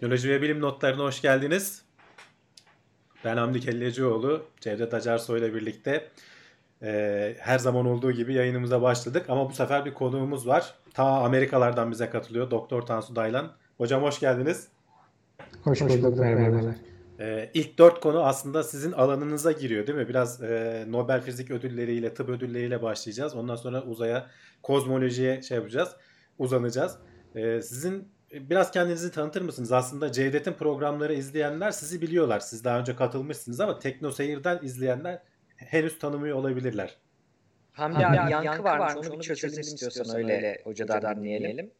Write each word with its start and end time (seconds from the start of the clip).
Teknoloji 0.00 0.30
ve 0.30 0.42
bilim 0.42 0.60
notlarına 0.60 1.02
hoş 1.02 1.22
geldiniz. 1.22 1.82
Ben 3.24 3.36
Hamdi 3.36 3.60
Kellecioğlu, 3.60 4.42
Cevdet 4.60 4.94
Acarsoy 4.94 5.38
ile 5.38 5.54
birlikte 5.54 6.08
e, 6.82 7.34
her 7.38 7.58
zaman 7.58 7.86
olduğu 7.86 8.12
gibi 8.12 8.34
yayınımıza 8.34 8.82
başladık. 8.82 9.26
Ama 9.28 9.50
bu 9.50 9.52
sefer 9.52 9.84
bir 9.84 9.94
konuğumuz 9.94 10.46
var. 10.46 10.74
Ta 10.94 11.04
Amerikalardan 11.04 11.90
bize 11.90 12.10
katılıyor 12.10 12.50
Doktor 12.50 12.82
Tansu 12.82 13.16
Daylan. 13.16 13.52
Hocam 13.76 14.02
hoş 14.02 14.20
geldiniz. 14.20 14.68
Hoş 15.62 15.80
bulduk, 15.80 16.18
merhabalar. 16.18 16.74
Ee, 17.20 17.50
ilk 17.54 17.78
dört 17.78 18.00
konu 18.00 18.24
aslında 18.24 18.62
sizin 18.62 18.92
alanınıza 18.92 19.52
giriyor 19.52 19.86
değil 19.86 19.98
mi? 19.98 20.08
Biraz 20.08 20.42
e, 20.42 20.84
Nobel 20.88 21.22
Fizik 21.22 21.50
ödülleriyle, 21.50 22.14
tıp 22.14 22.28
ödülleriyle 22.28 22.82
başlayacağız. 22.82 23.34
Ondan 23.34 23.56
sonra 23.56 23.82
uzaya, 23.82 24.26
kozmolojiye 24.62 25.42
şey 25.42 25.56
yapacağız, 25.56 25.88
uzanacağız. 26.38 26.98
Ee, 27.34 27.62
sizin 27.62 28.17
biraz 28.32 28.70
kendinizi 28.70 29.12
tanıtır 29.12 29.42
mısınız? 29.42 29.72
Aslında 29.72 30.12
Cevdet'in 30.12 30.52
programları 30.52 31.14
izleyenler 31.14 31.70
sizi 31.70 32.02
biliyorlar. 32.02 32.40
Siz 32.40 32.64
daha 32.64 32.80
önce 32.80 32.96
katılmışsınız 32.96 33.60
ama 33.60 33.78
Tekno 33.78 34.10
Seyir'den 34.10 34.58
izleyenler 34.62 35.22
henüz 35.56 35.98
tanımıyor 35.98 36.36
olabilirler. 36.36 36.96
Hamdi 37.72 38.06
abi, 38.06 38.06
abi 38.06 38.30
yankı, 38.30 38.46
yankı 38.46 38.64
varmış, 38.64 38.94
onu, 38.96 39.14
onu 39.14 39.20
bir 39.20 39.24
çözelim 39.24 39.60
istiyorsan, 39.60 39.88
istiyorsan 39.88 40.16
öyle, 40.16 40.36
öyle 40.36 40.60
hocadan 40.64 41.16
dinleyelim. 41.16 41.70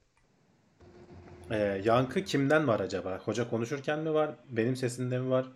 Ee, 1.50 1.80
yankı 1.84 2.24
kimden 2.24 2.68
var 2.68 2.80
acaba? 2.80 3.20
Hoca 3.24 3.50
konuşurken 3.50 3.98
mi 3.98 4.14
var? 4.14 4.30
Benim 4.48 4.76
sesimde 4.76 5.18
mi 5.18 5.30
var? 5.30 5.52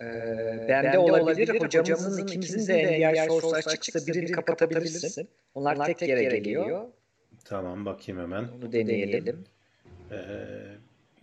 Ee, 0.00 0.66
bende 0.68 0.98
olabilir. 0.98 1.22
olabilir. 1.22 1.48
Hocamızın, 1.48 1.94
Hocamızın 1.94 2.26
ikimizin 2.26 2.66
de 2.66 2.80
eğer 2.80 3.28
source 3.28 3.70
açıksa 3.70 4.06
birini 4.06 4.32
kapatabilirsin. 4.32 5.28
Onlar, 5.54 5.76
Onlar 5.76 5.86
tek, 5.86 5.98
tek 5.98 6.08
yere 6.08 6.22
geliyor. 6.22 6.62
geliyor. 6.62 6.86
Tamam 7.44 7.86
bakayım 7.86 8.20
hemen. 8.20 8.48
Onu 8.58 8.72
deneyelim. 8.72 9.44
Ee, 10.10 10.16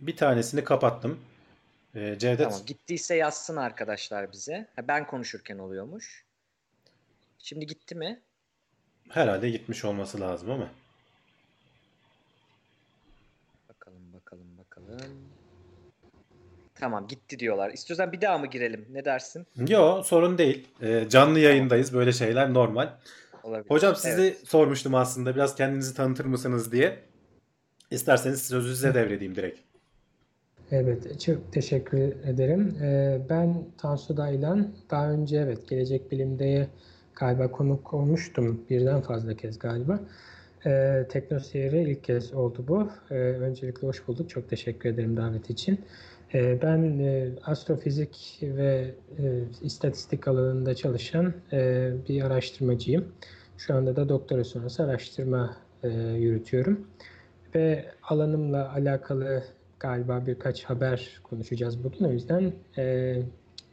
bir 0.00 0.16
tanesini 0.16 0.64
kapattım. 0.64 1.20
Ee, 1.94 2.16
Cevdet. 2.18 2.50
Tamam 2.50 2.66
gittiyse 2.66 3.14
yazsın 3.14 3.56
arkadaşlar 3.56 4.32
bize. 4.32 4.68
Ha, 4.76 4.88
ben 4.88 5.06
konuşurken 5.06 5.58
oluyormuş. 5.58 6.24
Şimdi 7.38 7.66
gitti 7.66 7.94
mi? 7.94 8.20
Herhalde 9.08 9.50
gitmiş 9.50 9.84
olması 9.84 10.20
lazım 10.20 10.50
ama. 10.50 10.68
Bakalım 13.68 14.12
bakalım 14.12 14.58
bakalım. 14.58 15.00
Tamam 16.74 17.08
gitti 17.08 17.38
diyorlar. 17.38 17.70
İstiyorsan 17.70 18.12
bir 18.12 18.20
daha 18.20 18.38
mı 18.38 18.46
girelim? 18.46 18.86
Ne 18.90 19.04
dersin? 19.04 19.46
Yok 19.68 20.06
sorun 20.06 20.38
değil. 20.38 20.68
Ee, 20.82 21.06
canlı 21.08 21.38
yayındayız. 21.38 21.94
Böyle 21.94 22.12
şeyler 22.12 22.54
normal. 22.54 22.88
Olabilir. 23.44 23.70
Hocam 23.70 23.96
sizi 23.96 24.22
evet. 24.22 24.48
sormuştum 24.48 24.94
aslında. 24.94 25.34
Biraz 25.34 25.54
kendinizi 25.54 25.94
tanıtır 25.94 26.24
mısınız 26.24 26.72
diye. 26.72 26.98
İsterseniz 27.90 28.42
sözü 28.42 28.74
size 28.74 28.94
devredeyim 28.94 29.34
direkt. 29.34 29.60
Evet, 30.70 31.20
çok 31.20 31.52
teşekkür 31.52 31.98
ederim. 31.98 32.76
Ee, 32.82 33.20
ben 33.30 33.64
Tansu 33.78 34.16
Daylan. 34.16 34.74
Daha 34.90 35.10
önce 35.10 35.36
evet 35.36 35.68
Gelecek 35.68 36.12
Bilim'de 36.12 36.68
galiba 37.14 37.50
konuk 37.50 37.94
olmuştum 37.94 38.64
birden 38.70 39.00
fazla 39.00 39.34
kez 39.36 39.58
galiba. 39.58 40.00
Ee, 40.66 41.06
Teknoseyir'e 41.10 41.82
ilk 41.82 42.04
kez 42.04 42.34
oldu 42.34 42.64
bu. 42.68 42.90
Ee, 43.10 43.14
öncelikle 43.14 43.86
hoş 43.86 44.08
bulduk. 44.08 44.30
Çok 44.30 44.50
teşekkür 44.50 44.88
ederim 44.88 45.16
davet 45.16 45.50
için. 45.50 45.80
Ee, 46.34 46.62
ben 46.62 46.98
e, 46.98 47.28
astrofizik 47.44 48.38
ve 48.42 48.94
e, 49.18 49.24
istatistik 49.62 50.28
alanında 50.28 50.74
çalışan 50.74 51.34
e, 51.52 51.90
bir 52.08 52.22
araştırmacıyım. 52.22 53.12
Şu 53.58 53.74
anda 53.74 53.96
da 53.96 54.08
doktora 54.08 54.44
sonrası 54.44 54.84
araştırma 54.84 55.56
yürütüyorum. 56.18 56.86
Ve 57.54 57.84
alanımla 58.02 58.72
alakalı 58.72 59.44
galiba 59.80 60.26
birkaç 60.26 60.64
haber 60.64 61.20
konuşacağız 61.22 61.84
bugün. 61.84 62.04
O 62.04 62.12
yüzden 62.12 62.52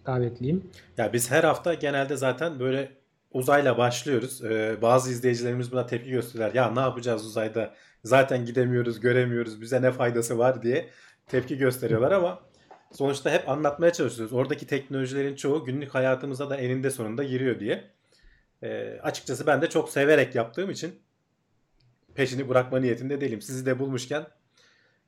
davetliyim. 0.05 0.69
Ya 0.97 1.13
biz 1.13 1.31
her 1.31 1.43
hafta 1.43 1.73
genelde 1.73 2.15
zaten 2.15 2.59
böyle 2.59 2.89
uzayla 3.31 3.77
başlıyoruz. 3.77 4.43
Ee, 4.43 4.77
bazı 4.81 5.11
izleyicilerimiz 5.11 5.71
buna 5.71 5.85
tepki 5.85 6.09
gösteriyorlar. 6.09 6.55
Ya 6.55 6.71
ne 6.71 6.79
yapacağız 6.79 7.25
uzayda? 7.25 7.73
Zaten 8.03 8.45
gidemiyoruz, 8.45 8.99
göremiyoruz. 8.99 9.61
Bize 9.61 9.81
ne 9.81 9.91
faydası 9.91 10.37
var 10.37 10.63
diye 10.63 10.89
tepki 11.27 11.57
gösteriyorlar 11.57 12.11
ama 12.11 12.46
sonuçta 12.97 13.31
hep 13.31 13.49
anlatmaya 13.49 13.93
çalışıyoruz. 13.93 14.33
Oradaki 14.33 14.67
teknolojilerin 14.67 15.35
çoğu 15.35 15.65
günlük 15.65 15.95
hayatımıza 15.95 16.49
da 16.49 16.57
eninde 16.57 16.89
sonunda 16.89 17.23
giriyor 17.23 17.59
diye. 17.59 17.83
E, 18.63 18.99
açıkçası 19.03 19.47
ben 19.47 19.61
de 19.61 19.69
çok 19.69 19.89
severek 19.89 20.35
yaptığım 20.35 20.69
için 20.69 20.95
peşini 22.15 22.49
bırakma 22.49 22.79
niyetinde 22.79 23.21
değilim. 23.21 23.41
Sizi 23.41 23.65
de 23.65 23.79
bulmuşken 23.79 24.27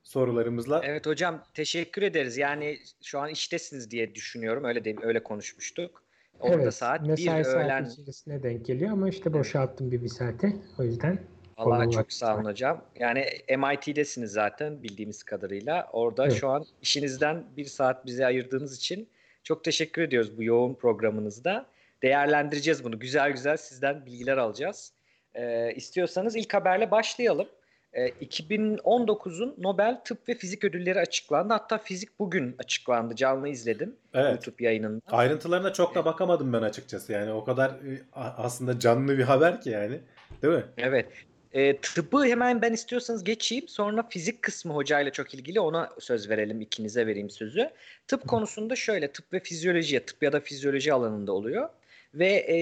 sorularımızla. 0.03 0.81
Evet 0.83 1.05
hocam 1.05 1.43
teşekkür 1.53 2.01
ederiz. 2.01 2.37
Yani 2.37 2.79
şu 3.03 3.19
an 3.19 3.29
iştesiniz 3.29 3.91
diye 3.91 4.15
düşünüyorum. 4.15 4.63
Öyle 4.63 4.85
değil, 4.85 4.97
öyle 5.01 5.23
konuşmuştuk. 5.23 6.03
Orada 6.39 6.61
evet, 6.63 6.73
saat 6.73 7.07
mesai 7.07 7.39
bir 7.39 7.45
öğlen. 7.45 7.85
içerisine 7.85 8.43
denk 8.43 8.65
geliyor 8.65 8.91
ama 8.91 9.09
işte 9.09 9.33
boşalttım 9.33 9.91
bir 9.91 10.03
bir 10.03 10.09
saate. 10.09 10.55
O 10.79 10.83
yüzden 10.83 11.19
Allah 11.59 11.89
çok 11.89 12.13
sağ 12.13 12.35
olun 12.35 12.45
hocam. 12.45 12.81
Yani 12.99 13.25
MIT'desiniz 13.49 14.31
zaten 14.31 14.83
bildiğimiz 14.83 15.23
kadarıyla. 15.23 15.89
Orada 15.93 16.25
evet. 16.25 16.39
şu 16.39 16.49
an 16.49 16.65
işinizden 16.81 17.43
bir 17.57 17.65
saat 17.65 18.05
bize 18.05 18.25
ayırdığınız 18.25 18.77
için 18.77 19.09
çok 19.43 19.63
teşekkür 19.63 20.01
ediyoruz 20.01 20.37
bu 20.37 20.43
yoğun 20.43 20.73
programınızda. 20.73 21.65
Değerlendireceğiz 22.01 22.83
bunu. 22.83 22.99
Güzel 22.99 23.31
güzel 23.31 23.57
sizden 23.57 24.05
bilgiler 24.05 24.37
alacağız. 24.37 24.93
Ee, 25.35 25.73
istiyorsanız 25.75 26.35
ilk 26.35 26.53
haberle 26.53 26.91
başlayalım. 26.91 27.47
Ee, 27.93 28.09
2019'un 28.09 29.55
Nobel 29.57 30.01
Tıp 30.05 30.29
ve 30.29 30.35
Fizik 30.35 30.63
Ödülleri 30.63 30.99
açıklandı. 30.99 31.53
Hatta 31.53 31.77
fizik 31.77 32.19
bugün 32.19 32.55
açıklandı. 32.59 33.15
Canlı 33.15 33.49
izledim 33.49 33.95
evet. 34.13 34.31
YouTube 34.31 34.63
yayınında. 34.63 35.01
Ayrıntılarına 35.11 35.73
çok 35.73 35.95
da 35.95 36.05
bakamadım 36.05 36.53
ben 36.53 36.61
açıkçası. 36.61 37.13
Yani 37.13 37.31
o 37.31 37.43
kadar 37.43 37.69
e, 37.69 38.01
aslında 38.15 38.79
canlı 38.79 39.17
bir 39.17 39.23
haber 39.23 39.61
ki 39.61 39.69
yani. 39.69 39.99
Değil 40.41 40.53
mi? 40.53 40.63
Evet. 40.77 41.07
E, 41.53 41.77
tıbbı 41.77 42.25
hemen 42.25 42.61
ben 42.61 42.73
istiyorsanız 42.73 43.23
geçeyim. 43.23 43.67
Sonra 43.67 44.03
fizik 44.09 44.41
kısmı 44.41 44.73
hocayla 44.73 45.11
çok 45.11 45.33
ilgili 45.33 45.59
ona 45.59 45.89
söz 45.99 46.29
verelim. 46.29 46.61
ikinize 46.61 47.07
vereyim 47.07 47.29
sözü. 47.29 47.69
Tıp 48.07 48.27
konusunda 48.27 48.75
şöyle 48.75 49.11
tıp 49.11 49.33
ve 49.33 49.39
fizyoloji, 49.39 49.99
tıp 49.99 50.23
ya 50.23 50.33
da 50.33 50.39
fizyoloji 50.39 50.93
alanında 50.93 51.31
oluyor. 51.31 51.69
Ve 52.13 52.27
e, 52.27 52.57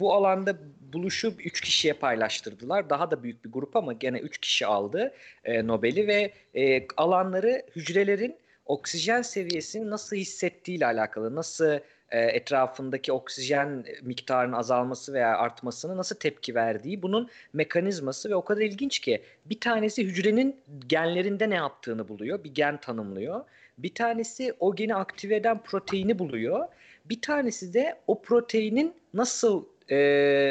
bu 0.00 0.14
alanda 0.14 0.56
buluşup 0.92 1.46
3 1.46 1.60
kişiye 1.60 1.94
paylaştırdılar. 1.94 2.90
Daha 2.90 3.10
da 3.10 3.22
büyük 3.22 3.44
bir 3.44 3.50
grup 3.52 3.76
ama 3.76 3.92
gene 3.92 4.18
3 4.18 4.38
kişi 4.38 4.66
aldı 4.66 5.14
e, 5.44 5.66
Nobel'i 5.66 6.06
ve 6.06 6.32
e, 6.54 6.86
alanları 6.96 7.62
hücrelerin 7.76 8.36
oksijen 8.66 9.22
seviyesini 9.22 9.90
nasıl 9.90 10.16
hissettiğiyle 10.16 10.86
alakalı, 10.86 11.34
nasıl 11.34 11.78
e, 12.12 12.20
etrafındaki 12.20 13.12
oksijen 13.12 13.84
miktarının 14.02 14.52
azalması 14.52 15.12
veya 15.12 15.38
artmasına 15.38 15.96
nasıl 15.96 16.16
tepki 16.16 16.54
verdiği 16.54 17.02
bunun 17.02 17.28
mekanizması 17.52 18.30
ve 18.30 18.34
o 18.34 18.44
kadar 18.44 18.60
ilginç 18.60 18.98
ki 18.98 19.22
bir 19.46 19.60
tanesi 19.60 20.04
hücrenin 20.04 20.56
genlerinde 20.86 21.50
ne 21.50 21.54
yaptığını 21.54 22.08
buluyor. 22.08 22.44
Bir 22.44 22.54
gen 22.54 22.80
tanımlıyor. 22.80 23.44
Bir 23.78 23.94
tanesi 23.94 24.54
o 24.60 24.74
geni 24.74 24.94
aktive 24.94 25.36
eden 25.36 25.62
proteini 25.62 26.18
buluyor. 26.18 26.68
Bir 27.04 27.20
tanesi 27.20 27.74
de 27.74 27.98
o 28.06 28.22
proteinin 28.22 28.94
nasıl 29.14 29.64
e, 29.90 29.96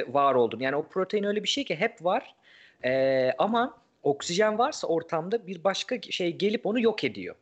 var 0.07 0.35
olduğunu. 0.35 0.63
Yani 0.63 0.75
o 0.75 0.83
protein 0.83 1.23
öyle 1.23 1.43
bir 1.43 1.49
şey 1.49 1.63
ki 1.66 1.75
hep 1.75 2.05
var 2.05 2.35
e, 2.85 3.31
ama 3.38 3.78
oksijen 4.03 4.57
varsa 4.57 4.88
ortamda 4.88 5.47
bir 5.47 5.63
başka 5.63 6.01
şey 6.01 6.38
gelip 6.38 6.66
onu 6.66 6.81
yok 6.81 7.03
ediyor. 7.03 7.35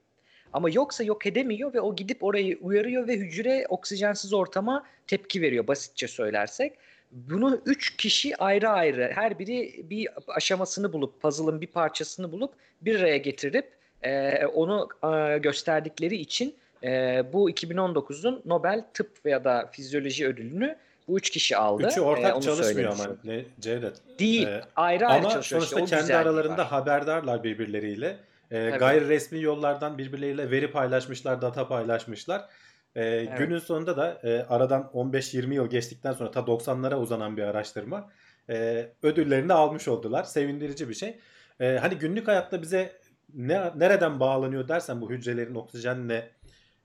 Ama 0.54 0.70
yoksa 0.70 1.04
yok 1.04 1.26
edemiyor 1.26 1.74
ve 1.74 1.82
o 1.82 1.96
gidip 1.96 2.24
orayı 2.24 2.58
uyarıyor 2.62 3.08
ve 3.08 3.18
hücre 3.18 3.66
oksijensiz 3.70 4.34
ortama 4.34 4.86
tepki 5.08 5.42
veriyor 5.42 5.68
basitçe 5.68 6.08
söylersek. 6.08 6.74
Bunu 7.12 7.62
üç 7.66 7.98
kişi 7.98 8.38
ayrı 8.38 8.70
ayrı 8.70 9.12
her 9.16 9.40
biri 9.40 9.86
bir 9.90 10.08
aşamasını 10.28 10.94
bulup 10.94 11.22
puzzle'ın 11.22 11.62
bir 11.62 11.68
parçasını 11.68 12.32
bulup 12.32 12.54
bir 12.82 13.00
araya 13.00 13.18
getirip 13.18 13.72
e, 14.04 14.46
onu 14.46 14.90
e, 15.04 15.38
gösterdikleri 15.38 16.16
için 16.16 16.56
e, 16.84 17.24
bu 17.34 17.50
2019'un 17.50 18.42
Nobel 18.46 18.86
Tıp 18.94 19.26
veya 19.26 19.44
da 19.44 19.70
Fizyoloji 19.72 20.28
ödülünü 20.28 20.76
bu 21.08 21.18
üç 21.18 21.30
kişi 21.30 21.58
aldı. 21.58 21.88
Üçü 21.88 22.02
ortak 22.02 22.38
ee, 22.38 22.42
çalışmıyor 22.42 22.92
ama 22.92 23.16
ne, 23.24 23.46
Cevdet. 23.60 24.02
Değil. 24.20 24.48
Ee, 24.48 24.62
ayrı 24.76 25.08
ayrı 25.08 25.26
ama 25.26 25.30
çalışıyor. 25.30 25.62
Ama 25.62 25.70
sonuçta 25.70 25.96
işte, 25.98 26.08
kendi 26.08 26.16
aralarında 26.16 26.58
var. 26.58 26.68
haberdarlar 26.68 27.44
birbirleriyle. 27.44 28.18
Ee, 28.52 28.58
evet. 28.58 28.80
Gayri 28.80 29.10
resmi 29.10 29.42
yollardan 29.42 29.98
birbirleriyle 29.98 30.52
veri 30.52 30.72
paylaşmışlar, 30.72 31.42
data 31.42 31.68
paylaşmışlar. 31.68 32.50
Ee, 32.96 33.04
evet. 33.04 33.38
Günün 33.38 33.60
sonunda 33.60 33.98
da 33.98 34.20
e, 34.24 34.44
aradan 34.44 34.92
15-20 34.94 35.54
yıl 35.54 35.70
geçtikten 35.70 36.14
sonra 36.14 36.32
ta 36.32 36.40
90'lara 36.40 36.96
uzanan 36.96 37.38
bir 37.38 37.44
araştırma 37.44 38.12
e, 38.50 38.90
ödüllerini 39.04 39.54
almış 39.54 39.88
oldular. 39.88 40.24
Sevindirici 40.24 40.90
bir 40.90 40.94
şey. 40.94 41.20
E, 41.60 41.78
hani 41.78 41.96
günlük 41.96 42.28
hayatta 42.28 42.62
bize 42.62 43.00
ne, 43.34 43.72
nereden 43.76 44.20
bağlanıyor 44.20 44.68
dersen 44.68 45.02
bu 45.02 45.10
hücrelerin 45.10 45.56
oksijenle 45.56 46.32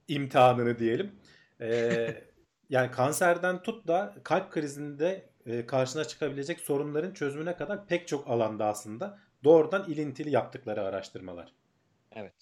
imtihanını 0.07 0.79
diyelim. 0.79 1.11
E, 1.61 2.07
yani 2.69 2.91
kanserden 2.91 3.63
tut 3.63 3.87
da 3.87 4.15
kalp 4.23 4.51
krizinde 4.51 5.29
e, 5.45 5.65
karşına 5.65 6.05
çıkabilecek 6.05 6.59
sorunların 6.59 7.13
çözümüne 7.13 7.55
kadar 7.55 7.87
pek 7.87 8.07
çok 8.07 8.29
alanda 8.29 8.65
aslında 8.65 9.19
doğrudan 9.45 9.91
ilintili 9.91 10.29
yaptıkları 10.29 10.81
araştırmalar. 10.81 11.53
Evet. 12.15 12.33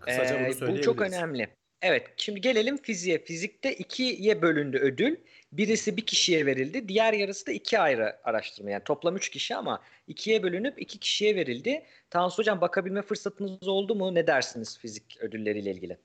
Kısaca 0.00 0.36
ee, 0.36 0.52
bunu 0.60 0.76
Bu 0.76 0.80
çok 0.80 1.00
önemli. 1.00 1.48
Evet 1.82 2.06
şimdi 2.16 2.40
gelelim 2.40 2.76
fiziğe. 2.76 3.18
Fizikte 3.18 3.74
ikiye 3.74 4.42
bölündü 4.42 4.78
ödül. 4.78 5.16
Birisi 5.52 5.96
bir 5.96 6.06
kişiye 6.06 6.46
verildi. 6.46 6.88
Diğer 6.88 7.12
yarısı 7.12 7.46
da 7.46 7.52
iki 7.52 7.78
ayrı 7.78 8.16
araştırma. 8.24 8.70
Yani 8.70 8.84
toplam 8.84 9.16
üç 9.16 9.28
kişi 9.28 9.56
ama 9.56 9.82
ikiye 10.06 10.42
bölünüp 10.42 10.82
iki 10.82 10.98
kişiye 10.98 11.36
verildi. 11.36 11.82
Tansu 12.10 12.38
Hocam 12.38 12.60
bakabilme 12.60 13.02
fırsatınız 13.02 13.68
oldu 13.68 13.94
mu? 13.94 14.14
Ne 14.14 14.26
dersiniz 14.26 14.78
fizik 14.78 15.16
ödülleriyle 15.20 15.70
ilgili? 15.70 15.96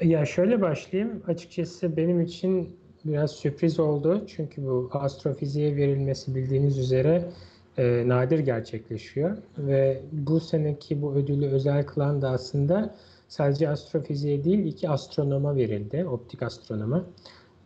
Ya 0.00 0.26
şöyle 0.26 0.60
başlayayım. 0.60 1.22
Açıkçası 1.26 1.96
benim 1.96 2.20
için 2.20 2.80
biraz 3.04 3.32
sürpriz 3.32 3.80
oldu. 3.80 4.26
Çünkü 4.36 4.62
bu 4.62 4.90
astrofiziğe 4.92 5.76
verilmesi 5.76 6.34
bildiğiniz 6.34 6.78
üzere 6.78 7.24
e, 7.78 8.08
nadir 8.08 8.38
gerçekleşiyor. 8.38 9.36
Ve 9.58 10.00
bu 10.12 10.40
seneki 10.40 11.02
bu 11.02 11.14
ödülü 11.14 11.46
özel 11.46 11.86
kılan 11.86 12.22
da 12.22 12.30
aslında 12.30 12.94
sadece 13.28 13.68
astrofiziğe 13.68 14.44
değil 14.44 14.58
iki 14.58 14.88
astronoma 14.88 15.56
verildi. 15.56 16.04
Optik 16.04 16.42
astronoma. 16.42 17.04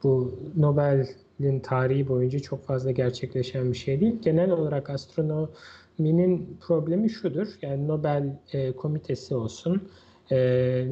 Bu 0.02 0.34
Nobel'in 0.56 1.60
tarihi 1.60 2.08
boyunca 2.08 2.38
çok 2.38 2.64
fazla 2.64 2.90
gerçekleşen 2.90 3.72
bir 3.72 3.76
şey 3.76 4.00
değil. 4.00 4.22
Genel 4.22 4.50
olarak 4.50 4.90
astronominin 4.90 6.58
problemi 6.60 7.10
şudur. 7.10 7.58
Yani 7.62 7.88
Nobel 7.88 8.38
e, 8.52 8.72
komitesi 8.72 9.34
olsun, 9.34 9.88
e, 10.30 10.36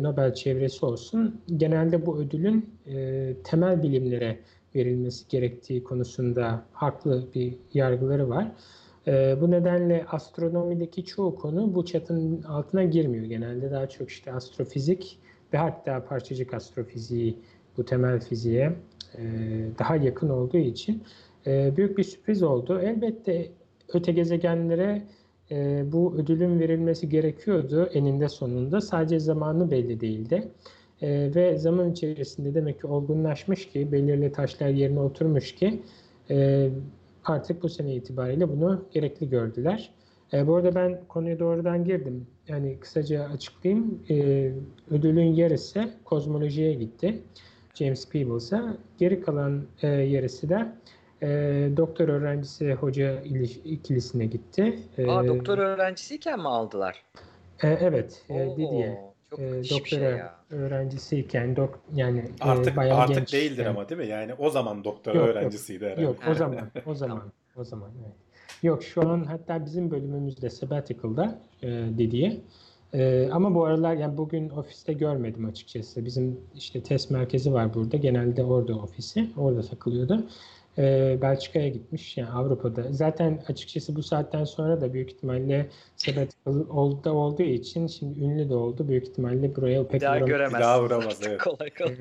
Nobel 0.00 0.35
çevresi 0.35 0.87
olsun. 0.87 1.41
Genelde 1.56 2.06
bu 2.06 2.19
ödülün 2.19 2.71
e, 2.87 3.35
temel 3.44 3.82
bilimlere 3.82 4.38
verilmesi 4.75 5.29
gerektiği 5.29 5.85
konusunda 5.85 6.62
haklı 6.73 7.25
bir 7.35 7.55
yargıları 7.75 8.29
var. 8.29 8.53
E, 9.08 9.40
bu 9.40 9.50
nedenle 9.50 10.05
astronomideki 10.10 11.05
çoğu 11.05 11.37
konu 11.37 11.75
bu 11.75 11.84
çatının 11.84 12.43
altına 12.43 12.84
girmiyor. 12.84 13.25
Genelde 13.25 13.70
daha 13.70 13.88
çok 13.88 14.08
işte 14.10 14.32
astrofizik 14.32 15.19
ve 15.52 15.58
hatta 15.58 16.05
parçacık 16.05 16.55
astrofiziği 16.55 17.38
bu 17.76 17.84
temel 17.84 18.20
fiziğe 18.20 18.72
e, 19.19 19.22
daha 19.78 19.96
yakın 19.96 20.28
olduğu 20.28 20.56
için 20.56 21.02
e, 21.46 21.76
büyük 21.76 21.99
bir 21.99 22.05
sürpriz 22.05 22.43
oldu. 22.43 22.81
Elbette 22.81 23.49
öte 23.94 24.12
gezegenlere 24.12 25.02
e, 25.50 25.84
bu 25.93 26.14
ödülün 26.14 26.61
verilmesi 26.61 27.08
gerekiyordu 27.08 27.90
eninde 27.93 28.28
sonunda. 28.28 28.81
Sadece 28.81 29.19
zamanı 29.19 29.70
belli 29.70 30.00
değildi. 30.00 30.49
Ve 31.02 31.58
zaman 31.58 31.90
içerisinde 31.90 32.54
demek 32.54 32.81
ki 32.81 32.87
olgunlaşmış 32.87 33.69
ki, 33.69 33.93
belirli 33.93 34.32
taşlar 34.32 34.69
yerine 34.69 35.00
oturmuş 35.00 35.54
ki 35.54 35.82
artık 37.30 37.62
bu 37.62 37.69
sene 37.69 37.94
itibariyle 37.94 38.48
bunu 38.48 38.84
gerekli 38.90 39.28
gördüler. 39.30 39.90
E, 40.32 40.46
bu 40.46 40.56
arada 40.56 40.75
ben 40.75 41.00
konuya 41.08 41.38
doğrudan 41.38 41.84
girdim. 41.84 42.26
Yani 42.48 42.80
kısaca 42.80 43.25
açıklayayım. 43.25 44.02
E, 44.10 44.14
ödülün 44.90 45.34
yarısı 45.34 45.90
kozmolojiye 46.04 46.75
gitti. 46.75 47.22
James 47.75 48.08
Peebles'a. 48.08 48.76
Geri 48.98 49.20
kalan 49.20 49.62
e, 49.82 49.86
yarısı 49.88 50.48
da 50.48 50.72
e, 51.22 51.28
doktor 51.76 52.08
öğrencisi 52.08 52.75
hoca 52.75 53.20
ikilisine 53.64 54.26
gitti. 54.26 54.78
E, 54.98 55.10
Aa, 55.10 55.26
doktor 55.26 55.58
öğrencisiyken 55.58 56.38
mi 56.38 56.48
aldılar? 56.48 57.04
E, 57.62 57.69
evet. 57.69 58.22
E, 58.30 58.48
Didier. 58.56 59.07
Çok 59.30 59.40
e, 59.40 59.62
doktora 59.70 59.86
şey 59.88 60.00
ya. 60.00 60.34
öğrencisiyken 60.50 61.56
dok 61.56 61.80
yani 61.94 62.25
artık 62.40 62.72
e, 62.72 62.76
bayağı 62.76 62.98
artık 62.98 63.16
genç, 63.16 63.32
değildir 63.32 63.64
yani. 63.64 63.69
ama 63.69 63.88
değil 63.88 64.00
mi? 64.00 64.06
Yani 64.06 64.34
o 64.34 64.50
zaman 64.50 64.84
doktor 64.84 65.14
yok, 65.14 65.28
öğrencisiydi 65.28 65.84
yok, 65.84 65.92
herhalde. 65.92 66.02
Yok 66.06 66.16
o 66.30 66.34
zaman 66.34 66.70
o 66.86 66.94
zaman 66.94 67.22
o 67.56 67.64
zaman 67.64 67.90
evet. 68.04 68.16
Yok 68.62 68.82
şu 68.82 69.08
an 69.08 69.25
hatta 69.25 69.64
bizim 69.64 69.90
bölümümüzde 69.90 70.50
sabbatical'da 70.50 71.38
e, 71.62 71.69
Didier 71.98 72.36
ee, 72.94 73.28
ama 73.32 73.54
bu 73.54 73.64
aralar 73.64 73.94
yani 73.94 74.16
bugün 74.16 74.48
ofiste 74.48 74.92
görmedim 74.92 75.44
açıkçası. 75.44 76.04
Bizim 76.04 76.40
işte 76.54 76.82
test 76.82 77.10
merkezi 77.10 77.52
var 77.52 77.75
burada. 77.75 77.96
Genelde 77.96 78.44
orada 78.44 78.75
ofisi. 78.75 79.30
Orada 79.36 79.62
takılıyordu. 79.62 80.26
Ee, 80.78 81.19
Belçika'ya 81.22 81.69
gitmiş 81.69 82.16
yani 82.16 82.30
Avrupa'da. 82.30 82.92
Zaten 82.92 83.42
açıkçası 83.48 83.96
bu 83.96 84.02
saatten 84.02 84.44
sonra 84.44 84.80
da 84.80 84.92
büyük 84.92 85.10
ihtimalle 85.10 85.69
sabbatical 85.96 86.69
oldu, 86.69 87.10
olduğu 87.10 87.42
için 87.42 87.86
şimdi 87.86 88.20
ünlü 88.20 88.48
de 88.48 88.54
oldu. 88.54 88.88
Büyük 88.88 89.08
ihtimalle 89.08 89.56
buraya 89.56 89.88
pek 89.88 90.00
daha 90.00 90.19
göremez. 90.19 90.60
Daha 90.60 90.82
vuramaz 90.82 91.20
evet. 91.26 91.38
kolay 91.42 91.70
kolay. 91.70 91.96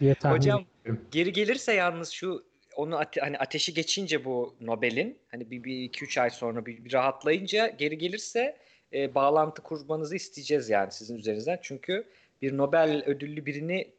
diye 0.00 0.14
Hocam 0.22 0.64
ediyorum. 0.82 1.04
geri 1.10 1.32
gelirse 1.32 1.72
yalnız 1.72 2.08
şu 2.08 2.44
onu 2.76 2.98
ate, 2.98 3.20
hani 3.20 3.38
ateşi 3.38 3.74
geçince 3.74 4.24
bu 4.24 4.54
Nobel'in 4.60 5.18
hani 5.30 5.50
bir, 5.50 5.64
bir 5.64 5.82
iki 5.82 6.04
üç 6.04 6.18
ay 6.18 6.30
sonra 6.30 6.66
bir, 6.66 6.84
bir 6.84 6.92
rahatlayınca 6.92 7.68
geri 7.68 7.98
gelirse 7.98 8.56
e, 8.92 9.14
bağlantı 9.14 9.62
kurmanızı 9.62 10.16
isteyeceğiz 10.16 10.70
yani 10.70 10.92
sizin 10.92 11.16
üzerinizden. 11.16 11.58
Çünkü 11.62 12.04
bir 12.42 12.56
Nobel 12.56 13.02
ödüllü 13.06 13.46
birini 13.46 13.90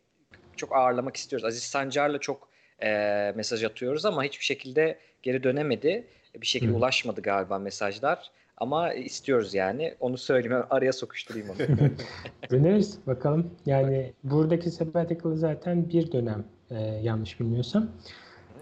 çok 0.55 0.75
ağırlamak 0.75 1.15
istiyoruz. 1.15 1.45
Aziz 1.45 1.63
Sancar'la 1.63 2.17
çok 2.19 2.50
e, 2.83 3.33
mesaj 3.35 3.63
atıyoruz 3.63 4.05
ama 4.05 4.23
hiçbir 4.23 4.45
şekilde 4.45 4.97
geri 5.23 5.43
dönemedi. 5.43 6.07
Bir 6.41 6.47
şekilde 6.47 6.71
Hı. 6.71 6.75
ulaşmadı 6.75 7.21
galiba 7.21 7.59
mesajlar. 7.59 8.31
Ama 8.57 8.93
istiyoruz 8.93 9.53
yani. 9.53 9.95
Onu 9.99 10.17
söyleyeyim. 10.17 10.63
Araya 10.69 10.93
sokuşturayım 10.93 11.49
onu. 11.49 11.57
Döneriz 12.51 12.99
bakalım. 13.07 13.51
Yani 13.65 14.13
buradaki 14.23 14.71
sabbatical 14.71 15.35
zaten 15.35 15.89
bir 15.89 16.11
dönem 16.11 16.43
e, 16.71 16.75
yanlış 16.81 17.39
bilmiyorsam. 17.39 17.87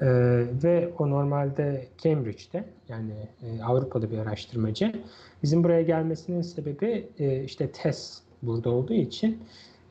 E, 0.01 0.07
ve 0.63 0.89
o 0.99 1.09
normalde 1.09 1.87
Cambridge'de 1.97 2.63
yani 2.89 3.13
e, 3.43 3.63
Avrupa'da 3.63 4.11
bir 4.11 4.17
araştırmacı. 4.17 4.93
Bizim 5.43 5.63
buraya 5.63 5.81
gelmesinin 5.81 6.41
sebebi 6.41 7.07
e, 7.19 7.43
işte 7.43 7.71
test 7.71 8.23
burada 8.41 8.69
olduğu 8.69 8.93
için 8.93 9.43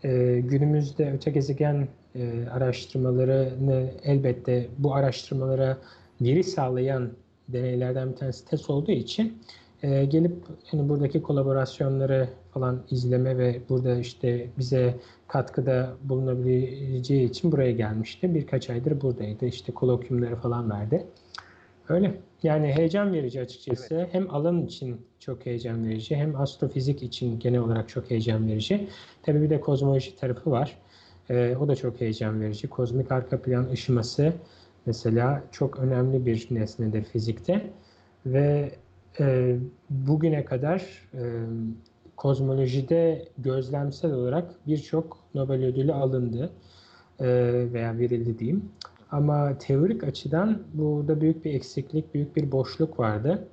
e, 0.05 0.41
günümüzde 0.45 1.13
öte 1.13 1.31
gezegen 1.31 1.89
e, 2.15 2.49
araştırmalarını 2.51 3.91
elbette 4.05 4.67
bu 4.79 4.95
araştırmalara 4.95 5.79
veri 6.21 6.45
sağlayan 6.45 7.11
deneylerden 7.49 8.13
bir 8.13 8.17
tanesi 8.17 8.45
test 8.47 8.71
olduğu 8.71 8.93
için 8.93 9.39
e, 9.83 10.05
gelip 10.05 10.33
hani 10.71 10.89
buradaki 10.89 11.23
kolaborasyonları 11.23 12.29
falan 12.55 12.83
izleme 12.91 13.39
ve 13.39 13.61
burada 13.69 13.99
işte 13.99 14.47
bize 14.59 14.95
katkıda 15.29 15.97
bulunabileceği 16.05 17.29
için 17.29 17.53
buraya 17.53 17.73
gelmişti. 17.73 18.35
Birkaç 18.35 18.71
aydır 18.71 19.01
buradaydı. 19.01 19.47
İşte 19.47 19.73
kolokyumları 19.73 20.37
falan 20.37 20.71
verdi. 20.71 21.07
Öyle. 21.89 22.15
Yani 22.43 22.73
heyecan 22.73 23.13
verici 23.13 23.41
açıkçası. 23.41 23.95
Evet. 23.95 24.09
Hem 24.15 24.35
alan 24.35 24.67
için 24.67 25.07
çok 25.19 25.47
heyecan 25.47 25.89
verici 25.89 26.17
hem 26.17 26.41
astrofizik 26.41 27.03
için 27.03 27.39
genel 27.39 27.61
olarak 27.61 27.89
çok 27.89 28.11
heyecan 28.11 28.49
verici. 28.49 28.89
Tabii 29.23 29.43
bir 29.43 29.51
de 29.51 29.61
kozmoloji 29.61 30.17
tarafı 30.17 30.51
var. 30.51 30.79
Ee, 31.31 31.57
o 31.61 31.69
da 31.69 31.77
çok 31.77 32.01
heyecan 32.01 32.41
verici. 32.41 32.69
Kozmik 32.69 33.13
arka 33.13 33.43
plan 33.43 33.71
ışıması 33.71 34.33
mesela 34.87 35.43
çok 35.53 35.79
önemli 35.79 36.27
bir 36.27 36.47
nesnedir 36.51 37.05
fizikte. 37.05 37.71
Ve 38.27 38.71
e, 39.21 39.57
bugüne 39.91 40.45
kadar 40.45 41.09
e, 41.15 41.23
kozmolojide 42.17 43.29
gözlemsel 43.39 44.13
olarak 44.13 44.67
birçok 44.67 45.19
Nobel 45.35 45.65
ödülü 45.65 45.93
alındı 45.93 46.51
e, 47.21 47.27
veya 47.73 47.99
verildi 47.99 48.39
diyeyim. 48.39 48.65
Ama 49.11 49.59
teorik 49.59 50.05
açıdan 50.05 50.63
burada 50.75 51.21
büyük 51.21 51.45
bir 51.45 51.55
eksiklik, 51.55 52.15
büyük 52.15 52.37
bir 52.37 52.53
boşluk 52.53 52.99
vardı. 52.99 53.49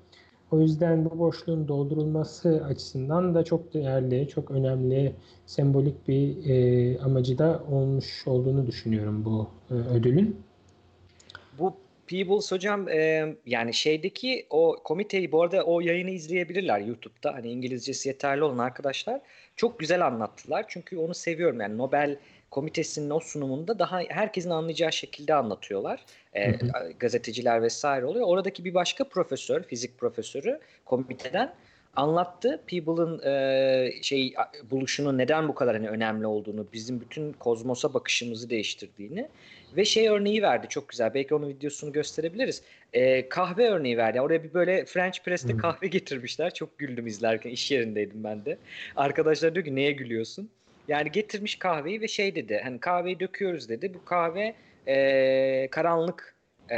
O 0.51 0.59
yüzden 0.59 1.05
bu 1.05 1.19
boşluğun 1.19 1.67
doldurulması 1.67 2.63
açısından 2.69 3.35
da 3.35 3.43
çok 3.43 3.73
değerli, 3.73 4.27
çok 4.27 4.51
önemli, 4.51 5.15
sembolik 5.45 6.07
bir 6.07 6.49
e, 6.49 6.99
amacı 6.99 7.37
da 7.37 7.63
olmuş 7.71 8.27
olduğunu 8.27 8.67
düşünüyorum 8.67 9.25
bu 9.25 9.49
e, 9.71 9.73
ödülün. 9.73 10.39
Bu 11.59 11.73
Peebles 12.07 12.51
hocam 12.51 12.89
e, 12.89 13.35
yani 13.45 13.73
şeydeki 13.73 14.45
o 14.49 14.75
komiteyi 14.83 15.31
bu 15.31 15.41
arada 15.41 15.63
o 15.63 15.81
yayını 15.81 16.09
izleyebilirler 16.09 16.79
YouTube'da. 16.79 17.33
Hani 17.33 17.51
İngilizcesi 17.51 18.09
yeterli 18.09 18.43
olan 18.43 18.57
arkadaşlar 18.57 19.21
çok 19.55 19.79
güzel 19.79 20.05
anlattılar. 20.05 20.65
Çünkü 20.67 20.97
onu 20.97 21.13
seviyorum 21.13 21.61
yani 21.61 21.77
Nobel 21.77 22.17
komitesinin 22.55 23.09
o 23.09 23.19
sunumunda 23.19 23.79
daha 23.79 23.99
herkesin 24.09 24.49
anlayacağı 24.49 24.93
şekilde 24.93 25.33
anlatıyorlar. 25.33 26.05
E, 26.33 26.51
gazeteciler 26.99 27.61
vesaire 27.61 28.05
oluyor. 28.05 28.27
Oradaki 28.27 28.65
bir 28.65 28.73
başka 28.73 29.03
profesör, 29.03 29.63
fizik 29.63 29.97
profesörü 29.97 30.59
komiteden 30.85 31.53
anlattı. 31.95 32.61
Peeble'ın 32.67 33.21
e, 33.23 33.91
şey 34.01 34.33
buluşunu 34.71 35.17
neden 35.17 35.47
bu 35.47 35.55
kadar 35.55 35.75
hani 35.75 35.89
önemli 35.89 36.27
olduğunu, 36.27 36.67
bizim 36.73 37.01
bütün 37.01 37.33
kozmosa 37.33 37.93
bakışımızı 37.93 38.49
değiştirdiğini 38.49 39.29
ve 39.77 39.85
şey 39.85 40.09
örneği 40.09 40.41
verdi 40.41 40.67
çok 40.69 40.89
güzel. 40.89 41.13
Belki 41.13 41.35
onun 41.35 41.49
videosunu 41.49 41.91
gösterebiliriz. 41.91 42.61
E, 42.93 43.29
kahve 43.29 43.69
örneği 43.69 43.97
verdi. 43.97 44.21
Oraya 44.21 44.43
bir 44.43 44.53
böyle 44.53 44.85
French 44.85 45.19
press'te 45.23 45.53
hmm. 45.53 45.59
kahve 45.59 45.87
getirmişler. 45.87 46.53
Çok 46.53 46.77
güldüm 46.77 47.07
izlerken. 47.07 47.49
iş 47.49 47.71
yerindeydim 47.71 48.23
ben 48.23 48.45
de. 48.45 48.57
Arkadaşlar 48.95 49.55
diyor 49.55 49.65
ki 49.65 49.75
neye 49.75 49.91
gülüyorsun? 49.91 50.49
Yani 50.87 51.11
getirmiş 51.11 51.55
kahveyi 51.55 52.01
ve 52.01 52.07
şey 52.07 52.35
dedi. 52.35 52.61
Hani 52.63 52.79
kahveyi 52.79 53.19
döküyoruz 53.19 53.69
dedi. 53.69 53.93
Bu 53.93 54.05
kahve 54.05 54.55
e, 54.87 55.67
karanlık 55.71 56.35
e, 56.69 56.77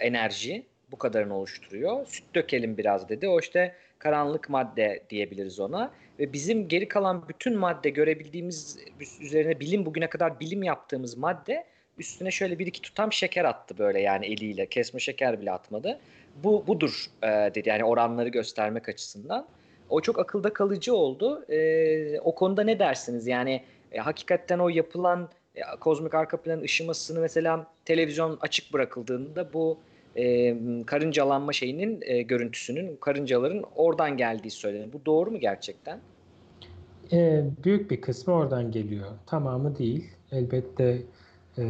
enerji 0.00 0.66
bu 0.90 0.98
kadarını 0.98 1.36
oluşturuyor. 1.36 2.06
Süt 2.06 2.34
dökelim 2.34 2.76
biraz 2.76 3.08
dedi. 3.08 3.28
O 3.28 3.40
işte 3.40 3.74
karanlık 3.98 4.48
madde 4.48 5.02
diyebiliriz 5.10 5.60
ona. 5.60 5.92
Ve 6.18 6.32
bizim 6.32 6.68
geri 6.68 6.88
kalan 6.88 7.28
bütün 7.28 7.56
madde 7.56 7.90
görebildiğimiz 7.90 8.78
üzerine 9.20 9.60
bilim 9.60 9.86
bugüne 9.86 10.08
kadar 10.10 10.40
bilim 10.40 10.62
yaptığımız 10.62 11.16
madde 11.16 11.64
üstüne 11.98 12.30
şöyle 12.30 12.58
bir 12.58 12.66
iki 12.66 12.82
tutam 12.82 13.12
şeker 13.12 13.44
attı 13.44 13.78
böyle 13.78 14.00
yani 14.00 14.26
eliyle 14.26 14.66
kesme 14.66 15.00
şeker 15.00 15.40
bile 15.40 15.52
atmadı. 15.52 16.00
Bu 16.44 16.66
budur 16.66 17.06
e, 17.22 17.26
dedi 17.26 17.68
yani 17.68 17.84
oranları 17.84 18.28
göstermek 18.28 18.88
açısından. 18.88 19.46
O 19.90 20.00
çok 20.00 20.18
akılda 20.18 20.52
kalıcı 20.52 20.94
oldu. 20.94 21.44
E, 21.50 22.20
o 22.20 22.34
konuda 22.34 22.62
ne 22.62 22.78
dersiniz? 22.78 23.26
Yani 23.26 23.62
e, 23.92 23.98
hakikaten 23.98 24.58
o 24.58 24.68
yapılan 24.68 25.28
e, 25.54 25.60
kozmik 25.80 26.14
arka 26.14 26.36
plan 26.36 26.60
ışımasını 26.60 27.20
mesela 27.20 27.66
televizyon 27.84 28.38
açık 28.40 28.72
bırakıldığında 28.72 29.52
bu 29.52 29.78
e, 30.16 30.56
karıncalanma 30.86 31.52
şeyinin 31.52 32.00
e, 32.02 32.22
görüntüsünün 32.22 32.96
karıncaların 32.96 33.64
oradan 33.76 34.16
geldiği 34.16 34.50
söyleniyor. 34.50 34.92
Bu 34.92 35.06
doğru 35.06 35.30
mu 35.30 35.40
gerçekten? 35.40 35.98
E, 37.12 37.44
büyük 37.64 37.90
bir 37.90 38.00
kısmı 38.00 38.34
oradan 38.34 38.70
geliyor. 38.70 39.06
Tamamı 39.26 39.78
değil. 39.78 40.04
Elbette 40.32 41.02
e, 41.58 41.62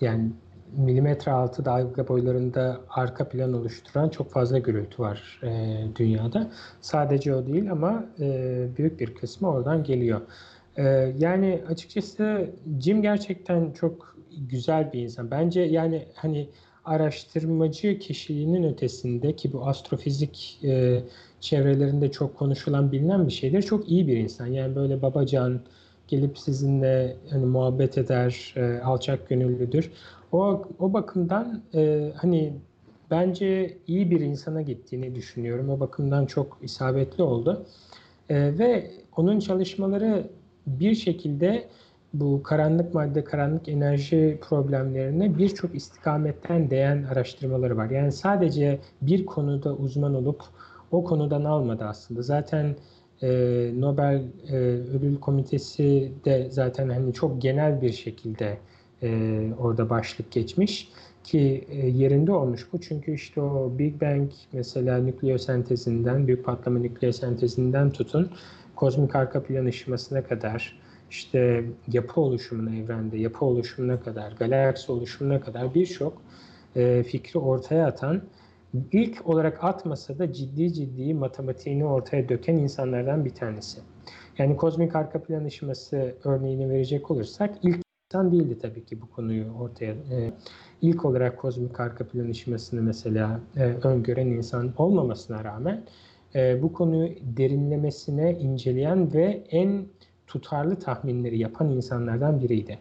yani 0.00 0.30
milimetre 0.76 1.32
altı 1.32 1.64
dalga 1.64 2.08
boylarında 2.08 2.80
arka 2.88 3.28
plan 3.28 3.52
oluşturan 3.52 4.08
çok 4.08 4.30
fazla 4.30 4.58
gürültü 4.58 5.02
var 5.02 5.40
e, 5.42 5.76
dünyada. 5.96 6.50
Sadece 6.80 7.34
o 7.34 7.46
değil 7.46 7.70
ama 7.72 8.04
e, 8.20 8.66
büyük 8.76 9.00
bir 9.00 9.14
kısmı 9.14 9.50
oradan 9.50 9.84
geliyor. 9.84 10.20
E, 10.76 10.82
yani 11.18 11.62
açıkçası 11.68 12.50
Jim 12.80 13.02
gerçekten 13.02 13.72
çok 13.72 14.16
güzel 14.48 14.92
bir 14.92 15.00
insan. 15.00 15.30
Bence 15.30 15.60
yani 15.60 16.06
hani 16.14 16.48
araştırmacı 16.84 17.98
kişiliğinin 17.98 18.72
ötesinde 18.72 19.36
ki 19.36 19.52
bu 19.52 19.66
astrofizik 19.66 20.60
e, 20.64 21.02
çevrelerinde 21.40 22.10
çok 22.10 22.36
konuşulan 22.36 22.92
bilinen 22.92 23.26
bir 23.26 23.32
şeydir. 23.32 23.62
Çok 23.62 23.88
iyi 23.88 24.06
bir 24.06 24.16
insan. 24.16 24.46
Yani 24.46 24.76
böyle 24.76 25.02
babacan 25.02 25.60
gelip 26.08 26.38
sizinle 26.38 27.16
hani 27.30 27.46
muhabbet 27.46 27.98
eder, 27.98 28.54
e, 28.56 28.80
alçak 28.80 29.28
gönüllüdür. 29.28 29.92
O 30.32 30.62
o 30.78 30.92
bakımdan 30.92 31.62
e, 31.74 32.12
hani 32.16 32.52
bence 33.10 33.78
iyi 33.86 34.10
bir 34.10 34.20
insana 34.20 34.62
gittiğini 34.62 35.14
düşünüyorum. 35.14 35.70
O 35.70 35.80
bakımdan 35.80 36.26
çok 36.26 36.58
isabetli 36.62 37.22
oldu. 37.22 37.66
E, 38.28 38.58
ve 38.58 38.90
onun 39.16 39.38
çalışmaları 39.38 40.30
bir 40.66 40.94
şekilde 40.94 41.68
bu 42.14 42.42
karanlık 42.42 42.94
madde, 42.94 43.24
karanlık 43.24 43.68
enerji 43.68 44.38
problemlerine 44.48 45.38
birçok 45.38 45.74
istikametten 45.74 46.70
değen 46.70 47.02
araştırmaları 47.02 47.76
var. 47.76 47.90
Yani 47.90 48.12
sadece 48.12 48.78
bir 49.02 49.26
konuda 49.26 49.74
uzman 49.74 50.14
olup 50.14 50.42
o 50.90 51.04
konudan 51.04 51.44
almadı 51.44 51.84
aslında. 51.84 52.22
Zaten 52.22 52.76
e, 53.24 53.70
Nobel 53.80 54.22
e, 54.48 54.56
Ödül 54.96 55.16
Komitesi 55.16 56.12
de 56.24 56.46
zaten 56.50 56.88
hani 56.88 57.12
çok 57.12 57.42
genel 57.42 57.82
bir 57.82 57.92
şekilde 57.92 58.58
e, 59.02 59.40
orada 59.58 59.90
başlık 59.90 60.32
geçmiş 60.32 60.88
ki 61.24 61.64
e, 61.70 61.88
yerinde 61.88 62.32
olmuş 62.32 62.66
bu. 62.72 62.80
Çünkü 62.80 63.14
işte 63.14 63.40
o 63.40 63.72
Big 63.78 64.00
Bang 64.00 64.30
mesela 64.52 64.98
nükleosentezinden, 64.98 66.26
büyük 66.26 66.44
patlama 66.44 66.78
nükleosentezinden 66.78 67.90
tutun 67.90 68.30
kozmik 68.76 69.16
arka 69.16 69.42
plan 69.42 69.66
ışımasına 69.66 70.24
kadar 70.24 70.78
işte 71.10 71.64
yapı 71.92 72.20
oluşumuna 72.20 72.76
evrende, 72.76 73.18
yapı 73.18 73.44
oluşumuna 73.44 74.00
kadar, 74.00 74.32
galaksi 74.32 74.92
oluşumuna 74.92 75.40
kadar 75.40 75.74
birçok 75.74 76.22
fikri 77.06 77.38
ortaya 77.38 77.86
atan 77.86 78.22
ilk 78.92 79.26
olarak 79.26 79.64
atmasa 79.64 80.18
da 80.18 80.32
ciddi 80.32 80.72
ciddi 80.72 81.14
matematiğini 81.14 81.84
ortaya 81.84 82.28
döken 82.28 82.54
insanlardan 82.54 83.24
bir 83.24 83.34
tanesi. 83.34 83.80
Yani 84.38 84.56
kozmik 84.56 84.96
arka 84.96 85.22
plan 85.22 85.44
ışıması 85.44 86.14
örneğini 86.24 86.70
verecek 86.70 87.10
olursak 87.10 87.54
ilk 87.62 87.80
insan 88.10 88.32
değildi 88.32 88.58
tabii 88.62 88.84
ki 88.84 89.00
bu 89.00 89.10
konuyu 89.10 89.52
ortaya 89.52 89.92
e, 89.92 90.32
ilk 90.82 91.04
olarak 91.04 91.38
kozmik 91.38 91.80
arka 91.80 92.06
plan 92.06 92.30
ışımasını 92.30 92.82
mesela 92.82 93.40
e, 93.56 93.64
öngören 93.64 94.26
insan 94.26 94.72
olmamasına 94.76 95.44
rağmen 95.44 95.84
e, 96.34 96.62
bu 96.62 96.72
konuyu 96.72 97.14
derinlemesine 97.22 98.32
inceleyen 98.32 99.14
ve 99.14 99.44
en 99.50 99.86
tutarlı 100.26 100.78
tahminleri 100.78 101.38
yapan 101.38 101.70
insanlardan 101.70 102.40
biriydi. 102.40 102.78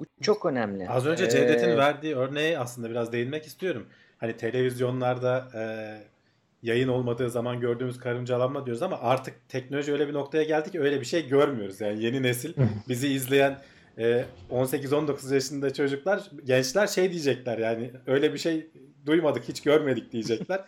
Bu 0.00 0.04
çok 0.20 0.46
önemli. 0.46 0.88
Az 0.88 1.06
önce 1.06 1.30
Cevdet'in 1.30 1.68
ee... 1.68 1.76
verdiği 1.76 2.16
örneğe 2.16 2.58
aslında 2.58 2.90
biraz 2.90 3.12
değinmek 3.12 3.46
istiyorum. 3.46 3.86
Hani 4.18 4.36
televizyonlarda 4.36 5.48
e, 5.54 5.62
yayın 6.62 6.88
olmadığı 6.88 7.30
zaman 7.30 7.60
gördüğümüz 7.60 7.98
karıncalanma 7.98 8.66
diyoruz 8.66 8.82
ama 8.82 8.98
artık 9.00 9.48
teknoloji 9.48 9.92
öyle 9.92 10.08
bir 10.08 10.14
noktaya 10.14 10.44
geldi 10.44 10.70
ki 10.70 10.80
öyle 10.80 11.00
bir 11.00 11.06
şey 11.06 11.28
görmüyoruz. 11.28 11.80
Yani 11.80 12.02
yeni 12.02 12.22
nesil 12.22 12.52
bizi 12.88 13.08
izleyen 13.08 13.58
e, 13.98 14.24
18-19 14.50 15.34
yaşında 15.34 15.72
çocuklar, 15.72 16.30
gençler 16.44 16.86
şey 16.86 17.10
diyecekler 17.10 17.58
yani 17.58 17.90
öyle 18.06 18.32
bir 18.32 18.38
şey 18.38 18.66
duymadık, 19.06 19.48
hiç 19.48 19.62
görmedik 19.62 20.12
diyecekler. 20.12 20.64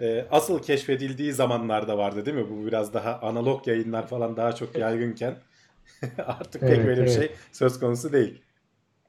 e, 0.00 0.26
asıl 0.30 0.62
keşfedildiği 0.62 1.32
zamanlarda 1.32 1.98
vardı 1.98 2.26
değil 2.26 2.36
mi? 2.36 2.46
Bu 2.50 2.66
biraz 2.66 2.94
daha 2.94 3.18
analog 3.18 3.68
yayınlar 3.68 4.06
falan 4.06 4.36
daha 4.36 4.54
çok 4.54 4.78
yaygınken 4.78 5.36
artık 6.26 6.60
pek 6.60 6.70
evet, 6.70 6.88
öyle 6.88 7.00
evet. 7.00 7.10
bir 7.10 7.14
şey 7.14 7.32
söz 7.52 7.80
konusu 7.80 8.12
değil. 8.12 8.42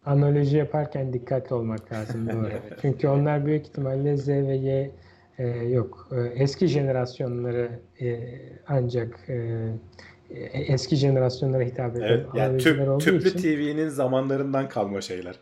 Analoji 0.06 0.58
yaparken 0.58 1.14
dikkatli 1.14 1.56
olmak 1.56 1.92
lazım 1.92 2.30
doğru. 2.30 2.48
evet. 2.52 2.80
Çünkü 2.82 3.08
onlar 3.08 3.46
büyük 3.46 3.68
ihtimalle 3.68 4.18
Z 4.18 4.28
ve 4.28 4.56
Y 4.56 4.92
e, 5.38 5.48
yok. 5.48 6.10
E, 6.12 6.44
eski 6.44 6.68
jenerasyonları 6.68 7.70
e, 8.02 8.20
ancak 8.68 9.20
e, 9.30 9.34
e 10.30 10.44
eski 10.44 10.96
jenerasyonlara 10.96 11.64
hitap 11.64 11.96
eden 11.96 12.08
evet, 12.08 12.26
yani 12.34 12.58
tüp, 12.58 12.90
olduğu 12.90 13.04
tüplü 13.04 13.30
için. 13.30 13.40
TV'nin 13.40 13.88
zamanlarından 13.88 14.70
kalma 14.70 15.02
şeyler. 15.02 15.36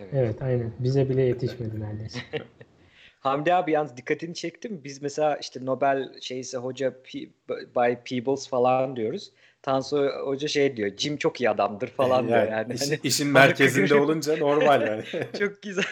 Evet. 0.00 0.10
evet 0.12 0.42
aynen. 0.42 0.72
Bize 0.78 1.08
bile 1.08 1.22
yetişmedi 1.22 1.80
neredeyse. 1.80 2.18
Hamdi 3.20 3.54
abi 3.54 3.72
yalnız 3.72 3.96
dikkatini 3.96 4.34
çektim. 4.34 4.80
Biz 4.84 5.02
mesela 5.02 5.36
işte 5.36 5.64
Nobel 5.64 6.20
şeyse 6.20 6.58
hoca 6.58 6.90
P, 7.02 7.18
by 7.48 7.94
Peebles 8.04 8.48
falan 8.48 8.96
diyoruz. 8.96 9.32
Tansu 9.66 10.10
Hoca 10.24 10.48
şey 10.48 10.76
diyor. 10.76 10.90
Jim 10.96 11.16
çok 11.16 11.40
iyi 11.40 11.50
adamdır 11.50 11.88
falan 11.88 12.16
yani, 12.16 12.28
diyor 12.28 12.52
yani. 12.52 12.74
İşin, 12.74 12.90
hani, 12.90 13.00
işin 13.02 13.28
merkezinde 13.28 13.94
olunca 13.94 14.36
normal 14.36 14.82
yani. 14.86 15.02
çok 15.38 15.62
güzel. 15.62 15.84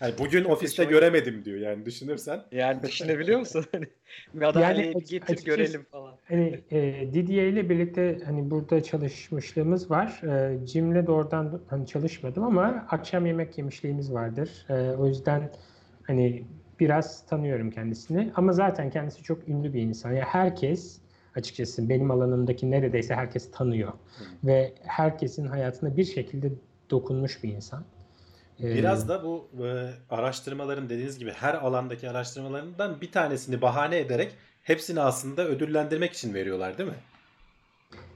Yani 0.00 0.14
bugün 0.18 0.44
ofiste 0.44 0.84
göremedim 0.84 1.44
diyor 1.44 1.58
yani 1.58 1.86
düşünürsen. 1.86 2.42
Yani 2.52 2.82
düşünebiliyor 2.82 3.38
musun? 3.38 3.64
Hani 3.72 3.86
madalyayı 4.34 4.86
yani, 4.86 4.92
getir 4.92 5.22
açıkçası, 5.22 5.44
görelim 5.44 5.86
falan. 5.90 6.14
Hani 6.28 6.60
e, 6.70 7.08
Didier 7.14 7.46
ile 7.46 7.70
birlikte 7.70 8.18
hani 8.26 8.50
burada 8.50 8.82
çalışmışlığımız 8.82 9.90
var. 9.90 10.20
E, 10.22 10.66
Jim'le 10.66 11.06
doğrudan 11.06 11.60
hani 11.70 11.86
çalışmadım 11.86 12.44
ama 12.44 12.86
akşam 12.90 13.26
yemek 13.26 13.58
yemişliğimiz 13.58 14.12
vardır. 14.12 14.66
E, 14.68 14.96
o 14.96 15.06
yüzden 15.06 15.50
hani 16.06 16.44
biraz 16.80 17.26
tanıyorum 17.26 17.70
kendisini. 17.70 18.32
Ama 18.34 18.52
zaten 18.52 18.90
kendisi 18.90 19.22
çok 19.22 19.48
ünlü 19.48 19.74
bir 19.74 19.82
insan. 19.82 20.10
Yani 20.10 20.24
herkes 20.24 21.01
açıkçası 21.36 21.88
benim 21.88 22.10
alanımdaki 22.10 22.70
neredeyse 22.70 23.14
herkes 23.14 23.50
tanıyor. 23.50 23.88
Hı. 23.88 24.24
Ve 24.44 24.72
herkesin 24.82 25.46
hayatına 25.46 25.96
bir 25.96 26.04
şekilde 26.04 26.52
dokunmuş 26.90 27.42
bir 27.42 27.52
insan. 27.52 27.84
Ee, 28.62 28.74
biraz 28.74 29.08
da 29.08 29.24
bu 29.24 29.48
e, 29.64 29.90
araştırmaların 30.10 30.88
dediğiniz 30.88 31.18
gibi 31.18 31.30
her 31.30 31.54
alandaki 31.54 32.10
araştırmalarından 32.10 33.00
bir 33.00 33.12
tanesini 33.12 33.62
bahane 33.62 33.98
ederek 33.98 34.34
hepsini 34.62 35.00
aslında 35.00 35.48
ödüllendirmek 35.48 36.12
için 36.12 36.34
veriyorlar 36.34 36.78
değil 36.78 36.88
mi? 36.88 36.96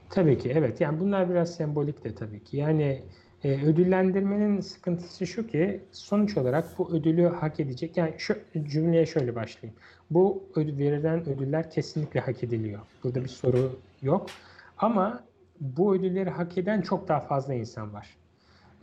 Tabii 0.09 0.37
ki 0.37 0.51
evet. 0.55 0.81
Yani 0.81 0.99
bunlar 0.99 1.29
biraz 1.29 1.55
sembolik 1.55 2.03
de 2.03 2.15
tabii 2.15 2.43
ki. 2.43 2.57
Yani 2.57 3.03
e, 3.47 3.65
ödüllendirmenin 3.65 4.61
sıkıntısı 4.61 5.27
şu 5.27 5.47
ki 5.47 5.81
sonuç 5.91 6.37
olarak 6.37 6.77
bu 6.77 6.91
ödülü 6.91 7.25
hak 7.25 7.59
edecek. 7.59 7.97
Yani 7.97 8.13
şu 8.17 8.37
cümleye 8.63 9.05
şöyle 9.05 9.35
başlayayım. 9.35 9.79
Bu 10.11 10.43
ödül, 10.55 10.77
verilen 10.77 11.29
ödüller 11.29 11.71
kesinlikle 11.71 12.19
hak 12.19 12.43
ediliyor. 12.43 12.79
Burada 13.03 13.23
bir 13.23 13.29
soru 13.29 13.79
yok. 14.01 14.27
Ama 14.77 15.23
bu 15.59 15.95
ödülleri 15.95 16.29
hak 16.29 16.57
eden 16.57 16.81
çok 16.81 17.07
daha 17.07 17.19
fazla 17.19 17.53
insan 17.53 17.93
var. 17.93 18.17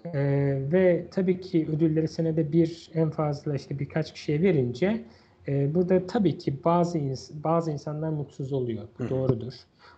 Ee, 0.05 0.59
ve 0.73 1.07
tabii 1.11 1.41
ki 1.41 1.69
ödülleri 1.73 2.09
senede 2.09 2.53
bir 2.53 2.91
en 2.95 3.11
fazla 3.11 3.55
işte 3.55 3.79
birkaç 3.79 4.13
kişiye 4.13 4.43
verince 4.43 5.05
e, 5.49 5.75
burada 5.75 6.07
tabii 6.07 6.39
ki 6.39 6.65
bazı 6.65 6.99
ins- 6.99 7.45
bazı 7.45 7.71
insanlar 7.71 8.09
mutsuz 8.11 8.53
oluyor. 8.53 8.85
Bu 8.99 9.09
doğrudur 9.09 9.55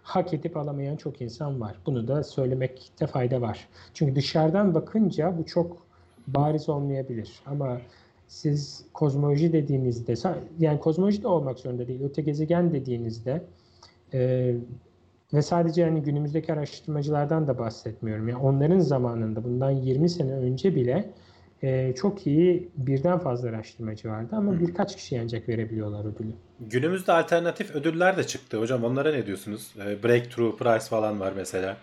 hak 0.07 0.35
edip 0.35 0.57
alamayan 0.57 0.97
çok 0.97 1.21
insan 1.21 1.61
var. 1.61 1.77
Bunu 1.87 2.09
da 2.09 2.23
söylemekte 2.23 3.07
fayda 3.07 3.41
var. 3.41 3.69
Çünkü 3.95 4.17
dışarıdan 4.17 4.75
bakınca 4.75 5.39
bu 5.39 5.47
çok 5.47 5.87
bariz 6.27 6.69
olmayabilir. 6.69 7.41
Ama 7.47 7.79
siz 8.29 8.85
kozmoloji 8.95 9.53
dediğinizde, 9.53 10.15
yani 10.59 10.81
kozmoloji 10.81 11.23
de 11.23 11.29
olmak 11.29 11.59
zorunda 11.59 11.89
değil, 11.89 12.03
öte 12.03 12.23
gezegen 12.23 12.73
dediğinizde 12.73 13.45
e, 14.15 14.55
ve 15.35 15.43
sadece 15.43 15.83
yani 15.83 16.03
günümüzdeki 16.03 16.53
araştırmacılardan 16.53 17.47
da 17.47 17.59
bahsetmiyorum. 17.59 18.29
Yani 18.29 18.43
onların 18.43 18.79
zamanında 18.79 19.45
bundan 19.45 19.71
20 19.71 20.09
sene 20.09 20.33
önce 20.33 20.75
bile 20.75 21.11
e, 21.63 21.95
çok 21.95 22.27
iyi 22.27 22.69
birden 22.77 23.19
fazla 23.19 23.49
araştırmacı 23.49 24.09
vardı 24.09 24.37
ama 24.37 24.61
birkaç 24.61 24.97
kişi 24.97 25.21
ancak 25.21 25.49
verebiliyorlar 25.49 26.05
ödülü. 26.05 26.33
Günümüzde 26.61 27.13
alternatif 27.13 27.75
ödüller 27.75 28.17
de 28.17 28.25
çıktı. 28.25 28.61
Hocam 28.61 28.85
onlara 28.85 29.13
ne 29.13 29.27
diyorsunuz? 29.27 29.75
E, 29.87 30.03
Breakthrough 30.03 30.59
Prize 30.59 30.89
falan 30.89 31.21
var 31.21 31.33
mesela. 31.37 31.77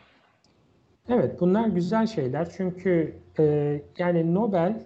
Evet 1.09 1.39
bunlar 1.39 1.67
güzel 1.67 2.07
şeyler 2.07 2.49
çünkü 2.57 3.13
e, 3.39 3.81
yani 3.97 4.33
Nobel 4.33 4.83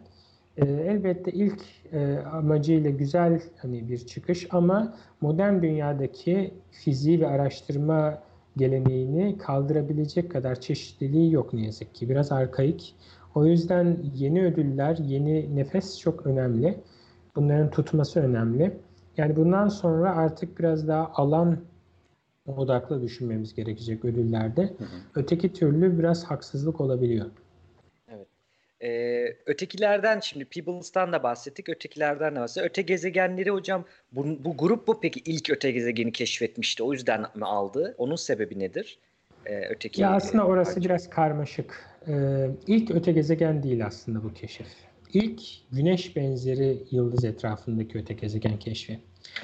e, 0.57 0.65
elbette 0.65 1.31
ilk 1.31 1.61
e, 1.91 2.17
amacıyla 2.17 2.89
güzel 2.89 3.41
hani 3.57 3.89
bir 3.89 3.97
çıkış 3.97 4.47
ama 4.49 4.97
modern 5.21 5.61
dünyadaki 5.61 6.53
fiziği 6.71 7.21
ve 7.21 7.27
araştırma 7.27 8.21
geleneğini 8.57 9.37
kaldırabilecek 9.37 10.31
kadar 10.31 10.61
çeşitliliği 10.61 11.33
yok 11.33 11.53
ne 11.53 11.65
yazık 11.65 11.95
ki. 11.95 12.09
Biraz 12.09 12.31
arkaik. 12.31 12.95
O 13.37 13.45
yüzden 13.45 13.97
yeni 14.15 14.45
ödüller, 14.45 14.97
yeni 14.97 15.55
nefes 15.55 15.99
çok 15.99 16.25
önemli. 16.25 16.77
Bunların 17.35 17.69
tutması 17.71 18.19
önemli. 18.19 18.77
Yani 19.17 19.35
bundan 19.35 19.67
sonra 19.67 20.15
artık 20.15 20.59
biraz 20.59 20.87
daha 20.87 21.11
alan 21.13 21.59
odaklı 22.47 23.01
düşünmemiz 23.01 23.55
gerekecek 23.55 24.05
ödüllerde. 24.05 24.61
Hı 24.61 24.83
hı. 24.83 24.97
Öteki 25.15 25.53
türlü 25.53 25.99
biraz 25.99 26.23
haksızlık 26.23 26.81
olabiliyor. 26.81 27.25
Evet. 28.07 28.27
Ee, 28.81 29.25
ötekilerden 29.45 30.19
şimdi 30.19 30.45
Peebles'tan 30.45 31.13
da 31.13 31.23
bahsettik. 31.23 31.69
Ötekilerden 31.69 32.35
de 32.35 32.39
bahsettik. 32.39 32.69
Öte 32.69 32.81
gezegenleri 32.81 33.49
hocam 33.49 33.85
bu, 34.11 34.25
bu 34.45 34.57
grup 34.57 34.87
bu 34.87 34.99
peki 34.99 35.19
ilk 35.25 35.49
öte 35.49 35.71
gezegeni 35.71 36.11
keşfetmişti. 36.11 36.83
O 36.83 36.93
yüzden 36.93 37.21
mi 37.21 37.45
aldı? 37.45 37.95
Onun 37.97 38.15
sebebi 38.15 38.59
nedir? 38.59 38.99
Ee, 39.47 39.67
öteki 39.69 40.01
ya 40.01 40.11
aslında 40.11 40.45
orası 40.45 40.73
harcı. 40.73 40.89
biraz 40.89 41.09
karmaşık. 41.09 41.85
Ee, 42.07 42.49
ilk 42.67 42.91
öte 42.91 43.11
gezegen 43.11 43.63
değil 43.63 43.85
aslında 43.85 44.23
bu 44.23 44.33
keşif. 44.33 44.67
İlk 45.13 45.41
güneş 45.71 46.15
benzeri 46.15 46.83
yıldız 46.91 47.25
etrafındaki 47.25 47.97
öte 47.97 48.13
gezegen 48.13 48.59
keşfi. 48.59 48.99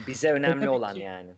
Bize 0.08 0.32
önemli 0.32 0.70
olan 0.70 0.96
yani. 0.96 1.32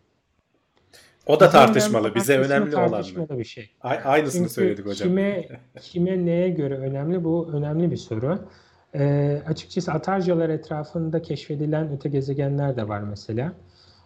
O 1.26 1.40
da 1.40 1.50
tartışmalı. 1.50 2.14
Bize 2.14 2.38
önemli 2.38 2.76
olan 2.76 3.04
mı? 3.16 3.38
bir 3.38 3.44
şey. 3.44 3.70
aynısını 3.80 4.40
Çünkü 4.40 4.52
söyledik 4.52 4.86
hocam. 4.86 5.08
Kime, 5.08 5.48
kime 5.80 6.26
neye 6.26 6.48
göre 6.48 6.76
önemli? 6.76 7.24
Bu 7.24 7.50
önemli 7.52 7.90
bir 7.90 7.96
soru. 7.96 8.48
Ee, 8.94 9.42
açıkçası 9.46 9.92
Atarcalar 9.92 10.48
etrafında 10.48 11.22
keşfedilen 11.22 11.92
öte 11.92 12.08
gezegenler 12.08 12.76
de 12.76 12.88
var 12.88 13.00
mesela. 13.00 13.52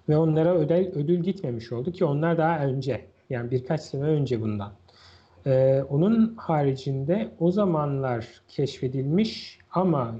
Ve 0.08 0.16
onlara 0.16 0.54
ödül, 0.54 0.74
ödül 0.74 1.20
gitmemiş 1.20 1.72
oldu 1.72 1.92
ki 1.92 2.04
onlar 2.04 2.38
daha 2.38 2.58
önce. 2.58 3.06
Yani 3.30 3.50
birkaç 3.50 3.80
sene 3.80 4.02
önce 4.02 4.40
bundan. 4.40 4.72
Ee, 5.46 5.82
onun 5.90 6.34
haricinde 6.36 7.28
o 7.38 7.50
zamanlar 7.50 8.26
keşfedilmiş 8.48 9.58
ama 9.70 10.14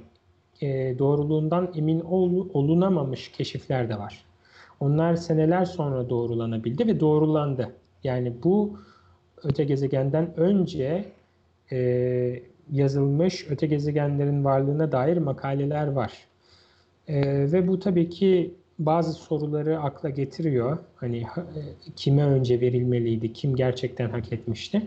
e, 0.60 0.98
doğruluğundan 0.98 1.72
emin 1.76 2.00
ol, 2.00 2.48
olunamamış 2.54 3.32
keşifler 3.32 3.88
de 3.88 3.98
var. 3.98 4.24
Onlar 4.80 5.16
seneler 5.16 5.64
sonra 5.64 6.10
doğrulanabildi 6.10 6.86
ve 6.86 7.00
doğrulandı. 7.00 7.70
Yani 8.04 8.32
bu 8.44 8.78
öte 9.44 9.64
gezegenden 9.64 10.36
önce 10.36 11.04
e, 11.72 12.42
yazılmış 12.72 13.46
öte 13.50 13.66
gezegenlerin 13.66 14.44
varlığına 14.44 14.92
dair 14.92 15.16
makaleler 15.16 15.86
var. 15.86 16.12
E, 17.08 17.22
ve 17.52 17.68
bu 17.68 17.78
tabii 17.78 18.08
ki 18.08 18.54
bazı 18.86 19.12
soruları 19.12 19.80
akla 19.80 20.10
getiriyor. 20.10 20.78
Hani 20.96 21.18
e, 21.18 21.60
kime 21.96 22.24
önce 22.24 22.60
verilmeliydi, 22.60 23.32
kim 23.32 23.56
gerçekten 23.56 24.10
hak 24.10 24.32
etmişti. 24.32 24.86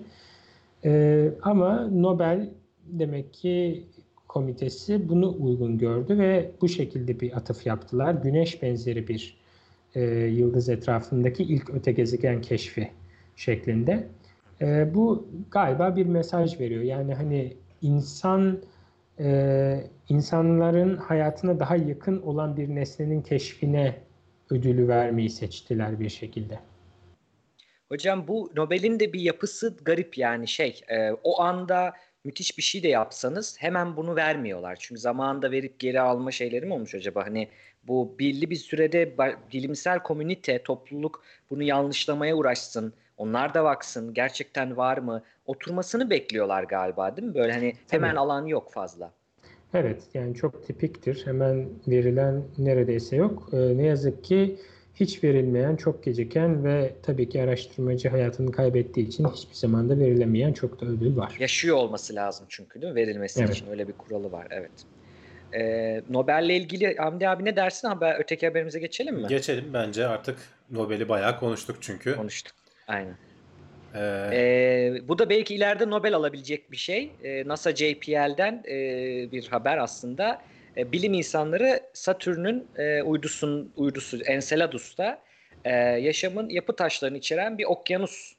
E, 0.85 1.31
ama 1.41 1.88
Nobel 1.88 2.50
demek 2.88 3.33
ki 3.33 3.83
komitesi 4.27 5.09
bunu 5.09 5.35
uygun 5.39 5.77
gördü 5.77 6.17
ve 6.17 6.51
bu 6.62 6.67
şekilde 6.67 7.19
bir 7.19 7.38
atıf 7.38 7.65
yaptılar. 7.65 8.13
Güneş 8.13 8.62
benzeri 8.62 9.08
bir 9.08 9.38
e, 9.95 10.01
yıldız 10.12 10.69
etrafındaki 10.69 11.43
ilk 11.43 11.69
öte 11.69 11.91
gezegen 11.91 12.41
keşfi 12.41 12.91
şeklinde. 13.36 14.08
E, 14.62 14.93
bu 14.93 15.27
galiba 15.51 15.95
bir 15.95 16.06
mesaj 16.06 16.60
veriyor. 16.60 16.84
Yani 16.84 17.13
hani 17.13 17.53
insan 17.82 18.58
e, 19.19 19.88
insanların 20.10 20.97
hayatına 20.97 21.60
daha 21.60 21.76
yakın 21.76 22.21
olan 22.21 22.58
bir 22.58 22.76
nesnenin 22.76 23.21
keşfine 23.21 23.95
ödülü 24.49 24.88
vermeyi 24.88 25.30
seçtiler 25.30 25.99
bir 25.99 26.10
şekilde. 26.10 26.60
Hocam 27.89 28.28
bu 28.28 28.52
Nobel'in 28.56 28.99
de 28.99 29.13
bir 29.13 29.19
yapısı 29.19 29.78
garip 29.86 30.17
yani 30.17 30.47
şey 30.47 30.82
e, 30.88 31.12
o 31.23 31.41
anda 31.41 31.93
müthiş 32.23 32.58
bir 32.58 32.63
şey 32.63 32.84
de 32.84 32.88
yapsanız 32.88 33.56
hemen 33.60 33.97
bunu 33.97 34.15
vermiyorlar. 34.15 34.78
Çünkü 34.80 35.02
zamanında 35.02 35.52
verip 35.52 35.80
geri 35.80 36.02
alma 36.02 36.32
şeyleri 36.32 36.65
mi 36.65 36.73
olmuş 36.73 36.95
acaba? 36.95 37.26
Hani 37.26 37.49
bu 37.84 38.15
belli 38.19 38.49
bir 38.49 38.56
sürede 38.56 39.17
bilimsel 39.54 39.99
komünite, 39.99 40.63
topluluk 40.63 41.23
bunu 41.49 41.63
yanlışlamaya 41.63 42.36
uğraşsın. 42.36 42.93
Onlar 43.17 43.54
da 43.54 43.63
baksın 43.63 44.13
gerçekten 44.13 44.78
var 44.78 44.97
mı? 44.97 45.23
Oturmasını 45.45 46.10
bekliyorlar 46.10 46.63
galiba 46.63 47.17
değil 47.17 47.27
mi? 47.27 47.36
Böyle 47.36 47.53
hani 47.53 47.73
hemen 47.89 48.10
Tabii. 48.10 48.19
alan 48.19 48.45
yok 48.45 48.71
fazla. 48.71 49.12
Evet 49.73 50.03
yani 50.13 50.36
çok 50.36 50.67
tipiktir. 50.67 51.21
Hemen 51.25 51.69
verilen 51.88 52.43
neredeyse 52.58 53.15
yok. 53.15 53.49
Ee, 53.53 53.77
ne 53.77 53.86
yazık 53.86 54.23
ki 54.23 54.58
hiç 54.95 55.23
verilmeyen, 55.23 55.75
çok 55.75 56.03
geciken 56.03 56.63
ve 56.63 56.93
tabii 57.03 57.29
ki 57.29 57.41
araştırmacı 57.41 58.10
hayatını 58.10 58.51
kaybettiği 58.51 59.08
için 59.08 59.27
hiçbir 59.27 59.56
zaman 59.56 59.89
da 59.89 59.99
verilemeyen 59.99 60.53
çok 60.53 60.82
da 60.82 60.86
ödül 60.86 61.17
var. 61.17 61.36
Yaşıyor 61.39 61.77
olması 61.77 62.15
lazım 62.15 62.45
çünkü 62.49 62.82
değil 62.82 62.93
mi? 62.93 62.99
Verilmesi 62.99 63.43
evet. 63.43 63.56
için 63.56 63.67
öyle 63.67 63.88
bir 63.88 63.93
kuralı 63.93 64.32
var. 64.32 64.47
Evet. 64.49 64.71
Ee, 65.53 66.01
Nobel'le 66.10 66.49
ilgili 66.49 66.95
Hamdi 66.95 67.29
abi 67.29 67.45
ne 67.45 67.56
dersin? 67.56 67.88
Haber, 67.88 68.19
öteki 68.19 68.47
haberimize 68.47 68.79
geçelim 68.79 69.15
mi? 69.15 69.27
Geçelim 69.27 69.65
bence 69.73 70.08
artık 70.08 70.38
Nobel'i 70.71 71.10
bayağı 71.10 71.39
konuştuk 71.39 71.77
çünkü. 71.82 72.15
Konuştuk. 72.15 72.53
Aynen. 72.88 73.15
Ee... 73.95 74.29
Ee, 74.34 75.08
bu 75.08 75.19
da 75.19 75.29
belki 75.29 75.56
ileride 75.56 75.89
Nobel 75.89 76.15
alabilecek 76.15 76.71
bir 76.71 76.77
şey. 76.77 77.12
Ee, 77.23 77.47
NASA 77.47 77.75
JPL'den 77.75 78.63
e, 78.67 78.75
bir 79.32 79.47
haber 79.47 79.77
aslında. 79.77 80.41
E, 80.77 80.91
bilim 80.91 81.13
insanları 81.13 81.79
Satürn'ün 81.93 82.67
e, 82.77 83.01
uydusun, 83.01 83.73
uydusu 83.75 84.21
Enceladus'ta 84.21 85.21
e, 85.65 85.71
yaşamın 85.79 86.49
yapı 86.49 86.75
taşlarını 86.75 87.17
içeren 87.17 87.58
bir 87.58 87.65
okyanus 87.65 88.34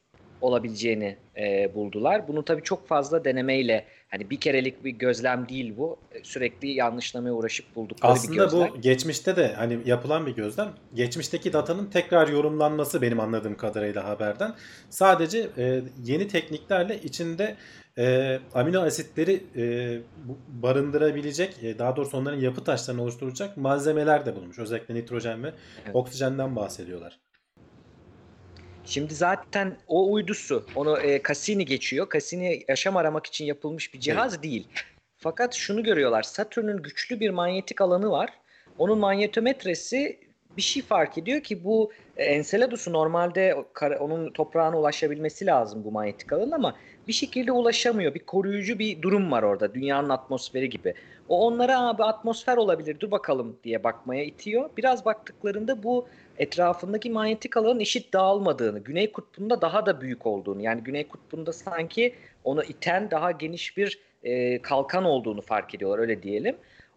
olabileceğini 0.45 1.17
e, 1.37 1.75
buldular. 1.75 2.29
Bunu 2.29 2.45
tabii 2.45 2.63
çok 2.63 2.89
fazla 2.89 3.25
denemeyle 3.25 3.85
hani 4.09 4.31
bir 4.31 4.41
kerelik 4.41 4.85
bir 4.85 4.91
gözlem 4.91 5.49
değil 5.49 5.75
bu. 5.77 5.99
E, 6.13 6.25
sürekli 6.25 6.69
yanlışlamaya 6.69 7.35
uğraşıp 7.35 7.77
buldukları 7.77 8.13
Aslında 8.13 8.33
bir 8.33 8.37
gözlem. 8.39 8.63
Aslında 8.63 8.79
bu 8.79 8.81
geçmişte 8.81 9.37
de 9.37 9.53
hani 9.53 9.79
yapılan 9.85 10.27
bir 10.27 10.35
gözlem. 10.35 10.73
Geçmişteki 10.95 11.53
datanın 11.53 11.87
tekrar 11.87 12.29
yorumlanması 12.29 13.03
benim 13.03 13.21
anladığım 13.21 13.57
kadarıyla 13.57 14.05
haberden. 14.05 14.55
Sadece 14.91 15.49
e, 15.59 15.83
yeni 16.05 16.29
tekniklerle 16.29 17.01
içinde 17.03 17.57
e, 17.99 18.39
amino 18.55 18.81
asitleri 18.81 19.45
e, 19.57 19.65
barındırabilecek, 20.49 21.65
e, 21.65 21.79
daha 21.79 21.97
doğrusu 21.97 22.17
onların 22.17 22.41
yapı 22.41 22.65
taşlarını 22.65 23.03
oluşturacak 23.03 23.57
malzemeler 23.57 24.27
de 24.27 24.37
bulmuş. 24.37 24.59
Özellikle 24.59 24.95
nitrojen 24.95 25.43
ve 25.45 25.53
evet. 25.85 25.95
oksijenden 25.95 26.57
bahsediyorlar. 26.57 27.24
Şimdi 28.87 29.15
zaten 29.15 29.77
o 29.89 30.13
uydusu, 30.13 30.67
onu 30.77 31.01
e, 31.01 31.23
Cassini 31.29 31.65
geçiyor. 31.65 32.07
Cassini 32.13 32.65
yaşam 32.69 32.97
aramak 32.97 33.27
için 33.27 33.45
yapılmış 33.45 33.95
bir 33.95 34.01
cihaz 34.01 34.33
evet. 34.35 34.43
değil. 34.43 34.69
Fakat 35.17 35.55
şunu 35.55 35.83
görüyorlar. 35.83 36.23
Satürn'ün 36.23 36.83
güçlü 36.83 37.21
bir 37.21 37.31
manyetik 37.31 37.81
alanı 37.81 38.11
var. 38.11 38.31
Onun 38.79 38.99
manyetometresi 38.99 40.19
bir 40.57 40.63
şey 40.63 40.83
fark 40.83 41.19
ediyor 41.19 41.41
ki 41.41 41.65
bu 41.65 41.93
e, 42.17 42.25
Enceladus'u 42.25 42.93
normalde 42.93 43.57
onun 44.01 44.31
toprağına 44.31 44.79
ulaşabilmesi 44.79 45.47
lazım 45.47 45.85
bu 45.85 45.91
manyetik 45.91 46.33
alan 46.33 46.51
ama 46.51 46.77
bir 47.09 47.13
şekilde 47.13 47.53
ulaşamıyor. 47.53 48.15
Bir 48.15 48.27
koruyucu 48.27 48.79
bir 48.79 49.03
durum 49.03 49.31
var 49.31 49.43
orada 49.43 49.75
dünyanın 49.75 50.09
atmosferi 50.09 50.71
gibi. 50.71 50.95
O 51.29 51.47
onlara 51.47 51.81
abi 51.81 52.05
atmosfer 52.05 52.57
olabilir 52.57 53.01
dur 53.01 53.11
bakalım 53.11 53.57
diye 53.65 53.85
bakmaya 53.85 54.25
itiyor. 54.25 54.71
Biraz 54.77 55.05
baktıklarında 55.05 55.83
bu 55.83 56.09
etrafındaki 56.39 57.11
manyetik 57.11 57.57
alanın 57.57 57.81
eşit 57.81 58.13
dağılmadığını, 58.13 58.79
Güney 58.79 59.13
Kutbu'nda 59.13 59.61
daha 59.61 59.87
da 59.87 60.01
büyük 60.01 60.27
olduğunu 60.27 60.63
yani 60.63 60.83
Güney 60.83 61.09
Kutbu'nda 61.09 61.53
sanki 61.53 62.15
onu 62.45 62.65
iten 62.65 63.11
daha 63.11 63.31
geniş 63.31 63.77
bir 63.77 63.99
e, 64.23 64.63
kalkan 64.63 65.05
olduğunu 65.05 65.41
fark 65.41 65.75
ediyorlar 65.75 65.99
öyle 65.99 66.23
diyelim. 66.23 66.57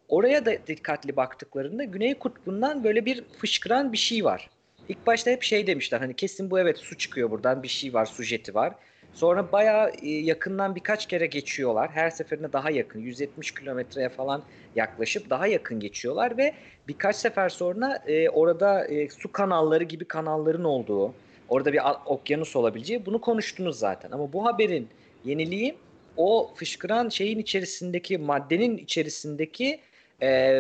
Oraya 0.10 0.46
da 0.46 0.68
dikkatli 0.68 1.16
baktıklarında 1.16 1.84
Güney 1.84 2.14
Kutbu'ndan 2.14 2.84
böyle 2.84 3.06
bir 3.06 3.24
fışkıran 3.24 3.94
bir 3.94 3.98
şey 3.98 4.24
var. 4.26 4.50
İlk 4.90 5.08
başta 5.08 5.32
hep 5.32 5.44
şey 5.44 5.68
demişler 5.68 6.00
hani 6.00 6.16
kesin 6.16 6.52
bu 6.52 6.60
evet 6.60 6.78
su 6.78 6.98
çıkıyor 6.98 7.32
buradan 7.32 7.64
bir 7.64 7.68
şey 7.68 7.94
var 7.94 8.06
su 8.06 8.24
jeti 8.24 8.56
var. 8.56 8.74
Sonra 9.14 9.52
bayağı 9.52 9.92
e, 10.02 10.10
yakından 10.10 10.76
birkaç 10.76 11.06
kere 11.06 11.26
geçiyorlar. 11.26 11.90
Her 11.94 12.10
seferinde 12.10 12.54
daha 12.54 12.72
yakın 12.72 13.00
170 13.00 13.52
kilometreye 13.52 14.10
falan 14.10 14.44
yaklaşıp 14.76 15.30
daha 15.30 15.48
yakın 15.48 15.80
geçiyorlar 15.80 16.38
ve 16.38 16.54
birkaç 16.88 17.16
sefer 17.16 17.50
sonra 17.50 18.04
e, 18.08 18.30
orada 18.30 18.86
e, 18.86 19.10
su 19.10 19.32
kanalları 19.32 19.84
gibi 19.84 20.06
kanalların 20.06 20.64
olduğu, 20.64 21.14
orada 21.50 21.74
bir 21.74 21.82
okyanus 22.06 22.56
olabileceği 22.56 23.06
bunu 23.06 23.22
konuştunuz 23.22 23.80
zaten. 23.80 24.12
Ama 24.12 24.34
bu 24.34 24.46
haberin 24.46 24.88
yeniliği 25.26 25.76
o 26.18 26.52
fışkıran 26.56 27.10
şeyin 27.10 27.40
içerisindeki 27.40 28.18
maddenin 28.18 28.78
içerisindeki 28.78 29.80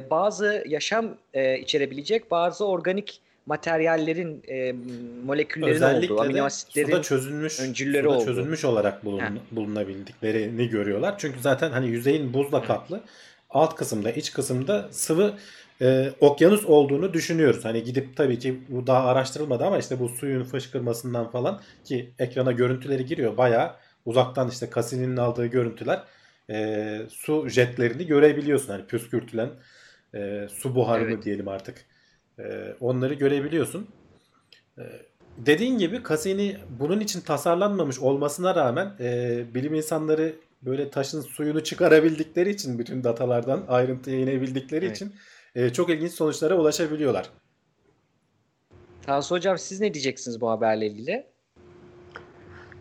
bazı 0.09 0.63
yaşam 0.67 1.17
içerebilecek 1.59 2.31
bazı 2.31 2.67
organik 2.67 3.21
materyallerin 3.47 4.43
e, 4.47 4.73
moleküllerin 5.25 5.71
Özellikle 5.73 6.13
olduğu, 6.13 6.21
amino 6.21 6.43
asitlerin 6.43 7.01
çözülmüş, 7.01 7.59
öncülleri 7.59 8.03
suda 8.03 8.13
olduğu. 8.15 8.25
çözülmüş 8.25 8.65
olarak 8.65 9.05
bulun, 9.05 9.19
Ha. 9.19 9.29
bulunabildiklerini 9.51 10.69
görüyorlar. 10.69 11.15
Çünkü 11.17 11.39
zaten 11.39 11.71
hani 11.71 11.87
yüzeyin 11.87 12.33
buzla 12.33 12.63
kaplı. 12.63 13.01
Alt 13.49 13.75
kısımda, 13.75 14.11
iç 14.11 14.33
kısımda 14.33 14.87
sıvı 14.91 15.33
e, 15.81 16.11
okyanus 16.19 16.65
olduğunu 16.65 17.13
düşünüyoruz. 17.13 17.65
Hani 17.65 17.83
gidip 17.83 18.17
tabii 18.17 18.39
ki 18.39 18.59
bu 18.69 18.87
daha 18.87 19.05
araştırılmadı 19.07 19.63
ama 19.65 19.77
işte 19.77 19.99
bu 19.99 20.09
suyun 20.09 20.43
fışkırmasından 20.43 21.31
falan 21.31 21.61
ki 21.83 22.11
ekrana 22.19 22.51
görüntüleri 22.51 23.05
giriyor. 23.05 23.37
Bayağı 23.37 23.71
uzaktan 24.05 24.49
işte 24.49 24.69
Cassini'nin 24.75 25.17
aldığı 25.17 25.45
görüntüler 25.45 26.03
e, 26.49 26.99
su 27.09 27.49
jetlerini 27.49 28.07
görebiliyorsun. 28.07 28.67
Hani 28.73 28.85
püskürtülen 28.85 29.49
e, 30.15 30.47
su 30.53 30.75
buharını 30.75 31.13
Evet. 31.13 31.25
diyelim 31.25 31.47
artık. 31.47 31.85
E, 32.39 32.75
onları 32.79 33.13
görebiliyorsun. 33.13 33.87
E, 34.77 34.83
dediğin 35.37 35.77
gibi 35.77 36.01
Cassini 36.09 36.57
bunun 36.79 36.99
için 36.99 37.21
tasarlanmamış 37.21 37.99
olmasına 37.99 38.55
rağmen 38.55 38.95
e, 38.99 39.43
bilim 39.53 39.73
insanları 39.73 40.35
böyle 40.61 40.89
taşın 40.89 41.21
suyunu 41.21 41.63
çıkarabildikleri 41.63 42.49
için 42.49 42.79
bütün 42.79 43.03
datalardan 43.03 43.65
ayrıntıya 43.67 44.19
inebildikleri 44.19 44.85
Evet. 44.85 44.95
için 44.95 45.15
e, 45.55 45.69
çok 45.69 45.89
ilginç 45.89 46.11
sonuçlara 46.11 46.55
ulaşabiliyorlar. 46.55 47.29
Tansu 49.01 49.35
Hocam 49.35 49.57
siz 49.57 49.81
ne 49.81 49.93
diyeceksiniz 49.93 50.41
bu 50.41 50.49
haberle 50.49 50.87
ilgili? 50.87 51.27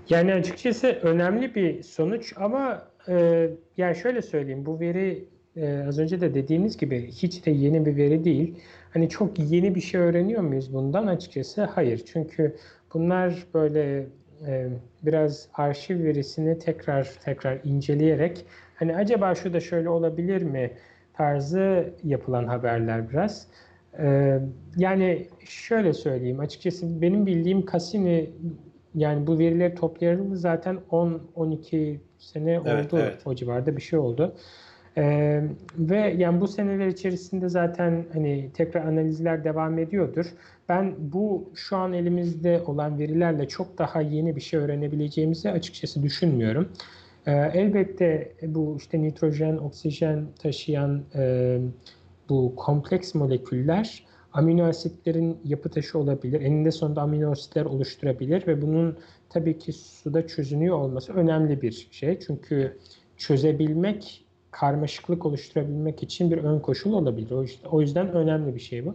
Yani 0.08 0.34
açıkçası 0.34 0.86
önemli 0.86 1.54
bir 1.54 1.82
sonuç 1.82 2.32
ama 2.36 2.88
e, 3.08 3.48
yani 3.76 3.96
şöyle 3.96 4.22
söyleyeyim 4.22 4.66
bu 4.66 4.80
veri 4.80 5.28
e, 5.56 5.84
az 5.88 5.98
önce 5.98 6.20
de 6.20 6.34
dediğimiz 6.34 6.76
gibi 6.76 7.06
hiç 7.06 7.46
de 7.46 7.50
yeni 7.50 7.86
bir 7.86 7.96
veri 7.96 8.24
değil. 8.24 8.54
Hani 8.90 9.08
çok 9.08 9.38
yeni 9.38 9.74
bir 9.74 9.80
şey 9.80 10.00
öğreniyor 10.00 10.42
muyuz 10.42 10.74
bundan? 10.74 11.06
Açıkçası 11.06 11.64
hayır. 11.64 12.02
Çünkü 12.06 12.56
bunlar 12.94 13.46
böyle 13.54 14.06
e, 14.46 14.68
biraz 15.02 15.48
arşiv 15.54 16.04
verisini 16.04 16.58
tekrar 16.58 17.10
tekrar 17.24 17.58
inceleyerek 17.64 18.44
hani 18.74 18.96
acaba 18.96 19.34
şu 19.34 19.52
da 19.52 19.60
şöyle 19.60 19.88
olabilir 19.88 20.42
mi 20.42 20.70
tarzı 21.12 21.94
yapılan 22.04 22.44
haberler 22.44 23.10
biraz. 23.10 23.46
E, 23.98 24.38
yani 24.76 25.26
şöyle 25.44 25.92
söyleyeyim 25.92 26.40
açıkçası 26.40 27.02
benim 27.02 27.26
bildiğim 27.26 27.66
Cassini 27.72 28.30
yani 28.94 29.26
bu 29.26 29.38
verileri 29.38 29.74
toplayalı 29.74 30.36
zaten 30.36 30.78
10-12 30.90 31.96
sene 32.18 32.60
Evet, 32.66 32.92
oldu. 32.94 33.02
evet. 33.02 33.26
O 33.26 33.34
civarda 33.34 33.76
bir 33.76 33.82
şey 33.82 33.98
oldu. 33.98 34.36
Ee, 34.98 35.42
ve 35.78 36.14
yani 36.18 36.40
bu 36.40 36.48
seneler 36.48 36.86
içerisinde 36.86 37.48
zaten 37.48 38.04
hani 38.12 38.50
tekrar 38.54 38.84
analizler 38.84 39.44
devam 39.44 39.78
ediyordur. 39.78 40.26
Ben 40.68 40.94
bu 40.98 41.50
şu 41.54 41.76
an 41.76 41.92
elimizde 41.92 42.62
olan 42.66 42.98
verilerle 42.98 43.48
çok 43.48 43.78
daha 43.78 44.00
yeni 44.00 44.36
bir 44.36 44.40
şey 44.40 44.60
öğrenebileceğimizi 44.60 45.50
açıkçası 45.50 46.02
düşünmüyorum. 46.02 46.68
Ee, 47.26 47.32
elbette 47.32 48.32
bu 48.42 48.76
işte 48.78 49.02
nitrojen, 49.02 49.56
oksijen 49.56 50.26
taşıyan 50.42 51.02
e, 51.14 51.58
bu 52.28 52.56
kompleks 52.56 53.14
moleküller 53.14 54.06
amino 54.32 54.64
asitlerin 54.64 55.38
yapı 55.44 55.68
taşı 55.68 55.98
olabilir. 55.98 56.40
Eninde 56.40 56.70
sonunda 56.70 57.02
amino 57.02 57.30
asitler 57.30 57.64
oluşturabilir 57.64 58.46
ve 58.46 58.62
bunun 58.62 58.98
tabii 59.30 59.58
ki 59.58 59.72
suda 59.72 60.26
çözünüyor 60.26 60.76
olması 60.76 61.12
önemli 61.12 61.62
bir 61.62 61.88
şey. 61.90 62.18
Çünkü 62.20 62.78
çözebilmek, 63.16 64.25
karmaşıklık 64.60 65.26
oluşturabilmek 65.26 66.02
için 66.02 66.30
bir 66.30 66.38
ön 66.38 66.60
koşul 66.60 66.92
olabilir. 66.92 67.60
O 67.70 67.80
yüzden, 67.80 68.12
önemli 68.12 68.54
bir 68.54 68.60
şey 68.60 68.86
bu. 68.86 68.94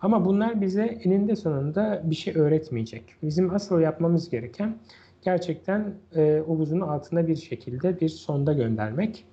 Ama 0.00 0.24
bunlar 0.24 0.60
bize 0.60 0.82
eninde 0.82 1.36
sonunda 1.36 2.02
bir 2.04 2.14
şey 2.14 2.34
öğretmeyecek. 2.36 3.04
Bizim 3.22 3.54
asıl 3.54 3.80
yapmamız 3.80 4.30
gereken 4.30 4.78
gerçekten 5.22 5.94
e, 6.16 6.42
o 6.48 6.58
buzun 6.58 6.80
altına 6.80 7.26
bir 7.26 7.36
şekilde 7.36 8.00
bir 8.00 8.08
sonda 8.08 8.52
göndermek. 8.52 9.24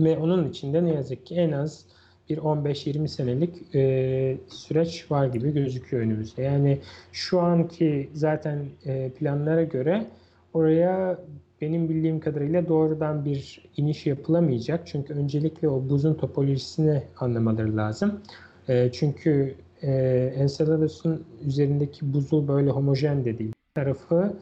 Ve 0.00 0.18
onun 0.18 0.48
içinde 0.48 0.84
ne 0.84 0.94
yazık 0.94 1.26
ki 1.26 1.34
en 1.34 1.52
az 1.52 1.84
bir 2.28 2.38
15-20 2.38 3.08
senelik 3.08 3.74
e, 3.74 4.36
süreç 4.48 5.10
var 5.10 5.26
gibi 5.26 5.54
gözüküyor 5.54 6.02
önümüzde. 6.02 6.42
Yani 6.42 6.80
şu 7.12 7.40
anki 7.40 8.10
zaten 8.14 8.64
e, 8.86 9.10
planlara 9.10 9.62
göre 9.62 10.06
oraya 10.54 11.18
benim 11.62 11.88
bildiğim 11.88 12.20
kadarıyla 12.20 12.68
doğrudan 12.68 13.24
bir 13.24 13.64
iniş 13.76 14.06
yapılamayacak. 14.06 14.86
Çünkü 14.86 15.14
öncelikle 15.14 15.68
o 15.68 15.88
buzun 15.88 16.14
topolojisini 16.14 17.02
anlamaları 17.18 17.76
lazım. 17.76 18.20
E, 18.68 18.92
çünkü 18.92 19.54
e, 19.82 19.90
Enceladus'un 20.36 21.24
üzerindeki 21.46 22.12
buzul 22.12 22.48
böyle 22.48 22.70
homojen 22.70 23.24
de 23.24 23.38
değil. 23.38 23.52
Bir 23.52 23.82
tarafı 23.82 24.36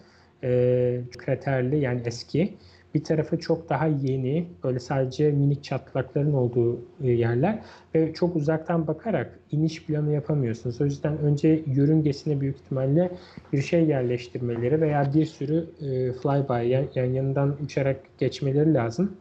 e, 0.44 1.00
kraterli 1.18 1.78
yani 1.78 2.02
eski. 2.04 2.54
Bir 2.94 3.04
tarafı 3.04 3.38
çok 3.38 3.68
daha 3.68 3.86
yeni, 3.86 4.46
böyle 4.64 4.78
sadece 4.78 5.30
minik 5.30 5.64
çatlakların 5.64 6.32
olduğu 6.32 6.80
e, 7.02 7.10
yerler 7.10 7.58
ve 7.94 8.12
çok 8.14 8.36
uzaktan 8.36 8.86
bakarak 8.86 9.38
iniş 9.50 9.84
planı 9.84 10.12
yapamıyorsunuz. 10.12 10.80
O 10.80 10.84
yüzden 10.84 11.18
önce 11.18 11.62
yörüngesine 11.66 12.40
büyük 12.40 12.56
ihtimalle 12.56 13.10
bir 13.52 13.62
şey 13.62 13.84
yerleştirmeleri 13.84 14.80
veya 14.80 15.14
bir 15.14 15.26
sürü 15.26 15.66
e, 15.80 16.12
flyby 16.12 16.72
yani, 16.72 17.16
yanından 17.16 17.56
uçarak 17.64 18.00
geçmeleri 18.18 18.74
lazım 18.74 19.16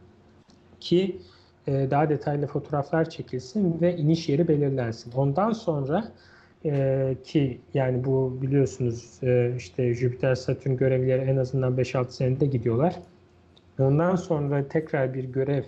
ki 0.80 1.18
e, 1.66 1.90
daha 1.90 2.08
detaylı 2.08 2.46
fotoğraflar 2.46 3.10
çekilsin 3.10 3.80
ve 3.80 3.96
iniş 3.96 4.28
yeri 4.28 4.48
belirlensin. 4.48 5.12
Ondan 5.12 5.52
sonra 5.52 6.12
ki 7.24 7.60
yani 7.74 8.04
bu 8.04 8.38
biliyorsunuz 8.42 9.20
işte 9.56 9.94
Jüpiter 9.94 10.34
Satürn 10.34 10.76
görevlileri 10.76 11.20
en 11.20 11.36
azından 11.36 11.74
5-6 11.76 12.10
senede 12.10 12.46
gidiyorlar. 12.46 12.94
Ondan 13.80 14.16
sonra 14.16 14.68
tekrar 14.68 15.14
bir 15.14 15.24
görev 15.24 15.62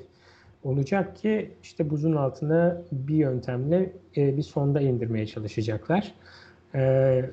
olacak 0.64 1.16
ki 1.16 1.51
işte 1.62 1.90
buzun 1.90 2.16
altına 2.16 2.83
bir 2.92 3.14
yöntemle 3.16 3.92
e, 4.16 4.37
bir 4.37 4.42
sonda 4.42 4.81
indirmeye 4.81 5.27
çalışacaklar. 5.27 6.14
E, 6.75 6.81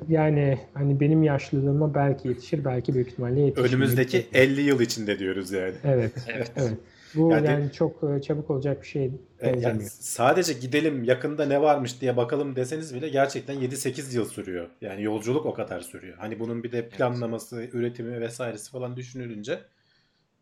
yani 0.09 0.59
hani 0.73 0.99
benim 0.99 1.23
yaşlılığıma 1.23 1.93
belki 1.95 2.27
yetişir, 2.27 2.65
belki 2.65 2.93
büyük 2.93 3.07
ihtimalle 3.07 3.39
yetişir. 3.41 3.67
Önümüzdeki 3.69 4.25
50 4.33 4.61
yıl 4.61 4.81
içinde 4.81 5.19
diyoruz 5.19 5.51
yani. 5.51 5.73
Evet, 5.83 6.11
Evet. 6.27 6.51
evet. 6.55 6.73
Bu 7.15 7.31
Yani- 7.31 7.47
yani, 7.47 7.71
çok 7.71 8.03
e, 8.03 8.21
çabuk 8.21 8.49
olacak 8.49 8.81
bir 8.81 8.87
şey 8.87 9.05
E, 9.05 9.11
Yani 9.47 9.55
benzemiyor. 9.55 9.89
sadece 9.99 10.53
gidelim 10.53 11.03
yakında 11.03 11.45
ne 11.45 11.61
varmış 11.61 12.01
diye 12.01 12.17
bakalım 12.17 12.55
deseniz 12.55 12.95
bile 12.95 13.09
gerçekten 13.09 13.55
7-8 13.55 14.15
yıl 14.15 14.25
sürüyor. 14.25 14.67
Yani 14.81 15.03
yolculuk 15.03 15.45
o 15.45 15.53
kadar 15.53 15.79
sürüyor. 15.79 16.17
Hani 16.17 16.39
bunun 16.39 16.63
bir 16.63 16.71
de 16.71 16.89
planlaması, 16.89 17.61
üretimi 17.73 18.21
vesairesi 18.21 18.71
falan 18.71 18.95
düşünülünce 18.95 19.59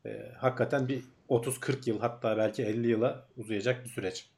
e, 0.08 0.32
hakikaten 0.38 0.88
bir 0.88 1.04
30-40 1.30 1.90
yıl 1.90 2.00
hatta 2.00 2.38
belki 2.38 2.64
50 2.64 2.88
yıla 2.88 3.26
uzayacak 3.38 3.84
bir 3.84 3.90
süreç. 3.90 4.30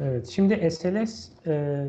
Evet, 0.00 0.26
şimdi 0.26 0.70
SLS 0.70 1.28
e, 1.46 1.84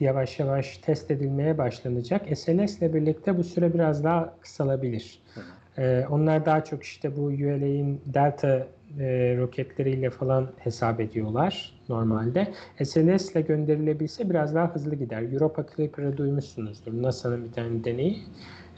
yavaş 0.00 0.38
yavaş 0.38 0.78
test 0.78 1.10
edilmeye 1.10 1.58
başlanacak. 1.58 2.38
SLS 2.38 2.78
ile 2.78 2.94
birlikte 2.94 3.38
bu 3.38 3.44
süre 3.44 3.74
biraz 3.74 4.04
daha 4.04 4.40
kısalabilir. 4.40 5.22
Hı 5.34 5.40
E, 5.78 6.06
onlar 6.10 6.46
daha 6.46 6.64
çok 6.64 6.82
işte 6.82 7.16
bu 7.16 7.22
ULA'in 7.22 8.00
Delta 8.06 8.66
e, 8.98 9.36
roketleriyle 9.36 10.10
falan 10.10 10.50
hesap 10.58 11.00
ediyorlar 11.00 11.74
normalde. 11.88 12.52
SLS 12.84 13.32
ile 13.32 13.40
gönderilebilse 13.40 14.30
biraz 14.30 14.54
daha 14.54 14.74
hızlı 14.74 14.94
gider. 14.94 15.32
Europa 15.32 15.66
Clipper'ı 15.76 16.16
duymuşsunuzdur. 16.16 17.02
NASA'nın 17.02 17.44
bir 17.44 17.52
tane 17.52 17.84
deneyi. 17.84 18.22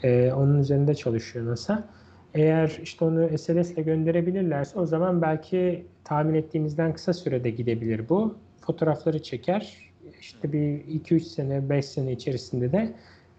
E, 0.03 0.31
onun 0.33 0.59
üzerinde 0.59 0.95
çalışıyor 0.95 1.45
NASA. 1.45 1.83
Eğer 2.33 2.79
işte 2.83 3.05
onu 3.05 3.37
SLS 3.37 3.71
ile 3.71 3.81
gönderebilirlerse 3.81 4.79
o 4.79 4.85
zaman 4.85 5.21
belki 5.21 5.85
tahmin 6.03 6.33
ettiğimizden 6.33 6.93
kısa 6.93 7.13
sürede 7.13 7.49
gidebilir 7.49 8.09
bu. 8.09 8.35
Fotoğrafları 8.61 9.23
çeker. 9.23 9.91
İşte 10.19 10.53
bir 10.53 10.59
2-3 10.59 11.19
sene, 11.19 11.69
5 11.69 11.85
sene 11.85 12.11
içerisinde 12.11 12.71
de 12.71 12.93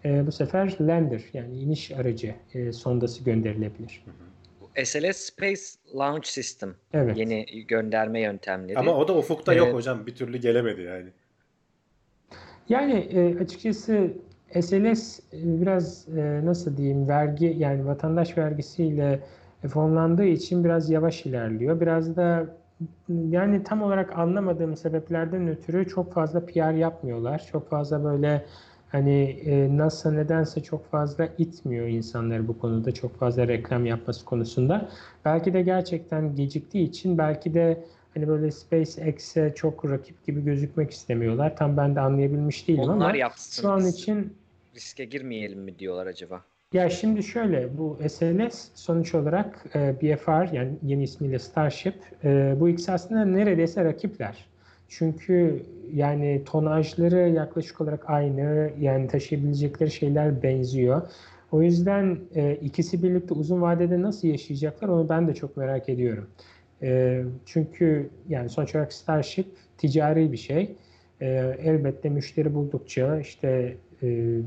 e, 0.04 0.26
bu 0.26 0.32
sefer 0.32 0.76
lander 0.80 1.22
yani 1.32 1.56
iniş 1.56 1.90
aracı 1.90 2.34
e, 2.54 2.72
sondası 2.72 3.24
gönderilebilir. 3.24 4.04
SLS 4.84 5.16
Space 5.16 5.62
Launch 5.98 6.26
System. 6.26 6.74
Evet. 6.92 7.16
Yeni 7.16 7.66
gönderme 7.66 8.20
yöntemleri. 8.20 8.78
Ama 8.78 8.96
o 8.96 9.08
da 9.08 9.16
ufukta 9.16 9.54
yok 9.54 9.66
Evet. 9.66 9.76
hocam. 9.76 10.06
Bir 10.06 10.14
türlü 10.14 10.38
gelemedi 10.38 10.80
yani. 10.80 11.08
Yani 12.68 12.92
e, 12.92 13.38
açıkçası 13.38 14.12
SLS 14.60 15.20
e, 15.32 15.60
biraz 15.60 16.08
e, 16.08 16.40
nasıl 16.44 16.76
diyeyim 16.76 17.08
vergi 17.08 17.54
yani 17.58 17.86
vatandaş 17.86 18.38
vergisiyle 18.38 19.20
fonlandığı 19.68 20.24
için 20.24 20.64
biraz 20.64 20.90
yavaş 20.90 21.26
ilerliyor. 21.26 21.80
Biraz 21.80 22.16
da 22.16 22.46
yani 23.08 23.62
tam 23.64 23.82
olarak 23.82 24.18
anlamadığım 24.18 24.76
sebeplerden 24.76 25.48
ötürü 25.48 25.88
çok 25.88 26.12
fazla 26.12 26.46
PR 26.46 26.74
yapmıyorlar. 26.74 27.48
Çok 27.52 27.70
fazla 27.70 28.04
böyle 28.04 28.44
Hani 28.92 29.22
e, 29.44 29.76
NASA 29.76 30.12
nedense 30.12 30.62
çok 30.62 30.90
fazla 30.90 31.28
itmiyor 31.38 31.86
insanları 31.86 32.48
bu 32.48 32.58
konuda. 32.58 32.92
Çok 32.92 33.18
fazla 33.18 33.48
reklam 33.48 33.86
yapması 33.86 34.24
konusunda. 34.24 34.88
Belki 35.24 35.54
de 35.54 35.62
gerçekten 35.62 36.34
geciktiği 36.36 36.88
için 36.88 37.18
belki 37.18 37.54
de 37.54 37.84
hani 38.14 38.28
böyle 38.28 38.50
SpaceX'e 38.50 39.52
çok 39.54 39.90
rakip 39.90 40.26
gibi 40.26 40.44
gözükmek 40.44 40.90
istemiyorlar. 40.90 41.56
Tam 41.56 41.76
ben 41.76 41.96
de 41.96 42.00
anlayabilmiş 42.00 42.68
değilim 42.68 42.82
Onlar 42.82 43.08
ama 43.08 43.16
yapsın. 43.16 43.62
şu 43.62 43.70
an 43.70 43.86
için 43.86 44.36
riske 44.74 45.04
girmeyelim 45.04 45.60
mi 45.60 45.78
diyorlar 45.78 46.06
acaba? 46.06 46.44
ya 46.72 46.90
şimdi 46.90 47.22
şöyle 47.22 47.78
bu 47.78 47.98
SLS 48.08 48.68
sonuç 48.74 49.14
olarak 49.14 49.64
e, 49.74 49.94
BFR 50.02 50.52
yani 50.52 50.72
yeni 50.82 51.02
ismiyle 51.02 51.38
Starship 51.38 51.94
e, 52.24 52.54
bu 52.60 52.68
ikisi 52.68 52.92
aslında 52.92 53.24
neredeyse 53.24 53.84
rakipler. 53.84 54.46
Çünkü 54.88 55.62
yani 55.92 56.42
tonajları 56.44 57.28
yaklaşık 57.28 57.80
olarak 57.80 58.10
aynı 58.10 58.70
yani 58.80 59.08
taşıyabilecekleri 59.08 59.90
şeyler 59.90 60.42
benziyor. 60.42 61.02
O 61.52 61.62
yüzden 61.62 62.18
e, 62.34 62.54
ikisi 62.54 63.02
birlikte 63.02 63.34
uzun 63.34 63.62
vadede 63.62 64.02
nasıl 64.02 64.28
yaşayacaklar 64.28 64.88
onu 64.88 65.08
ben 65.08 65.28
de 65.28 65.34
çok 65.34 65.56
merak 65.56 65.88
ediyorum. 65.88 66.26
E, 66.82 67.22
çünkü 67.46 68.10
yani 68.28 68.48
sonuç 68.48 68.74
olarak 68.74 68.92
Starship 68.92 69.46
ticari 69.78 70.32
bir 70.32 70.36
şey. 70.36 70.76
E, 71.20 71.56
elbette 71.62 72.08
müşteri 72.08 72.54
buldukça 72.54 73.20
işte 73.20 73.76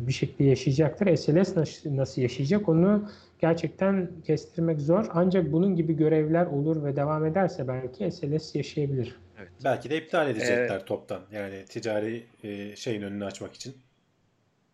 bir 0.08 0.14
şekilde 0.14 0.44
yaşayacaktır. 0.44 1.16
SLS 1.16 1.56
nasıl, 1.56 1.96
nasıl 1.96 2.22
yaşayacak 2.22 2.70
onu 2.70 3.10
gerçekten 3.40 4.10
kestirmek 4.28 4.82
zor. 4.82 5.06
Ancak 5.14 5.52
bunun 5.52 5.76
gibi 5.76 5.94
görevler 5.94 6.46
olur 6.46 6.84
ve 6.84 6.96
devam 6.96 7.26
ederse 7.26 7.68
belki 7.68 8.12
SLS 8.12 8.56
yaşayabilir. 8.56 9.16
Evet. 9.40 9.52
Belki 9.64 9.90
de 9.90 9.98
iptal 9.98 10.30
edecekler 10.30 10.80
ee, 10.80 10.86
toptan. 10.86 11.22
Yani 11.32 11.66
ticari 11.66 12.24
e, 12.44 12.76
şeyin 12.76 13.02
önünü 13.02 13.26
açmak 13.26 13.54
için. 13.54 13.76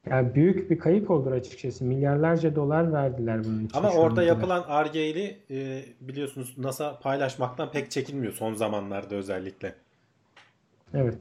Yani 0.10 0.36
büyük 0.36 0.70
bir 0.70 0.80
kayıp 0.80 1.12
olur 1.12 1.32
açıkçası. 1.32 1.86
Milyarlarca 1.86 2.56
dolar 2.56 2.94
verdiler 2.94 3.44
bunun 3.44 3.65
için. 3.65 3.78
Ama 3.78 3.91
orada 3.91 4.24
yapılan 4.24 4.63
Ar-Ge'li 4.67 5.38
e, 5.52 5.86
biliyorsunuz 6.02 6.58
NASA 6.58 7.00
paylaşmaktan 7.00 7.72
pek 7.72 7.91
çekinmiyor 7.91 8.34
son 8.34 8.54
zamanlarda 8.54 9.15
özellikle. 9.15 9.76
Evet. 10.94 11.17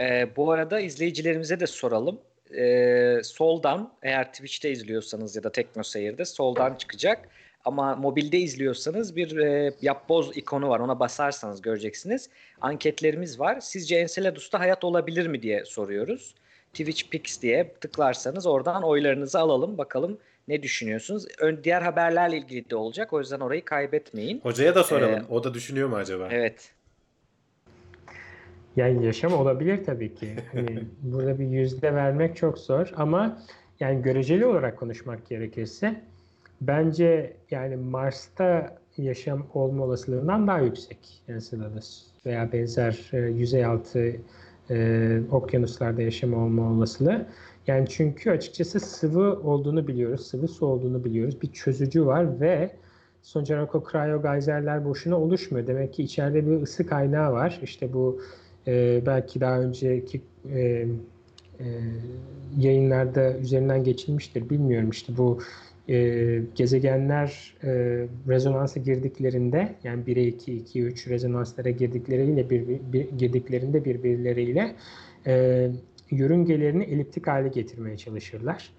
E, 0.00 0.36
bu 0.36 0.52
arada 0.52 0.80
izleyicilerimize 0.80 1.60
de 1.60 1.66
soralım. 1.66 2.18
E, 2.56 3.20
soldan 3.24 3.92
eğer 4.02 4.32
Twitch'te 4.32 4.70
izliyorsanız 4.70 5.36
ya 5.36 5.42
da 5.42 5.52
TeknoSeyir'de 5.52 6.24
soldan 6.24 6.74
çıkacak. 6.74 7.28
Ama 7.64 7.96
mobilde 7.96 8.38
izliyorsanız 8.38 9.16
bir 9.16 9.36
e, 9.36 9.72
yapboz 9.82 10.36
ikonu 10.36 10.68
var. 10.68 10.80
Ona 10.80 11.00
basarsanız 11.00 11.62
göreceksiniz. 11.62 12.28
Anketlerimiz 12.60 13.40
var. 13.40 13.60
Sizce 13.60 13.96
Enceladus'ta 13.96 14.60
hayat 14.60 14.84
olabilir 14.84 15.26
mi 15.26 15.42
diye 15.42 15.64
soruyoruz. 15.64 16.34
Twitch 16.72 17.10
Pix 17.10 17.42
diye 17.42 17.72
tıklarsanız 17.80 18.46
oradan 18.46 18.82
oylarınızı 18.82 19.38
alalım. 19.38 19.78
Bakalım 19.78 20.18
ne 20.48 20.62
düşünüyorsunuz? 20.62 21.26
Ön, 21.38 21.60
diğer 21.64 21.82
haberlerle 21.82 22.36
ilgili 22.36 22.70
de 22.70 22.76
olacak. 22.76 23.12
O 23.12 23.20
yüzden 23.20 23.40
orayı 23.40 23.64
kaybetmeyin. 23.64 24.40
Hocaya 24.40 24.74
da 24.74 24.84
soralım. 24.84 25.20
Ee, 25.20 25.32
o 25.34 25.44
da 25.44 25.54
düşünüyor 25.54 25.88
mu 25.88 25.96
acaba? 25.96 26.28
Evet. 26.30 26.72
Yani 28.76 29.06
yaşam 29.06 29.32
olabilir 29.32 29.84
tabii 29.84 30.14
ki. 30.14 30.34
Hani 30.52 30.84
burada 31.02 31.38
bir 31.38 31.46
yüzde 31.46 31.94
vermek 31.94 32.36
çok 32.36 32.58
zor 32.58 32.92
ama 32.96 33.38
yani 33.80 34.02
göreceli 34.02 34.46
olarak 34.46 34.78
konuşmak 34.78 35.28
gerekirse 35.28 36.00
bence 36.60 37.36
yani 37.50 37.76
Mars'ta 37.76 38.78
yaşam 38.96 39.46
olma 39.54 39.84
olasılığından 39.84 40.46
daha 40.46 40.58
yüksek 40.58 41.22
Enceladus 41.28 42.06
veya 42.26 42.52
benzer 42.52 43.10
e, 43.12 43.18
yüzey 43.18 43.64
altı 43.64 44.16
e, 44.70 45.20
okyanuslarda 45.30 46.02
yaşam 46.02 46.34
olma 46.34 46.70
olasılığı. 46.70 47.26
Yani 47.66 47.88
çünkü 47.88 48.30
açıkçası 48.30 48.80
sıvı 48.80 49.40
olduğunu 49.42 49.88
biliyoruz, 49.88 50.26
sıvı 50.26 50.48
su 50.48 50.66
olduğunu 50.66 51.04
biliyoruz. 51.04 51.42
Bir 51.42 51.52
çözücü 51.52 52.06
var 52.06 52.40
ve 52.40 52.70
sonuç 53.22 53.50
olarak 53.50 53.74
o 53.74 53.82
kriyogeyserler 53.82 54.84
boşuna 54.84 55.20
oluşmuyor. 55.20 55.66
Demek 55.66 55.94
ki 55.94 56.02
içeride 56.02 56.46
bir 56.46 56.62
ısı 56.62 56.86
kaynağı 56.86 57.32
var. 57.32 57.60
İşte 57.62 57.92
bu 57.92 58.20
e, 58.66 59.02
belki 59.06 59.40
daha 59.40 59.60
önceki 59.60 60.20
e, 60.54 60.60
e, 60.60 60.86
yayınlarda 62.58 63.38
üzerinden 63.38 63.84
geçilmiştir. 63.84 64.50
Bilmiyorum 64.50 64.90
işte 64.90 65.16
bu 65.16 65.38
e, 65.88 66.40
gezegenler 66.54 67.54
e, 67.64 67.68
rezonansa 68.28 68.80
girdiklerinde 68.80 69.74
yani 69.84 70.04
1'e 70.04 70.26
2, 70.26 70.52
2'ye 70.52 70.84
3 70.84 71.08
rezonanslara 71.08 71.70
girdikleriyle 71.70 72.50
bir, 72.50 72.66
bir, 72.92 73.08
girdiklerinde 73.18 73.84
birbirleriyle 73.84 74.74
e, 75.26 75.70
yörüngelerini 76.10 76.84
eliptik 76.84 77.26
hale 77.26 77.48
getirmeye 77.48 77.96
çalışırlar. 77.96 78.70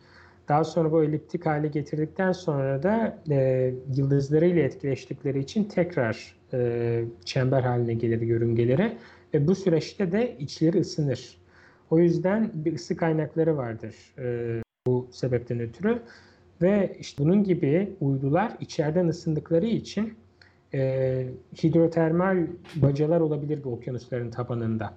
Daha 0.48 0.64
sonra 0.64 0.92
bu 0.92 1.04
eliptik 1.04 1.46
hale 1.46 1.68
getirdikten 1.68 2.32
sonra 2.32 2.84
da 2.84 3.18
e, 3.32 3.74
yıldızlarıyla 3.96 4.62
etkileştikleri 4.62 5.40
için 5.40 5.64
tekrar 5.64 6.36
e, 6.54 7.02
çember 7.26 7.62
haline 7.62 7.94
gelir 7.94 8.22
yörüngeleri 8.22 8.98
ve 9.36 9.48
bu 9.48 9.56
süreçte 9.56 10.12
de 10.12 10.36
içleri 10.40 10.80
ısınır. 10.80 11.38
O 11.90 12.00
yüzden 12.00 12.52
bir 12.54 12.74
ısı 12.74 12.98
kaynakları 12.98 13.58
vardır 13.58 13.96
e, 14.20 14.62
bu 14.88 15.08
sebepten 15.12 15.60
ötürü. 15.60 16.02
Ve 16.62 16.98
işte 17.00 17.24
bunun 17.24 17.44
gibi 17.44 17.96
uydular 18.02 18.58
içeriden 18.60 19.08
ısındıkları 19.08 19.66
için 19.66 20.14
e, 20.74 21.28
hidrotermal 21.64 22.48
bacalar 22.76 23.22
olabilir 23.22 23.64
bu 23.64 23.74
okyanusların 23.74 24.32
tabanında. 24.32 24.94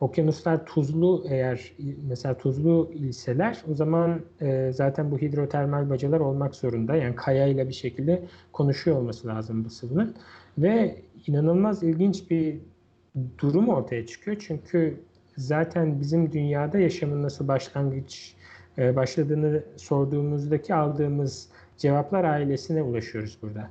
Okyanuslar 0.00 0.66
tuzlu 0.66 1.24
eğer 1.28 1.72
mesela 2.08 2.36
tuzlu 2.36 2.90
ilseler 2.94 3.62
o 3.70 3.74
zaman 3.74 4.20
e, 4.40 4.70
zaten 4.72 5.10
bu 5.10 5.18
hidrotermal 5.18 5.90
bacalar 5.90 6.20
olmak 6.20 6.54
zorunda. 6.54 6.96
Yani 6.96 7.14
kayayla 7.14 7.68
bir 7.68 7.74
şekilde 7.74 8.22
konuşuyor 8.52 8.96
olması 8.96 9.28
lazım 9.28 9.64
bu 9.64 9.70
sıvının. 9.70 10.14
Ve 10.58 10.96
inanılmaz 11.26 11.82
ilginç 11.82 12.30
bir 12.30 12.60
durum 13.38 13.68
ortaya 13.68 14.06
çıkıyor. 14.06 14.36
Çünkü 14.46 15.00
zaten 15.36 16.00
bizim 16.00 16.32
dünyada 16.32 16.78
yaşamın 16.78 17.22
nasıl 17.22 17.48
başlangıç 17.48 18.34
e, 18.78 18.96
başladığını 18.96 19.62
sorduğumuzdaki 19.76 20.74
aldığımız 20.74 21.48
cevaplar 21.78 22.24
ailesine 22.24 22.82
ulaşıyoruz 22.82 23.38
burada. 23.42 23.70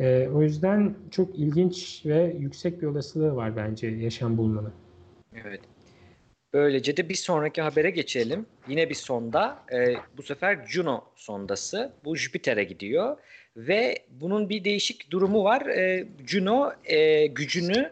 E, 0.00 0.28
o 0.28 0.42
yüzden 0.42 0.94
çok 1.10 1.38
ilginç 1.38 2.02
ve 2.06 2.36
yüksek 2.38 2.82
bir 2.82 2.86
olasılığı 2.86 3.36
var 3.36 3.56
bence 3.56 3.86
yaşam 3.86 4.38
bulmanın. 4.38 4.72
Evet. 5.44 5.60
Böylece 6.52 6.96
de 6.96 7.08
bir 7.08 7.14
sonraki 7.14 7.62
habere 7.62 7.90
geçelim. 7.90 8.46
Yine 8.68 8.88
bir 8.88 8.94
sonda. 8.94 9.58
E, 9.72 9.94
bu 10.16 10.22
sefer 10.22 10.66
Juno 10.66 11.04
sondası. 11.16 11.92
Bu 12.04 12.16
Jüpiter'e 12.16 12.64
gidiyor. 12.64 13.16
Ve 13.56 13.98
bunun 14.10 14.48
bir 14.48 14.64
değişik 14.64 15.10
durumu 15.10 15.44
var. 15.44 15.62
Juno 16.26 16.72
gücünü 17.34 17.90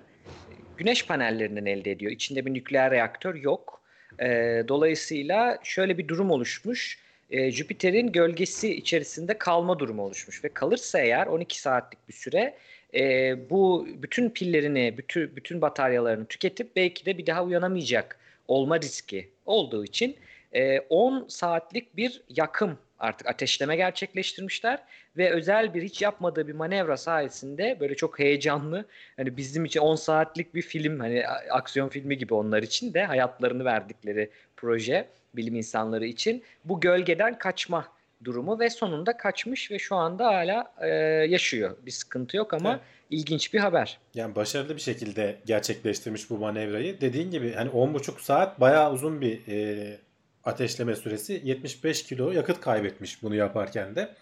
güneş 0.81 1.07
panellerinden 1.07 1.67
elde 1.67 1.91
ediyor. 1.91 2.13
İçinde 2.13 2.47
bir 2.47 2.55
nükleer 2.55 2.91
reaktör 2.91 3.35
yok. 3.35 3.81
E, 4.19 4.27
dolayısıyla 4.69 5.59
şöyle 5.63 5.99
bir 5.99 6.09
durum 6.09 6.31
oluşmuş. 6.31 6.99
E, 7.31 7.51
Jüpiter'in 7.51 8.13
gölgesi 8.13 8.75
içerisinde 8.75 9.39
kalma 9.39 9.79
durumu 9.79 10.03
oluşmuş 10.03 10.45
ve 10.45 10.49
kalırsa 10.49 11.01
eğer 11.01 11.27
12 11.27 11.61
saatlik 11.61 12.09
bir 12.09 12.13
süre 12.13 12.55
e, 12.95 13.37
bu 13.51 13.89
bütün 14.03 14.31
pillerini, 14.31 14.95
bütün 14.99 15.37
bütün 15.37 15.61
bataryalarını 15.61 16.27
tüketip 16.27 16.77
belki 16.77 17.07
de 17.07 17.19
bir 17.19 17.27
daha 17.27 17.45
uyanamayacak 17.45 18.19
olma 18.49 18.81
riski 18.81 19.29
olduğu 19.47 19.85
için 19.85 20.17
e, 20.53 20.81
10 20.81 21.27
saatlik 21.29 21.97
bir 21.97 22.23
yakım 22.29 22.79
artık 23.01 23.29
ateşleme 23.29 23.77
gerçekleştirmişler 23.77 24.79
ve 25.17 25.31
özel 25.31 25.75
bir 25.75 25.83
hiç 25.83 26.03
yapmadığı 26.03 26.49
bir 26.49 26.53
manevra 26.53 26.97
sayesinde 26.97 27.77
böyle 27.81 27.95
çok 27.95 28.19
heyecanlı 28.19 28.85
hani 29.17 29.37
bizim 29.37 29.65
için 29.65 29.81
10 29.81 29.95
saatlik 29.95 30.55
bir 30.55 30.63
film 30.63 31.01
hani 31.01 31.27
aksiyon 31.51 31.89
filmi 31.89 32.19
gibi 32.19 32.35
onlar 32.35 32.63
için 32.63 32.95
de 32.95 33.05
hayatlarını 33.05 33.65
verdikleri 33.65 34.31
proje 34.57 35.09
bilim 35.37 35.55
insanları 35.55 36.07
için 36.07 36.43
bu 36.65 36.81
gölgeden 36.81 37.39
kaçma 37.39 37.87
durumu 38.25 38.61
ve 38.61 38.71
sonunda 38.71 39.17
kaçmış 39.17 39.71
ve 39.71 39.79
şu 39.79 39.97
anda 39.97 40.27
hala 40.27 40.73
e, 40.81 40.89
yaşıyor. 41.29 41.77
Bir 41.87 41.91
sıkıntı 41.91 42.37
yok 42.37 42.55
ama 42.55 42.71
evet. 42.71 42.81
ilginç 43.11 43.55
bir 43.55 43.59
haber. 43.59 43.99
Yani 44.15 44.35
başarılı 44.35 44.77
bir 44.77 44.81
şekilde 44.81 45.37
gerçekleştirmiş 45.47 46.31
bu 46.31 46.39
manevrayı. 46.39 47.01
Dediğin 47.01 47.31
gibi 47.31 47.53
hani 47.53 47.71
10,5 47.71 48.21
saat 48.21 48.61
bayağı 48.61 48.93
uzun 48.93 49.21
bir 49.21 49.41
e, 49.49 49.99
ateşleme 50.45 50.97
süresi 50.97 51.41
75 51.45 52.03
kilo 52.03 52.31
yakıt 52.31 52.61
kaybetmiş 52.61 53.23
bunu 53.23 53.35
yaparken 53.35 53.95
de. 53.95 54.15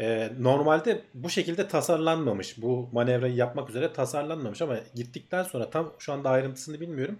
Ee, 0.00 0.30
normalde 0.38 1.00
bu 1.14 1.30
şekilde 1.30 1.68
tasarlanmamış. 1.68 2.62
Bu 2.62 2.88
manevrayı 2.92 3.34
yapmak 3.34 3.70
üzere 3.70 3.92
tasarlanmamış 3.92 4.62
ama 4.62 4.78
gittikten 4.94 5.42
sonra 5.42 5.70
tam 5.70 5.92
şu 5.98 6.12
anda 6.12 6.30
ayrıntısını 6.30 6.80
bilmiyorum. 6.80 7.18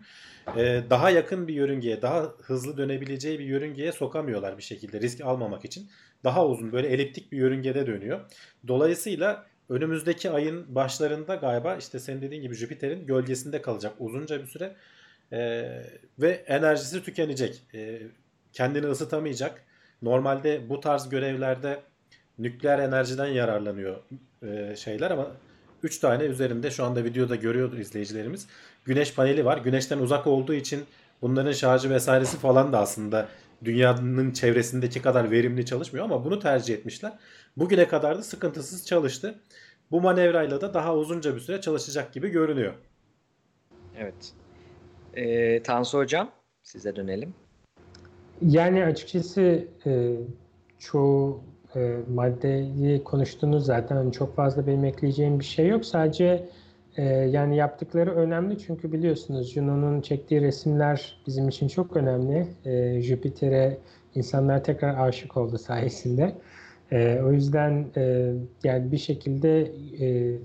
Ee, 0.57 0.83
daha 0.91 1.11
yakın 1.11 1.49
bir 1.49 1.55
yörüngeye, 1.55 2.03
daha 2.03 2.23
hızlı 2.43 2.77
dönebileceği 2.77 3.39
bir 3.39 3.45
yörüngeye 3.45 3.93
sokamıyorlar 3.93 4.59
bir 4.59 4.63
şekilde 4.63 5.01
risk 5.01 5.21
almamak 5.21 5.65
için. 5.65 5.91
Daha 6.25 6.47
uzun 6.47 6.73
böyle 6.73 6.89
eliptik 6.89 7.33
bir 7.33 7.37
yörüngede 7.37 7.87
dönüyor. 7.87 8.21
Dolayısıyla 8.69 9.47
önümüzdeki 9.69 10.31
ayın 10.31 10.75
başlarında 10.75 11.35
galiba 11.35 11.77
işte 11.77 11.99
senin 11.99 12.23
dediğin 12.23 12.43
gibi 12.43 12.55
Jüpiter'in 12.55 13.07
gölgesinde 13.07 13.63
kalacak 13.63 13.93
uzunca 13.99 14.43
bir 14.43 14.47
süre. 14.47 14.77
Ee, 15.33 15.83
ve 16.19 16.31
enerjisi 16.47 17.03
tükenecek. 17.03 17.63
Ee, 17.75 18.01
kendini 18.59 18.87
ısıtamayacak. 18.87 19.63
Normalde 20.03 20.69
bu 20.69 20.81
tarz 20.81 21.09
görevlerde 21.09 21.81
nükleer 22.39 22.79
enerjiden 22.79 23.27
yararlanıyor 23.27 23.97
e, 24.43 24.77
şeyler 24.77 25.11
ama 25.11 25.27
3 25.83 25.99
tane 25.99 26.25
üzerinde 26.25 26.71
şu 26.71 26.85
anda 26.85 27.05
videoda 27.05 27.37
görüyordur 27.37 27.79
izleyicilerimiz. 27.79 28.47
Güneş 28.85 29.15
paneli 29.15 29.45
var. 29.45 29.59
Güneşten 29.59 29.99
uzak 29.99 30.27
olduğu 30.27 30.55
için 30.55 30.85
bunların 31.23 31.53
şarjı 31.53 31.91
vesairesi 31.91 32.39
falan 32.39 32.73
da 32.73 32.79
aslında 32.79 33.29
dünyanın 33.65 34.33
çevresindeki 34.33 35.03
kadar 35.03 35.31
verimli 35.31 35.67
çalışmıyor 35.67 36.05
ama 36.05 36.25
bunu 36.25 36.39
tercih 36.39 36.75
etmişler. 36.75 37.13
Bugüne 37.57 37.89
kadar 37.89 38.19
da 38.19 38.23
sıkıntısız 38.23 38.87
çalıştı. 38.87 39.35
Bu 39.91 40.01
manevrayla 40.01 40.61
da 40.61 40.75
daha 40.75 40.97
uzunca 40.97 41.35
bir 41.35 41.41
süre 41.41 41.61
çalışacak 41.61 42.13
gibi 42.13 42.29
görünüyor. 42.29 42.75
Evet. 43.99 44.33
Ee, 45.15 45.63
Tansu 45.63 45.99
Hocam 45.99 46.31
size 46.63 46.97
dönelim. 46.97 47.35
Yani 48.43 48.85
açıkçası 48.85 49.65
e, 49.87 50.13
çoğu 50.79 51.41
e, 51.77 51.97
maddeyi 52.15 53.05
konuştunuz 53.05 53.65
zaten 53.67 54.11
çok 54.11 54.37
fazla 54.37 54.67
benim 54.67 54.85
ekleyeceğim 54.85 55.39
bir 55.39 55.45
şey 55.45 55.69
yok. 55.69 55.85
Sadece 55.85 56.49
e, 56.97 57.03
yani 57.05 57.57
yaptıkları 57.57 58.15
önemli 58.15 58.59
çünkü 58.59 58.93
biliyorsunuz 58.93 59.53
Juno'nun 59.53 60.01
çektiği 60.01 60.41
resimler 60.41 61.23
bizim 61.27 61.49
için 61.49 61.69
çok 61.69 61.97
önemli. 61.97 62.47
E, 62.65 63.03
Jüpiter'e 63.03 63.79
insanlar 64.15 64.65
tekrar 64.65 65.09
aşık 65.09 65.37
oldu 65.37 65.59
sayesinde. 65.59 66.35
E, 66.93 67.21
o 67.23 67.33
yüzden 67.33 67.87
e, 67.97 68.33
yani 68.65 68.93
bir 68.93 68.99
şekilde 68.99 69.73
e, 70.01 70.37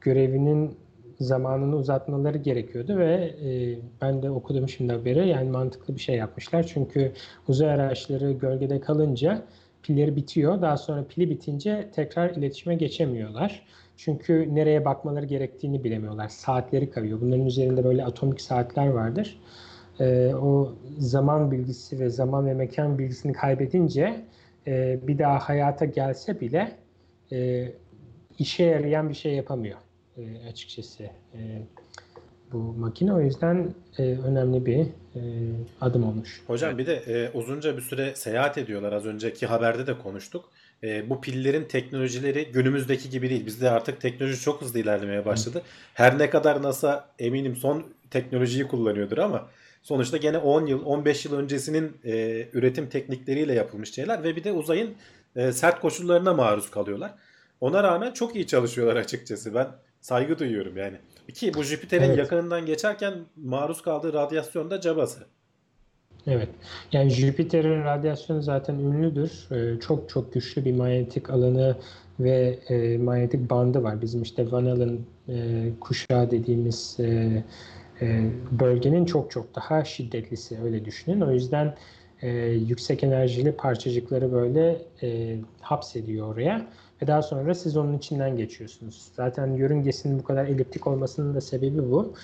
görevinin 0.00 0.76
zamanını 1.20 1.76
uzatmaları 1.76 2.38
gerekiyordu 2.38 2.98
ve 2.98 3.34
e, 3.44 3.78
ben 4.02 4.22
de 4.22 4.30
okudum 4.30 4.68
şimdi 4.68 4.92
haberi 4.92 5.28
yani 5.28 5.50
mantıklı 5.50 5.94
bir 5.94 6.00
şey 6.00 6.16
yapmışlar. 6.16 6.62
Çünkü 6.62 7.12
uzay 7.48 7.70
araçları 7.70 8.32
gölgede 8.32 8.80
kalınca 8.80 9.42
pilleri 9.82 10.16
bitiyor. 10.16 10.62
Daha 10.62 10.76
sonra 10.76 11.04
pili 11.04 11.30
bitince 11.30 11.90
tekrar 11.94 12.30
iletişime 12.30 12.74
geçemiyorlar. 12.74 13.66
Çünkü 13.96 14.54
nereye 14.54 14.84
bakmaları 14.84 15.26
gerektiğini 15.26 15.84
bilemiyorlar. 15.84 16.28
Saatleri 16.28 16.90
kayıyor. 16.90 17.20
Bunların 17.20 17.46
üzerinde 17.46 17.84
böyle 17.84 18.04
atomik 18.04 18.40
saatler 18.40 18.86
vardır. 18.86 19.40
E, 20.00 20.34
o 20.34 20.72
zaman 20.98 21.50
bilgisi 21.50 22.00
ve 22.00 22.10
zaman 22.10 22.46
ve 22.46 22.54
mekan 22.54 22.98
bilgisini 22.98 23.32
kaybedince 23.32 24.24
e, 24.66 25.00
bir 25.06 25.18
daha 25.18 25.38
hayata 25.38 25.84
gelse 25.84 26.40
bile 26.40 26.76
e, 27.32 27.68
işe 28.38 28.64
yarayan 28.64 29.08
bir 29.08 29.14
şey 29.14 29.34
yapamıyor 29.34 29.78
e, 30.16 30.48
açıkçası 30.48 31.02
e, 31.34 31.62
bu 32.52 32.58
makine. 32.58 33.12
O 33.12 33.20
yüzden 33.20 33.74
e, 33.98 34.02
önemli 34.02 34.66
bir 34.66 34.80
e, 35.14 35.20
adım 35.80 36.04
olmuş. 36.04 36.42
Hocam 36.46 36.78
bir 36.78 36.86
de 36.86 36.94
e, 36.94 37.30
uzunca 37.34 37.76
bir 37.76 37.82
süre 37.82 38.14
seyahat 38.14 38.58
ediyorlar. 38.58 38.92
Az 38.92 39.06
önceki 39.06 39.46
haberde 39.46 39.86
de 39.86 39.98
konuştuk. 39.98 40.44
E, 40.82 41.10
bu 41.10 41.20
pillerin 41.20 41.64
teknolojileri 41.64 42.52
günümüzdeki 42.52 43.10
gibi 43.10 43.30
değil. 43.30 43.46
Bizde 43.46 43.70
artık 43.70 44.00
teknoloji 44.00 44.40
çok 44.40 44.60
hızlı 44.60 44.78
ilerlemeye 44.78 45.24
başladı. 45.24 45.62
Her 45.94 46.18
ne 46.18 46.30
kadar 46.30 46.62
NASA 46.62 47.08
eminim 47.18 47.56
son 47.56 47.84
teknolojiyi 48.10 48.66
kullanıyordur 48.66 49.18
ama 49.18 49.48
sonuçta 49.82 50.16
gene 50.16 50.38
10 50.38 50.66
yıl 50.66 50.84
15 50.84 51.24
yıl 51.24 51.38
öncesinin 51.38 51.96
e, 52.04 52.46
üretim 52.52 52.88
teknikleriyle 52.88 53.54
yapılmış 53.54 53.94
şeyler 53.94 54.22
ve 54.22 54.36
bir 54.36 54.44
de 54.44 54.52
uzayın 54.52 54.94
e, 55.36 55.52
sert 55.52 55.80
koşullarına 55.80 56.34
maruz 56.34 56.70
kalıyorlar. 56.70 57.14
Ona 57.60 57.82
rağmen 57.82 58.12
çok 58.12 58.36
iyi 58.36 58.46
çalışıyorlar 58.46 58.96
açıkçası. 58.96 59.54
Ben 59.54 59.66
saygı 60.00 60.38
duyuyorum 60.38 60.76
yani. 60.76 60.96
İki 61.28 61.54
bu 61.54 61.62
Jüpiter'in 61.62 62.04
evet. 62.04 62.18
yakınından 62.18 62.66
geçerken 62.66 63.14
maruz 63.36 63.82
kaldığı 63.82 64.12
radyasyon 64.12 64.70
da 64.70 64.80
cabası. 64.80 65.26
Evet. 66.26 66.48
Yani 66.92 67.10
Jüpiter'in 67.10 67.84
radyasyonu 67.84 68.42
zaten 68.42 68.74
ünlüdür. 68.74 69.48
Ee, 69.50 69.80
çok 69.80 70.08
çok 70.08 70.32
güçlü 70.32 70.64
bir 70.64 70.72
manyetik 70.72 71.30
alanı 71.30 71.76
ve 72.20 72.58
e, 72.68 72.98
manyetik 72.98 73.50
bandı 73.50 73.82
var. 73.82 74.02
Bizim 74.02 74.22
işte 74.22 74.52
Van 74.52 74.66
Allen 74.66 74.98
e, 75.28 75.68
kuşağı 75.80 76.30
dediğimiz 76.30 76.96
e, 77.00 77.42
e, 78.00 78.30
bölgenin 78.50 79.04
çok 79.04 79.30
çok 79.30 79.54
daha 79.54 79.84
şiddetlisi 79.84 80.58
öyle 80.64 80.84
düşünün. 80.84 81.20
O 81.20 81.32
yüzden 81.32 81.76
e, 82.22 82.28
yüksek 82.46 83.04
enerjili 83.04 83.52
parçacıkları 83.52 84.32
böyle 84.32 84.82
e, 85.02 85.38
hapsediyor 85.60 86.34
oraya 86.34 86.66
ve 87.02 87.06
daha 87.06 87.22
sonra 87.22 87.54
siz 87.54 87.76
onun 87.76 87.98
içinden 87.98 88.36
geçiyorsunuz. 88.36 89.08
Zaten 89.14 89.54
yörüngesinin 89.54 90.18
bu 90.18 90.24
kadar 90.24 90.44
eliptik 90.44 90.86
olmasının 90.86 91.34
da 91.34 91.40
sebebi 91.40 91.90
bu. 91.90 92.14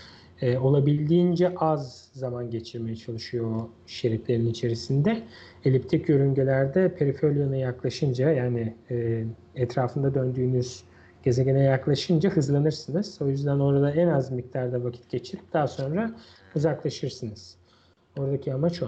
E, 0.40 0.58
olabildiğince 0.58 1.54
az 1.56 2.08
zaman 2.12 2.50
geçirmeye 2.50 2.96
çalışıyor 2.96 3.60
şeritlerin 3.86 4.46
içerisinde. 4.46 5.22
Eliptik 5.64 6.08
yörüngelerde 6.08 6.94
periferilyona 6.94 7.56
yaklaşınca 7.56 8.30
yani 8.30 8.74
e, 8.90 9.24
etrafında 9.54 10.14
döndüğünüz 10.14 10.84
gezegene 11.22 11.62
yaklaşınca 11.62 12.30
hızlanırsınız. 12.30 13.22
O 13.22 13.28
yüzden 13.28 13.58
orada 13.58 13.90
en 13.90 14.08
az 14.08 14.30
miktarda 14.30 14.84
vakit 14.84 15.10
geçirip 15.10 15.52
daha 15.52 15.68
sonra 15.68 16.14
uzaklaşırsınız. 16.54 17.56
Oradaki 18.18 18.54
amaç 18.54 18.82
o. 18.82 18.86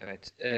Evet. 0.00 0.30
E, 0.38 0.50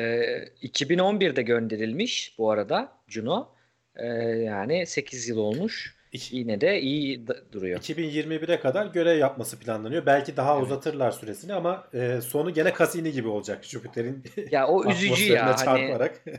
2011'de 0.62 1.43
gönderilmiş 1.43 2.35
bu 2.38 2.51
arada 2.51 2.93
Juno. 3.09 3.49
E, 3.96 4.07
yani 4.07 4.87
8 4.87 5.29
yıl 5.29 5.37
olmuş. 5.37 6.00
Yine 6.12 6.61
de 6.61 6.81
iyi 6.81 7.26
duruyor. 7.53 7.81
2021'e 7.81 8.61
kadar 8.61 8.87
görev 8.87 9.18
yapması 9.18 9.59
planlanıyor. 9.59 10.07
Belki 10.07 10.37
daha 10.37 10.55
evet. 10.55 10.66
uzatırlar 10.66 11.11
süresini 11.11 11.55
ama 11.55 11.88
e, 11.94 12.20
sonu 12.20 12.55
gene 12.55 12.72
Cassini 12.79 13.12
gibi 13.12 13.29
olacak 13.29 13.64
Jüpiter'in 13.64 14.24
Ya 14.50 14.68
o 14.68 14.85
üzücü 14.90 15.33
ya. 15.33 15.46
Hani 15.46 15.57
çarparak. 15.57 16.20
Hani... 16.24 16.37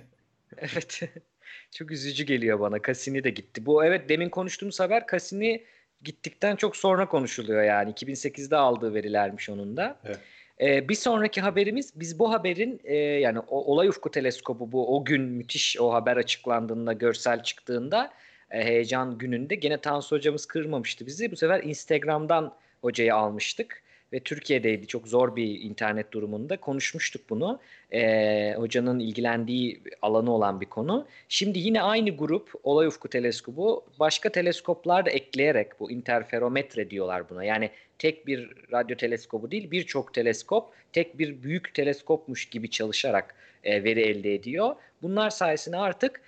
evet. 0.58 1.02
çok 1.72 1.92
üzücü 1.92 2.24
geliyor 2.24 2.60
bana. 2.60 2.82
Cassini 2.88 3.24
de 3.24 3.30
gitti. 3.30 3.66
Bu 3.66 3.86
evet 3.86 4.10
demin 4.10 4.30
konuştuğumuz 4.30 4.80
haber 4.80 5.04
Cassini 5.12 5.64
gittikten 6.04 6.56
çok 6.56 6.76
sonra 6.76 7.08
konuşuluyor 7.08 7.64
yani. 7.64 7.92
2008'de 7.92 8.56
aldığı 8.56 8.94
verilermiş 8.94 9.50
onun 9.50 9.78
da. 9.78 10.00
Evet. 10.06 10.20
Ee, 10.62 10.90
bir 10.90 10.96
sonraki 10.96 11.42
haberimiz 11.42 11.94
biz 11.96 12.20
bu 12.20 12.32
haberin 12.32 12.82
e, 12.84 12.96
yani 12.96 13.40
o, 13.40 13.74
olay 13.74 13.88
ufku 13.88 14.12
teleskobu 14.12 14.72
bu 14.72 14.98
o 14.98 15.06
gün 15.06 15.22
müthiş 15.22 15.78
o 15.80 15.94
haber 15.94 16.18
açıklandığında 16.18 16.94
görsel 16.94 17.44
çıktığında 17.44 18.14
e, 18.52 18.64
heyecan 18.66 19.18
gününde 19.18 19.56
gene 19.56 19.78
Tansu 19.82 20.16
hocamız 20.16 20.46
kırmamıştı 20.46 21.06
bizi. 21.06 21.32
Bu 21.32 21.36
sefer 21.36 21.64
Instagram'dan 21.64 22.56
hocayı 22.82 23.16
almıştık 23.16 23.84
ve 24.14 24.20
Türkiye'deydi 24.20 24.88
çok 24.88 25.08
zor 25.08 25.36
bir 25.36 25.62
internet 25.62 26.12
durumunda 26.12 26.58
konuşmuştuk 26.58 27.30
bunu. 27.30 27.60
Ee, 27.94 28.54
hocanın 28.58 29.00
ilgilendiği 29.00 29.82
alanı 30.02 30.32
olan 30.32 30.62
bir 30.62 30.66
konu. 30.66 31.08
Şimdi 31.30 31.60
yine 31.60 31.82
aynı 31.82 32.18
grup 32.18 32.52
Olay 32.64 32.88
Ufku 32.88 33.10
Teleskobu 33.10 33.86
başka 34.00 34.30
teleskoplar 34.30 35.06
da 35.06 35.10
ekleyerek 35.10 35.80
bu 35.80 35.92
interferometre 35.92 36.90
diyorlar 36.90 37.30
buna. 37.30 37.44
Yani 37.44 37.70
tek 38.00 38.28
bir 38.28 38.50
radyo 38.72 38.98
teleskobu 38.98 39.52
değil 39.52 39.72
birçok 39.72 40.14
teleskop 40.14 40.74
tek 40.94 41.18
bir 41.20 41.44
büyük 41.44 41.74
teleskopmuş 41.74 42.46
gibi 42.46 42.70
çalışarak 42.70 43.36
e, 43.64 43.84
veri 43.84 44.02
elde 44.02 44.34
ediyor. 44.34 44.76
Bunlar 45.02 45.30
sayesinde 45.30 45.78
artık 45.78 46.22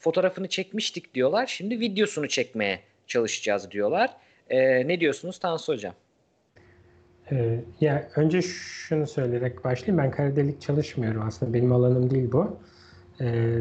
fotoğrafını 0.00 0.48
çekmiştik 0.48 1.14
diyorlar. 1.14 1.46
Şimdi 1.46 1.80
videosunu 1.80 2.28
çekmeye 2.28 2.80
çalışacağız 3.06 3.70
diyorlar. 3.70 4.10
E, 4.50 4.88
ne 4.88 5.00
diyorsunuz 5.00 5.38
Tansu 5.38 5.72
Hocam? 5.72 5.94
Ee, 7.32 7.60
ya 7.80 8.08
önce 8.16 8.42
şunu 8.42 9.06
söyleyerek 9.06 9.64
başlayayım. 9.64 10.04
Ben 10.04 10.10
kara 10.10 10.36
delik 10.36 10.60
çalışmıyorum 10.60 11.22
aslında. 11.26 11.54
Benim 11.54 11.72
alanım 11.72 12.10
değil 12.10 12.32
bu. 12.32 12.58
Ee, 13.20 13.58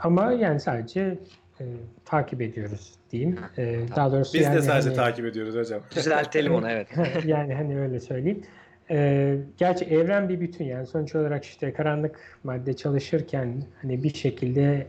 ama 0.00 0.32
yani 0.32 0.60
sadece 0.60 1.18
e, 1.60 1.64
takip 2.04 2.40
ediyoruz 2.42 2.94
diyeyim. 3.12 3.38
Ee, 3.58 3.80
daha 3.96 4.12
doğrusu 4.12 4.34
Biz 4.34 4.42
yani 4.42 4.56
de 4.56 4.62
sadece 4.62 4.88
hani, 4.88 4.96
takip 4.96 5.26
ediyoruz 5.26 5.54
hocam. 5.54 5.80
Düzeltelim 5.96 6.54
onu 6.54 6.70
evet. 6.70 6.88
yani 7.24 7.54
hani 7.54 7.80
öyle 7.80 8.00
söyleyeyim. 8.00 8.42
Ee, 8.90 9.36
gerçi 9.58 9.84
evren 9.84 10.28
bir 10.28 10.40
bütün 10.40 10.64
yani 10.64 10.86
sonuç 10.86 11.14
olarak 11.14 11.44
işte 11.44 11.72
karanlık 11.72 12.38
madde 12.44 12.76
çalışırken 12.76 13.62
hani 13.82 14.02
bir 14.02 14.14
şekilde 14.14 14.86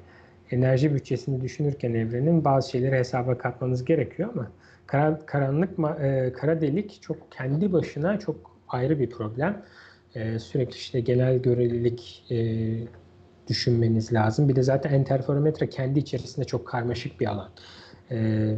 enerji 0.52 0.94
bütçesini 0.94 1.42
düşünürken 1.42 1.94
evrenin 1.94 2.46
bazı 2.46 2.72
şeyleri 2.72 2.96
hesaba 2.96 3.38
katmanız 3.38 3.86
gerekiyor 3.86 4.30
ama 4.34 4.52
Kara, 4.88 5.20
karanlık 5.26 5.70
e, 6.00 6.34
kara 6.34 6.62
delik 6.62 7.02
çok 7.02 7.32
kendi 7.32 7.74
başına 7.74 8.20
çok 8.20 8.58
ayrı 8.68 9.00
bir 9.00 9.10
problem. 9.10 9.64
E, 10.16 10.40
sürekli 10.40 10.76
işte 10.76 11.00
genel 11.00 11.38
görelilik 11.38 12.26
e, 12.32 12.38
düşünmeniz 13.48 14.14
lazım. 14.14 14.50
Bir 14.50 14.56
de 14.56 14.64
zaten 14.64 15.00
interferometre 15.00 15.70
kendi 15.70 16.00
içerisinde 16.00 16.46
çok 16.46 16.68
karmaşık 16.68 17.20
bir 17.20 17.26
alan. 17.26 17.50
E, 18.12 18.50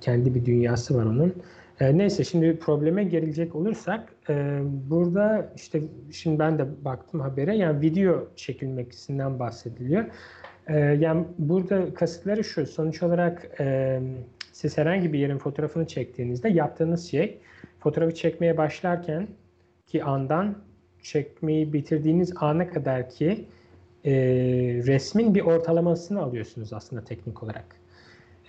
kendi 0.00 0.34
bir 0.34 0.44
dünyası 0.44 0.94
var 0.94 1.04
onun. 1.04 1.34
E, 1.80 1.98
neyse 1.98 2.24
şimdi 2.24 2.58
probleme 2.58 3.04
gelecek 3.04 3.54
olursak 3.54 4.12
e, 4.28 4.60
burada 4.64 5.52
işte 5.56 5.82
şimdi 6.12 6.38
ben 6.38 6.58
de 6.58 6.84
baktım 6.84 7.20
habere 7.20 7.56
yani 7.56 7.80
video 7.80 8.28
çekilmesinden 8.36 9.38
bahsediliyor. 9.38 10.04
E, 10.66 10.78
yani 10.78 11.24
burada 11.38 11.94
kasıtları 11.94 12.44
şu 12.44 12.66
sonuç 12.66 13.02
olarak 13.02 13.60
e, 13.60 14.00
siz 14.58 14.78
herhangi 14.78 15.12
bir 15.12 15.18
yerin 15.18 15.38
fotoğrafını 15.38 15.86
çektiğinizde 15.86 16.48
yaptığınız 16.48 17.10
şey 17.10 17.38
fotoğrafı 17.80 18.14
çekmeye 18.14 18.56
başlarken 18.56 19.28
ki 19.86 20.04
andan 20.04 20.58
çekmeyi 21.02 21.72
bitirdiğiniz 21.72 22.32
ana 22.36 22.70
kadar 22.70 23.10
ki 23.10 23.44
e, 24.04 24.12
resmin 24.86 25.34
bir 25.34 25.40
ortalamasını 25.40 26.22
alıyorsunuz 26.22 26.72
aslında 26.72 27.04
teknik 27.04 27.42
olarak. 27.42 27.64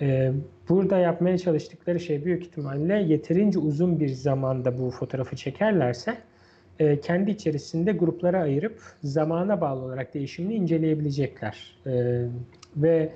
E, 0.02 0.32
burada 0.70 0.98
yapmaya 0.98 1.38
çalıştıkları 1.38 2.00
şey 2.00 2.26
büyük 2.26 2.44
ihtimalle 2.44 2.94
yeterince 2.94 3.60
uzun 3.60 4.00
bir 4.00 4.10
zamanda 4.10 4.78
bu 4.78 4.92
fotoğrafı 4.92 5.36
çekerlerse 5.36 6.18
e, 6.80 7.00
kendi 7.00 7.32
içerisinde 7.32 7.92
gruplara 7.92 8.42
ayırıp 8.42 8.82
zamana 9.04 9.62
bağlı 9.62 9.86
olarak 9.86 10.14
değişimini 10.14 10.54
inceleyebilecekler. 10.54 11.78
E, 11.86 12.26
ve 12.78 13.10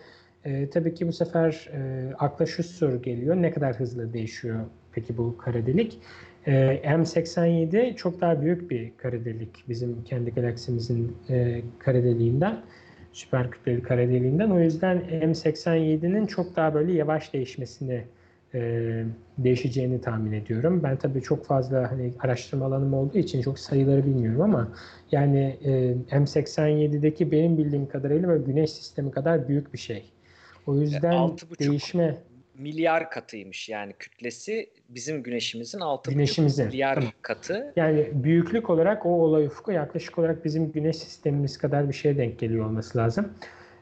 e, 0.46 0.70
tabii 0.70 0.94
ki 0.94 1.08
bu 1.08 1.14
sefer 1.14 1.70
e, 1.74 2.12
akla 2.20 2.46
şu 2.46 2.64
soru 2.64 3.02
geliyor. 3.02 3.36
Ne 3.36 3.52
kadar 3.52 3.76
hızlı 3.76 4.14
değişiyor 4.14 4.60
peki 4.92 5.18
bu 5.18 5.38
kara 5.38 5.66
delik? 5.66 6.00
E, 6.46 6.52
M87 6.84 7.96
çok 7.96 8.22
daha 8.22 8.42
büyük 8.42 8.72
bir 8.72 8.92
kara 8.98 9.26
delik 9.26 9.64
bizim 9.70 10.04
kendi 10.04 10.32
galaksimizin 10.32 11.18
e, 11.30 11.62
kara 11.80 12.04
deliğinden. 12.04 12.62
Süper 13.12 13.52
kütleli 13.52 13.84
kara 13.84 14.08
deliğinden. 14.08 14.50
O 14.50 14.60
yüzden 14.60 14.98
M87'nin 14.98 16.26
çok 16.26 16.56
daha 16.56 16.74
böyle 16.74 16.94
yavaş 16.94 17.34
değişmesini 17.34 18.04
e, 18.54 18.60
değişeceğini 19.38 20.02
tahmin 20.02 20.32
ediyorum. 20.32 20.84
Ben 20.84 20.98
tabii 20.98 21.22
çok 21.22 21.46
fazla 21.46 21.92
hani 21.92 22.14
araştırma 22.20 22.66
alanım 22.66 22.94
olduğu 22.94 23.18
için 23.18 23.42
çok 23.42 23.60
sayıları 23.60 24.06
bilmiyorum 24.06 24.42
ama 24.42 24.68
yani 25.12 25.58
e, 25.64 25.72
M87'deki 26.12 27.32
benim 27.32 27.58
bildiğim 27.58 27.88
kadarıyla 27.88 28.28
böyle 28.30 28.44
güneş 28.44 28.72
sistemi 28.72 29.12
kadar 29.12 29.48
büyük 29.48 29.74
bir 29.74 29.78
şey. 29.78 30.14
O 30.68 30.76
yüzden 30.76 31.28
e, 31.28 31.60
değişme 31.60 32.18
milyar 32.58 33.10
katıymış 33.10 33.70
yani 33.70 33.94
kütlesi 34.00 34.70
bizim 34.90 35.24
güneşimizin 35.24 35.80
6,5 35.80 36.12
güneşimizin. 36.12 36.66
milyar 36.66 36.96
tamam. 36.96 37.12
katı. 37.22 37.74
Yani 37.76 38.10
büyüklük 38.14 38.70
olarak 38.70 39.06
o 39.06 39.10
olay 39.10 39.46
ufku 39.46 39.72
yaklaşık 39.72 40.20
olarak 40.20 40.46
bizim 40.46 40.72
güneş 40.72 40.98
sistemimiz 40.98 41.58
kadar 41.58 41.90
bir 41.90 41.94
şeye 41.94 42.18
denk 42.18 42.40
geliyor 42.40 42.66
olması 42.66 42.98
lazım. 42.98 43.34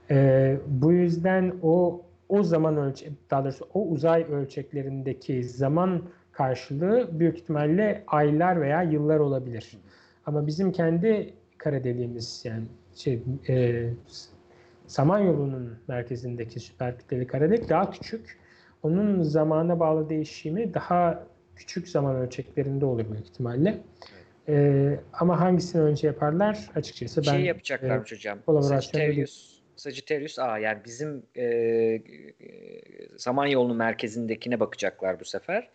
Ee, 0.09 0.57
bu 0.67 0.91
yüzden 0.91 1.53
o 1.61 2.01
o 2.29 2.43
zaman 2.43 2.77
ölçe 2.77 3.09
daha 3.32 3.43
doğrusu 3.43 3.67
o 3.73 3.88
uzay 3.88 4.23
ölçeklerindeki 4.23 5.43
zaman 5.43 6.03
karşılığı 6.32 7.19
büyük 7.19 7.38
ihtimalle 7.38 8.03
aylar 8.07 8.61
veya 8.61 8.82
yıllar 8.82 9.19
olabilir. 9.19 9.71
Ama 10.25 10.47
bizim 10.47 10.71
kendi 10.71 11.34
kara 11.57 11.84
deliğimiz 11.84 12.41
yani 12.45 12.63
şey 12.95 13.19
e, 13.49 13.89
Samanyolu'nun 14.91 15.77
merkezindeki 15.87 16.59
süper 16.59 16.97
kütleli 16.97 17.27
kara 17.27 17.49
delik 17.49 17.69
daha 17.69 17.91
küçük. 17.91 18.39
Onun 18.83 19.21
zamana 19.21 19.79
bağlı 19.79 20.09
değişimi 20.09 20.73
daha 20.73 21.23
küçük 21.55 21.89
zaman 21.89 22.15
ölçeklerinde 22.15 22.85
olur 22.85 23.11
büyük 23.11 23.25
ihtimalle. 23.25 23.77
Ee, 24.47 24.99
ama 25.13 25.39
hangisini 25.39 25.81
önce 25.81 26.07
yaparlar 26.07 26.69
açıkçası 26.75 27.23
şey 27.23 27.33
ben... 27.33 27.37
Şey 27.37 27.47
yapacaklarmış 27.47 28.11
e, 28.11 28.15
hocam. 28.15 28.39
Sagittarius, 28.61 29.61
Sagittarius 29.75 30.39
A 30.39 30.57
yani 30.57 30.79
bizim 30.85 31.23
e, 31.35 31.43
e, 31.45 32.01
Samanyolu'nun 33.17 33.77
merkezindekine 33.77 34.59
bakacaklar 34.59 35.19
bu 35.19 35.25
sefer. 35.25 35.69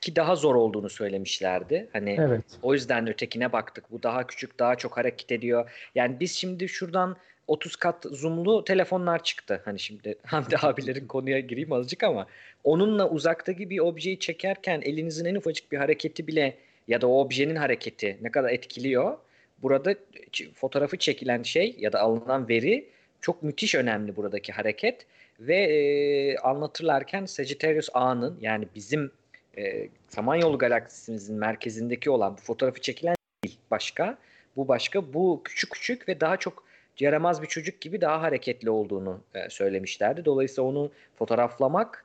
Ki 0.00 0.16
daha 0.16 0.36
zor 0.36 0.54
olduğunu 0.54 0.88
söylemişlerdi. 0.88 1.88
Hani 1.92 2.16
evet. 2.20 2.44
o 2.62 2.74
yüzden 2.74 3.08
ötekine 3.08 3.52
baktık. 3.52 3.90
Bu 3.90 4.02
daha 4.02 4.26
küçük, 4.26 4.58
daha 4.58 4.74
çok 4.74 4.96
hareket 4.96 5.32
ediyor. 5.32 5.70
Yani 5.94 6.20
biz 6.20 6.32
şimdi 6.32 6.68
şuradan 6.68 7.16
30 7.50 7.76
kat 7.76 8.06
zoomlu 8.10 8.64
telefonlar 8.64 9.22
çıktı. 9.22 9.62
Hani 9.64 9.78
şimdi 9.78 10.18
Hamdi 10.26 10.56
abilerin 10.62 11.06
konuya 11.06 11.40
gireyim 11.40 11.72
azıcık 11.72 12.02
ama 12.02 12.26
onunla 12.64 13.10
uzaktaki 13.10 13.70
bir 13.70 13.78
objeyi 13.78 14.18
çekerken 14.18 14.80
elinizin 14.80 15.24
en 15.24 15.34
ufacık 15.34 15.72
bir 15.72 15.78
hareketi 15.78 16.26
bile 16.26 16.56
ya 16.88 17.00
da 17.00 17.06
o 17.06 17.20
objenin 17.20 17.56
hareketi 17.56 18.18
ne 18.22 18.30
kadar 18.30 18.50
etkiliyor. 18.50 19.18
Burada 19.62 19.94
fotoğrafı 20.54 20.96
çekilen 20.96 21.42
şey 21.42 21.76
ya 21.78 21.92
da 21.92 22.00
alınan 22.00 22.48
veri 22.48 22.88
çok 23.20 23.42
müthiş 23.42 23.74
önemli 23.74 24.16
buradaki 24.16 24.52
hareket 24.52 25.06
ve 25.40 25.56
e, 25.56 26.36
anlatırlarken 26.36 27.26
Sagittarius 27.26 27.88
A'nın 27.94 28.38
yani 28.40 28.68
bizim 28.74 29.10
e, 29.58 29.88
Samanyolu 30.08 30.58
galaksimizin 30.58 31.36
merkezindeki 31.36 32.10
olan 32.10 32.36
bu 32.36 32.40
fotoğrafı 32.40 32.80
çekilen 32.80 33.14
değil 33.44 33.58
başka. 33.70 34.18
Bu 34.56 34.68
başka. 34.68 35.12
Bu 35.12 35.40
küçük 35.44 35.70
küçük 35.70 36.08
ve 36.08 36.20
daha 36.20 36.36
çok 36.36 36.69
yaramaz 37.00 37.42
bir 37.42 37.46
çocuk 37.46 37.80
gibi 37.80 38.00
daha 38.00 38.22
hareketli 38.22 38.70
olduğunu 38.70 39.20
e, 39.34 39.50
söylemişlerdi. 39.50 40.24
Dolayısıyla 40.24 40.70
onu 40.70 40.90
fotoğraflamak 41.16 42.04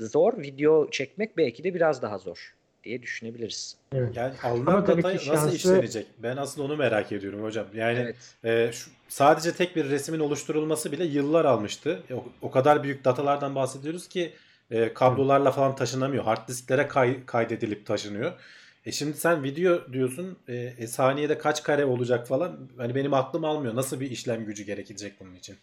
zor, 0.00 0.38
video 0.38 0.90
çekmek 0.90 1.36
belki 1.36 1.64
de 1.64 1.74
biraz 1.74 2.02
daha 2.02 2.18
zor 2.18 2.54
diye 2.84 3.02
düşünebiliriz. 3.02 3.76
Evet. 3.92 4.16
Yani 4.16 4.34
alınan 4.42 4.86
data 4.86 5.08
nasıl 5.08 5.18
şanslı... 5.18 5.56
işlenecek? 5.56 6.06
Ben 6.18 6.36
aslında 6.36 6.66
onu 6.66 6.76
merak 6.76 7.12
ediyorum 7.12 7.42
hocam. 7.42 7.66
Yani 7.74 7.98
evet. 7.98 8.16
e, 8.44 8.72
şu, 8.72 8.90
sadece 9.08 9.52
tek 9.52 9.76
bir 9.76 9.90
resmin 9.90 10.20
oluşturulması 10.20 10.92
bile 10.92 11.04
yıllar 11.04 11.44
almıştı. 11.44 12.02
O, 12.12 12.24
o 12.42 12.50
kadar 12.50 12.82
büyük 12.82 13.04
datalardan 13.04 13.54
bahsediyoruz 13.54 14.08
ki 14.08 14.32
e, 14.70 14.94
kablolarla 14.94 15.50
falan 15.50 15.76
taşınamıyor. 15.76 16.24
Hard 16.24 16.48
disklere 16.48 16.88
kay, 16.88 17.26
kaydedilip 17.26 17.86
taşınıyor. 17.86 18.32
E 18.86 18.92
şimdi 18.92 19.16
sen 19.16 19.42
video 19.42 19.92
diyorsun 19.92 20.36
e, 20.48 20.54
e, 20.54 20.86
saniyede 20.86 21.38
kaç 21.38 21.62
kare 21.62 21.84
olacak 21.84 22.28
falan. 22.28 22.58
Hani 22.76 22.94
benim 22.94 23.14
aklım 23.14 23.44
almıyor. 23.44 23.74
Nasıl 23.74 24.00
bir 24.00 24.10
işlem 24.10 24.44
gücü 24.44 24.64
gerekecek 24.64 25.12
bunun 25.20 25.34
için? 25.34 25.56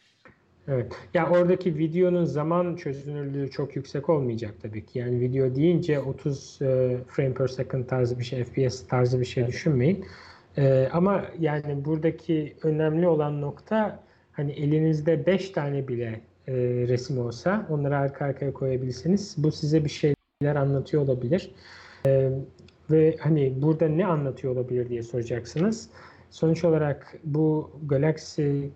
Evet. 0.67 0.91
Ya 1.13 1.29
oradaki 1.29 1.77
videonun 1.77 2.25
zaman 2.25 2.75
çözünürlüğü 2.75 3.51
çok 3.51 3.75
yüksek 3.75 4.09
olmayacak 4.09 4.53
tabii 4.61 4.85
ki. 4.85 4.99
Yani 4.99 5.19
video 5.19 5.55
deyince 5.55 5.99
30 5.99 6.59
e, 6.61 6.97
frame 7.07 7.33
per 7.33 7.47
second 7.47 7.85
tarzı 7.85 8.19
bir 8.19 8.23
şey, 8.23 8.43
FPS 8.43 8.87
tarzı 8.87 9.19
bir 9.19 9.25
şey 9.25 9.47
düşünmeyin. 9.47 10.05
E, 10.57 10.89
ama 10.93 11.25
yani 11.39 11.85
buradaki 11.85 12.55
önemli 12.63 13.07
olan 13.07 13.41
nokta 13.41 14.03
hani 14.31 14.51
elinizde 14.51 15.25
5 15.25 15.49
tane 15.49 15.87
bile 15.87 16.21
e, 16.47 16.53
resim 16.87 17.19
olsa 17.19 17.67
onları 17.69 17.97
arka 17.97 18.25
arkaya 18.25 18.53
koyabilirsiniz. 18.53 19.35
Bu 19.37 19.51
size 19.51 19.85
bir 19.85 19.89
şeyler 19.89 20.55
anlatıyor 20.55 21.03
olabilir. 21.03 21.51
E, 22.05 22.31
ve 22.91 23.15
hani 23.19 23.61
burada 23.61 23.87
ne 23.87 24.05
anlatıyor 24.05 24.53
olabilir 24.53 24.89
diye 24.89 25.03
soracaksınız. 25.03 25.89
Sonuç 26.29 26.63
olarak 26.63 27.17
bu 27.23 27.71
galaksi 27.85 28.69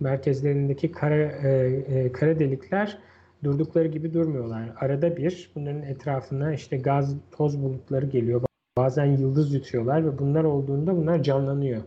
merkezlerindeki 0.00 0.92
kara, 0.92 1.16
e, 1.16 1.48
e, 1.88 2.12
kara 2.12 2.38
delikler 2.38 2.98
durdukları 3.44 3.88
gibi 3.88 4.14
durmuyorlar. 4.14 4.72
Arada 4.80 5.16
bir 5.16 5.50
bunların 5.54 5.82
etrafına 5.82 6.54
işte 6.54 6.76
gaz, 6.76 7.16
toz 7.32 7.62
bulutları 7.62 8.06
geliyor. 8.06 8.42
Bazen 8.76 9.04
yıldız 9.04 9.54
yutuyorlar 9.54 10.06
ve 10.06 10.18
bunlar 10.18 10.44
olduğunda 10.44 10.96
bunlar 10.96 11.22
canlanıyor 11.22 11.82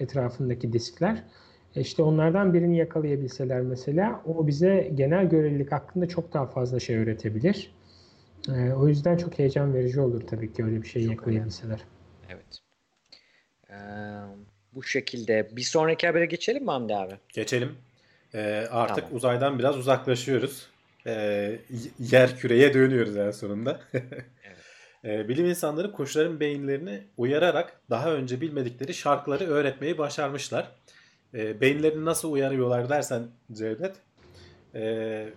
etrafındaki 0.00 0.72
diskler. 0.72 1.22
E, 1.76 1.80
işte 1.80 2.02
onlardan 2.02 2.54
birini 2.54 2.76
yakalayabilseler 2.76 3.60
mesela 3.60 4.22
o 4.26 4.46
bize 4.46 4.90
genel 4.94 5.28
görelilik 5.28 5.72
hakkında 5.72 6.08
çok 6.08 6.32
daha 6.32 6.46
fazla 6.46 6.80
şey 6.80 6.96
öğretebilir. 6.96 7.72
E, 8.48 8.72
o 8.72 8.88
yüzden 8.88 9.16
çok 9.16 9.38
heyecan 9.38 9.74
verici 9.74 10.00
olur 10.00 10.20
tabii 10.26 10.52
ki 10.52 10.64
öyle 10.64 10.82
bir 10.82 10.88
şey 10.88 11.04
yakalayabilseler. 11.04 11.80
Evet. 12.28 12.62
Ee, 13.70 13.74
bu 14.72 14.82
şekilde. 14.82 15.56
Bir 15.56 15.62
sonraki 15.62 16.06
habere 16.06 16.26
geçelim 16.26 16.64
mi 16.64 16.70
Hamdi 16.70 16.94
abi? 16.94 17.14
Geçelim. 17.28 17.76
Ee, 18.34 18.66
artık 18.70 18.96
tamam. 18.96 19.16
uzaydan 19.16 19.58
biraz 19.58 19.76
uzaklaşıyoruz. 19.76 20.66
Ee, 21.06 21.58
yer 21.98 22.36
küreye 22.36 22.74
dönüyoruz 22.74 23.16
en 23.16 23.30
sonunda. 23.30 23.80
evet. 23.92 24.24
ee, 25.04 25.28
bilim 25.28 25.46
insanları 25.46 25.92
kuşların 25.92 26.40
beyinlerini 26.40 27.02
uyararak 27.16 27.80
daha 27.90 28.12
önce 28.12 28.40
bilmedikleri 28.40 28.94
şarkıları 28.94 29.44
öğretmeyi 29.44 29.98
başarmışlar. 29.98 30.72
Ee, 31.34 31.60
beyinlerini 31.60 32.04
nasıl 32.04 32.32
uyarıyorlar 32.32 32.88
dersen 32.88 33.22
Cevdet, 33.52 33.96
e, 34.74 35.28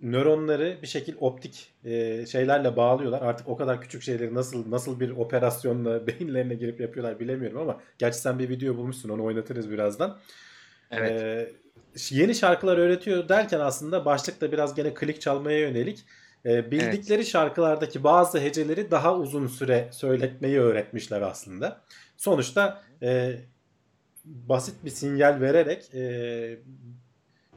nöronları 0.00 0.78
bir 0.82 0.86
şekil 0.86 1.14
optik 1.20 1.72
e, 1.84 2.26
şeylerle 2.26 2.76
bağlıyorlar. 2.76 3.22
Artık 3.22 3.48
o 3.48 3.56
kadar 3.56 3.80
küçük 3.80 4.02
şeyleri 4.02 4.34
nasıl 4.34 4.70
nasıl 4.70 5.00
bir 5.00 5.10
operasyonla 5.10 6.06
beyinlerine 6.06 6.54
girip 6.54 6.80
yapıyorlar 6.80 7.20
bilemiyorum 7.20 7.58
ama 7.58 7.80
gerçi 7.98 8.18
sen 8.18 8.38
bir 8.38 8.48
video 8.48 8.76
bulmuşsun 8.76 9.08
onu 9.08 9.24
oynatırız 9.24 9.70
birazdan. 9.70 10.18
Evet. 10.90 11.22
E, 11.22 11.52
yeni 12.10 12.34
şarkılar 12.34 12.78
öğretiyor 12.78 13.28
derken 13.28 13.60
aslında 13.60 14.04
başlıkta 14.04 14.52
biraz 14.52 14.74
gene 14.74 14.94
klik 14.94 15.20
çalmaya 15.20 15.58
yönelik 15.58 16.04
e, 16.46 16.70
bildikleri 16.70 17.18
evet. 17.18 17.26
şarkılardaki 17.26 18.04
bazı 18.04 18.40
heceleri 18.40 18.90
daha 18.90 19.16
uzun 19.16 19.46
süre 19.46 19.88
söyletmeyi 19.92 20.60
öğretmişler 20.60 21.22
aslında. 21.22 21.80
Sonuçta 22.16 22.82
e, 23.02 23.36
basit 24.24 24.84
bir 24.84 24.90
sinyal 24.90 25.40
vererek 25.40 25.94
e, 25.94 26.58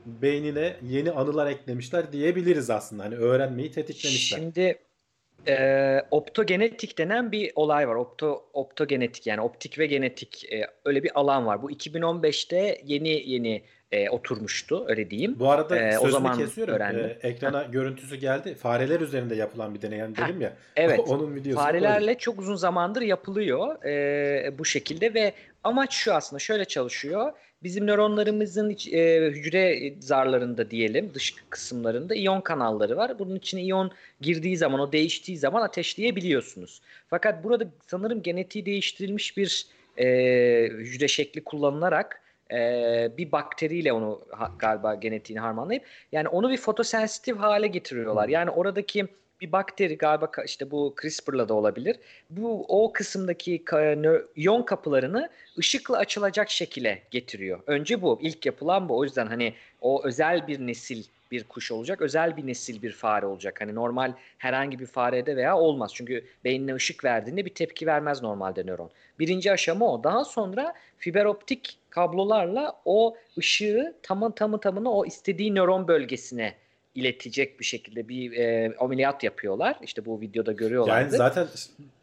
beynine 0.05 0.75
yeni 0.83 1.11
anılar 1.11 1.47
eklemişler 1.47 2.11
diyebiliriz 2.11 2.69
aslında. 2.69 3.03
Hani 3.03 3.15
öğrenmeyi 3.15 3.71
tetiklemişler. 3.71 4.37
Şimdi 4.37 4.77
e, 5.47 6.01
optogenetik 6.11 6.97
denen 6.97 7.31
bir 7.31 7.51
olay 7.55 7.87
var. 7.87 7.95
Opto, 7.95 8.45
optogenetik 8.53 9.27
yani 9.27 9.41
optik 9.41 9.79
ve 9.79 9.85
genetik 9.85 10.53
e, 10.53 10.67
öyle 10.85 11.03
bir 11.03 11.19
alan 11.19 11.45
var. 11.45 11.61
Bu 11.61 11.71
2015'te 11.71 12.81
yeni 12.85 13.29
yeni 13.29 13.63
e, 13.91 14.09
oturmuştu 14.09 14.85
öyle 14.87 15.09
diyeyim. 15.09 15.39
Bu 15.39 15.51
arada 15.51 15.79
e, 15.79 15.91
sözünü 15.91 16.07
o 16.07 16.11
zaman 16.11 16.37
kesiyorum. 16.37 16.73
Öğrendim. 16.73 17.05
E, 17.05 17.27
ekrana 17.27 17.59
ha. 17.59 17.63
görüntüsü 17.63 18.15
geldi. 18.15 18.55
Fareler 18.55 18.99
üzerinde 18.99 19.35
yapılan 19.35 19.75
bir 19.75 19.81
deney 19.81 19.97
yani 19.97 20.17
dedim 20.17 20.41
ya. 20.41 20.53
Evet. 20.75 20.99
onun 21.07 21.35
videosu. 21.35 21.59
Farelerle 21.59 22.17
çok 22.17 22.39
uzun 22.39 22.55
zamandır 22.55 23.01
yapılıyor 23.01 23.85
e, 23.85 24.57
bu 24.59 24.65
şekilde 24.65 25.13
ve 25.13 25.33
amaç 25.63 25.93
şu 25.93 26.13
aslında 26.13 26.39
şöyle 26.39 26.65
çalışıyor 26.65 27.31
bizim 27.63 27.87
nöronlarımızın 27.87 28.69
iç, 28.69 28.87
e, 28.87 29.31
hücre 29.31 29.93
zarlarında 29.99 30.71
diyelim 30.71 31.11
dış 31.13 31.35
kısımlarında 31.49 32.15
iyon 32.15 32.41
kanalları 32.41 32.97
var. 32.97 33.19
Bunun 33.19 33.35
içine 33.35 33.61
iyon 33.61 33.91
girdiği 34.21 34.57
zaman 34.57 34.79
o 34.79 34.91
değiştiği 34.91 35.37
zaman 35.37 35.61
ateşleyebiliyorsunuz. 35.61 36.81
Fakat 37.09 37.43
burada 37.43 37.65
sanırım 37.87 38.21
genetiği 38.21 38.65
değiştirilmiş 38.65 39.37
bir 39.37 39.65
e, 39.97 40.07
hücre 40.71 41.07
şekli 41.07 41.43
kullanılarak 41.43 42.21
e, 42.51 42.57
bir 43.17 43.31
bakteriyle 43.31 43.93
onu 43.93 44.21
ha, 44.29 44.51
galiba 44.59 44.95
genetiğini 44.95 45.39
harmanlayıp 45.39 45.83
yani 46.11 46.27
onu 46.27 46.49
bir 46.49 46.57
fotosensitif 46.57 47.37
hale 47.37 47.67
getiriyorlar. 47.67 48.29
Yani 48.29 48.49
oradaki 48.49 49.07
bir 49.41 49.51
bakteri 49.51 49.97
galiba 49.97 50.31
işte 50.45 50.71
bu 50.71 50.95
CRISPR'la 51.01 51.49
da 51.49 51.53
olabilir. 51.53 51.95
Bu 52.29 52.65
o 52.67 52.93
kısımdaki 52.93 53.63
iyon 54.35 54.63
kapılarını 54.63 55.29
ışıkla 55.57 55.97
açılacak 55.97 56.49
şekile 56.49 57.01
getiriyor. 57.11 57.59
Önce 57.67 58.01
bu 58.01 58.19
ilk 58.21 58.45
yapılan 58.45 58.89
bu. 58.89 58.97
O 58.97 59.03
yüzden 59.03 59.27
hani 59.27 59.53
o 59.81 60.03
özel 60.05 60.47
bir 60.47 60.59
nesil 60.67 61.03
bir 61.31 61.43
kuş 61.43 61.71
olacak. 61.71 62.01
Özel 62.01 62.37
bir 62.37 62.47
nesil 62.47 62.81
bir 62.81 62.91
fare 62.91 63.25
olacak. 63.25 63.61
Hani 63.61 63.75
normal 63.75 64.13
herhangi 64.37 64.79
bir 64.79 64.85
farede 64.85 65.35
veya 65.35 65.57
olmaz. 65.57 65.91
Çünkü 65.93 66.25
beynine 66.43 66.75
ışık 66.75 67.03
verdiğinde 67.03 67.45
bir 67.45 67.53
tepki 67.53 67.87
vermez 67.87 68.21
normalde 68.21 68.63
nöron. 68.63 68.91
Birinci 69.19 69.51
aşama 69.51 69.93
o. 69.93 70.03
Daha 70.03 70.25
sonra 70.25 70.73
fiber 70.97 71.25
optik 71.25 71.77
kablolarla 71.89 72.81
o 72.85 73.17
ışığı 73.37 73.95
tamı 74.03 74.35
tamı 74.35 74.59
tamına 74.59 74.91
o 74.91 75.05
istediği 75.05 75.55
nöron 75.55 75.87
bölgesine 75.87 76.55
iletecek 76.95 77.59
bir 77.59 77.65
şekilde 77.65 78.07
bir 78.07 78.31
e, 78.31 78.75
ameliyat 78.79 79.23
yapıyorlar. 79.23 79.75
İşte 79.81 80.05
bu 80.05 80.21
videoda 80.21 80.51
görüyorlar. 80.51 81.01
Yani 81.01 81.11
zaten 81.11 81.47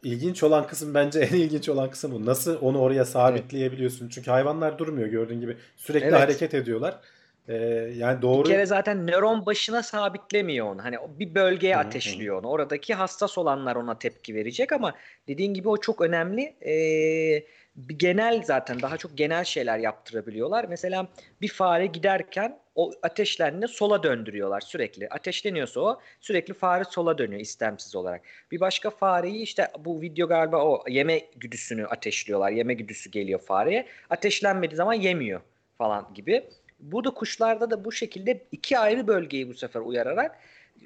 ilginç 0.03 0.43
olan 0.43 0.67
kısım 0.67 0.93
bence 0.93 1.19
en 1.31 1.35
ilginç 1.35 1.69
olan 1.69 1.91
kısım 1.91 2.11
bu. 2.11 2.25
Nasıl 2.25 2.57
onu 2.61 2.79
oraya 2.79 3.05
sabitleyebiliyorsun? 3.05 4.05
Evet. 4.05 4.13
Çünkü 4.13 4.31
hayvanlar 4.31 4.77
durmuyor 4.77 5.07
gördüğün 5.07 5.41
gibi. 5.41 5.57
Sürekli 5.77 6.07
evet. 6.07 6.19
hareket 6.19 6.53
ediyorlar. 6.53 6.99
Ee, 7.47 7.55
yani 7.97 8.21
doğru. 8.21 8.43
Bir 8.43 8.49
kere 8.49 8.65
zaten 8.65 9.07
nöron 9.07 9.45
başına 9.45 9.83
sabitlemiyor 9.83 10.65
onu. 10.65 10.83
Hani 10.83 10.97
bir 11.19 11.35
bölgeye 11.35 11.75
Hı-hı. 11.75 11.83
ateşliyor 11.87 12.39
onu. 12.39 12.47
Oradaki 12.47 12.93
hassas 12.93 13.37
olanlar 13.37 13.75
ona 13.75 13.99
tepki 13.99 14.35
verecek 14.35 14.71
ama 14.71 14.93
dediğin 15.27 15.53
gibi 15.53 15.69
o 15.69 15.77
çok 15.77 16.01
önemli. 16.01 16.41
Ee, 16.61 17.43
bir 17.79 17.99
genel 17.99 18.43
zaten 18.43 18.81
daha 18.81 18.97
çok 18.97 19.17
genel 19.17 19.43
şeyler 19.43 19.77
yaptırabiliyorlar. 19.77 20.65
Mesela 20.69 21.07
bir 21.41 21.47
fare 21.47 21.85
giderken 21.85 22.59
o 22.75 22.91
ateşlerini 23.03 23.67
sola 23.67 24.03
döndürüyorlar 24.03 24.61
sürekli. 24.61 25.09
Ateşleniyorsa 25.09 25.79
o 25.81 26.01
sürekli 26.19 26.53
fare 26.53 26.83
sola 26.83 27.17
dönüyor 27.17 27.41
istemsiz 27.41 27.95
olarak. 27.95 28.21
Bir 28.51 28.59
başka 28.59 28.89
fareyi 28.89 29.41
işte 29.41 29.67
bu 29.79 30.01
video 30.01 30.27
galiba 30.27 30.65
o 30.65 30.83
yeme 30.89 31.21
güdüsünü 31.35 31.85
ateşliyorlar. 31.85 32.51
Yeme 32.51 32.73
güdüsü 32.73 33.11
geliyor 33.11 33.39
fareye. 33.39 33.87
Ateşlenmediği 34.09 34.77
zaman 34.77 34.93
yemiyor 34.93 35.41
falan 35.77 36.13
gibi. 36.15 36.43
Burada 36.79 37.09
kuşlarda 37.09 37.71
da 37.71 37.85
bu 37.85 37.91
şekilde 37.91 38.45
iki 38.51 38.79
ayrı 38.79 39.07
bölgeyi 39.07 39.49
bu 39.49 39.53
sefer 39.53 39.79
uyararak 39.79 40.39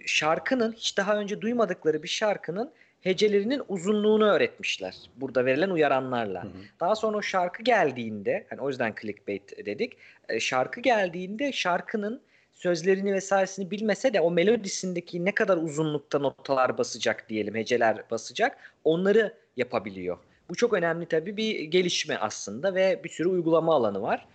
şarkının 0.06 0.72
hiç 0.72 0.98
daha 0.98 1.18
önce 1.18 1.42
duymadıkları 1.42 2.04
bir 2.04 2.08
şarkının 2.08 2.72
hecelerinin 3.04 3.62
uzunluğunu 3.68 4.26
öğretmişler. 4.26 4.96
Burada 5.16 5.46
verilen 5.46 5.70
uyaranlarla. 5.70 6.44
Hı 6.44 6.48
hı. 6.48 6.52
Daha 6.80 6.96
sonra 6.96 7.18
o 7.18 7.22
şarkı 7.22 7.64
geldiğinde, 7.64 8.46
hani 8.50 8.62
o 8.62 8.70
yüzden 8.70 8.96
clickbait 9.02 9.66
dedik. 9.66 9.98
E, 10.30 10.40
şarkı 10.40 10.82
geldiğinde 10.82 11.52
şarkının 11.52 12.22
sözlerini 12.54 13.14
vesairesini 13.14 13.72
bilmese 13.72 14.14
de 14.14 14.22
o 14.22 14.32
melodisindeki 14.32 15.26
ne 15.26 15.32
kadar 15.32 15.58
uzunlukta 15.58 16.20
notalar 16.20 16.78
basacak 16.78 17.30
diyelim, 17.30 17.56
heceler 17.56 18.04
basacak 18.12 18.58
onları 18.84 19.34
yapabiliyor. 19.58 20.18
Bu 20.50 20.56
çok 20.56 20.74
önemli 20.74 21.06
tabii 21.06 21.38
bir 21.38 21.60
gelişme 21.64 22.18
aslında 22.18 22.76
ve 22.76 23.02
bir 23.04 23.10
sürü 23.10 23.28
uygulama 23.28 23.76
alanı 23.76 24.02
var. 24.02 24.28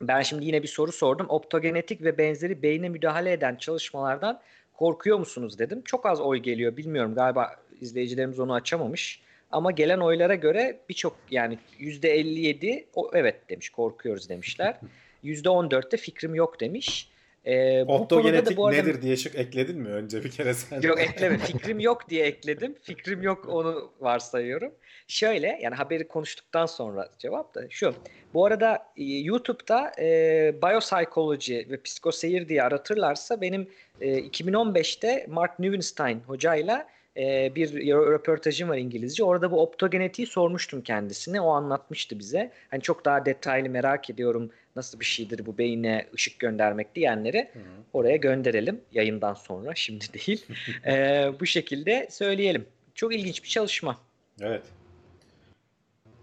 Ben 0.00 0.22
şimdi 0.22 0.44
yine 0.44 0.62
bir 0.62 0.68
soru 0.68 0.92
sordum. 0.92 1.26
Optogenetik 1.28 2.02
ve 2.02 2.18
benzeri 2.18 2.62
beyne 2.62 2.88
müdahale 2.88 3.32
eden 3.32 3.56
çalışmalardan 3.56 4.40
korkuyor 4.78 5.18
musunuz 5.18 5.58
dedim. 5.58 5.82
Çok 5.84 6.06
az 6.06 6.20
oy 6.20 6.38
geliyor 6.38 6.76
bilmiyorum 6.76 7.14
galiba 7.14 7.56
izleyicilerimiz 7.80 8.40
onu 8.40 8.54
açamamış. 8.54 9.20
Ama 9.50 9.70
gelen 9.70 9.98
oylara 9.98 10.34
göre 10.34 10.80
birçok 10.88 11.16
yani 11.30 11.58
%57 11.80 12.84
o, 12.94 13.10
evet 13.14 13.48
demiş 13.48 13.70
korkuyoruz 13.70 14.28
demişler. 14.28 14.80
%14'te 15.24 15.96
fikrim 15.96 16.34
yok 16.34 16.60
demiş. 16.60 17.08
Ee, 17.48 17.84
Optogenetik 17.84 18.56
bu 18.56 18.66
arada... 18.66 18.82
nedir 18.82 19.02
diye 19.02 19.16
şık 19.16 19.34
ekledin 19.34 19.78
mi 19.78 19.88
önce 19.88 20.24
bir 20.24 20.30
kere 20.30 20.54
sen? 20.54 20.80
Yok 20.80 21.00
ekleme. 21.00 21.38
Fikrim 21.38 21.80
yok 21.80 22.08
diye 22.08 22.26
ekledim. 22.26 22.74
Fikrim 22.82 23.22
yok 23.22 23.48
onu 23.48 23.90
varsayıyorum. 24.00 24.72
Şöyle 25.06 25.58
yani 25.62 25.74
haberi 25.74 26.08
konuştuktan 26.08 26.66
sonra 26.66 27.08
cevap 27.18 27.54
da 27.54 27.70
şu. 27.70 27.94
Bu 28.34 28.46
arada 28.46 28.86
e, 28.96 29.04
YouTube'da 29.04 29.92
e, 29.98 30.54
Biopsychology 30.62 31.58
ve 31.70 31.82
Psikoseyir 31.82 32.48
diye 32.48 32.62
aratırlarsa 32.62 33.40
benim 33.40 33.68
e, 34.00 34.18
2015'te 34.18 35.26
Mark 35.28 35.58
Neuenstein 35.58 36.20
hocayla 36.20 36.86
e, 37.18 37.52
bir 37.54 37.72
röportajım 37.88 38.68
var 38.68 38.76
İngilizce. 38.76 39.24
Orada 39.24 39.50
bu 39.50 39.62
optogenetiği 39.62 40.26
sormuştum 40.26 40.82
kendisine. 40.82 41.40
O 41.40 41.50
anlatmıştı 41.50 42.18
bize. 42.18 42.52
Hani 42.70 42.82
çok 42.82 43.04
daha 43.04 43.26
detaylı 43.26 43.68
merak 43.68 44.10
ediyorum 44.10 44.50
nasıl 44.76 45.00
bir 45.00 45.04
şeydir 45.04 45.46
bu 45.46 45.58
beyine 45.58 46.06
ışık 46.14 46.38
göndermek 46.38 46.94
diyenleri 46.94 47.48
Hı-hı. 47.52 47.62
oraya 47.92 48.16
gönderelim 48.16 48.80
yayından 48.92 49.34
sonra 49.34 49.72
şimdi 49.74 50.04
değil. 50.12 50.46
e, 50.86 50.92
bu 51.40 51.46
şekilde 51.46 52.08
söyleyelim. 52.10 52.66
Çok 52.94 53.14
ilginç 53.14 53.42
bir 53.42 53.48
çalışma. 53.48 54.00
Evet. 54.40 54.62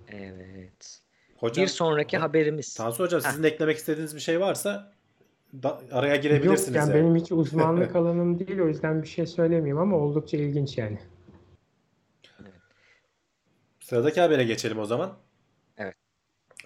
Evet. 0.10 1.02
Hocam, 1.38 1.64
bir 1.64 1.70
sonraki 1.70 2.18
haberimiz. 2.18 2.74
Tansu 2.74 3.04
Hocam 3.04 3.22
Heh. 3.22 3.30
sizin 3.30 3.44
eklemek 3.44 3.78
istediğiniz 3.78 4.16
bir 4.16 4.22
şey 4.22 4.40
varsa 4.40 4.95
da, 5.64 5.82
araya 5.92 6.16
girebilirsiniz. 6.16 6.68
Yok 6.68 6.76
yani, 6.76 6.90
yani 6.90 7.04
benim 7.04 7.16
hiç 7.16 7.32
uzmanlık 7.32 7.96
alanım 7.96 8.40
değil 8.40 8.60
o 8.60 8.68
yüzden 8.68 9.04
bir 9.04 9.08
şey 9.08 9.26
söylemeyeyim 9.26 9.78
ama 9.78 9.98
oldukça 9.98 10.38
ilginç 10.38 10.78
yani. 10.78 11.00
Sıradaki 13.80 14.22
habere 14.22 14.44
geçelim 14.44 14.80
o 14.80 14.86
zaman. 14.86 15.14
Evet. 15.78 15.96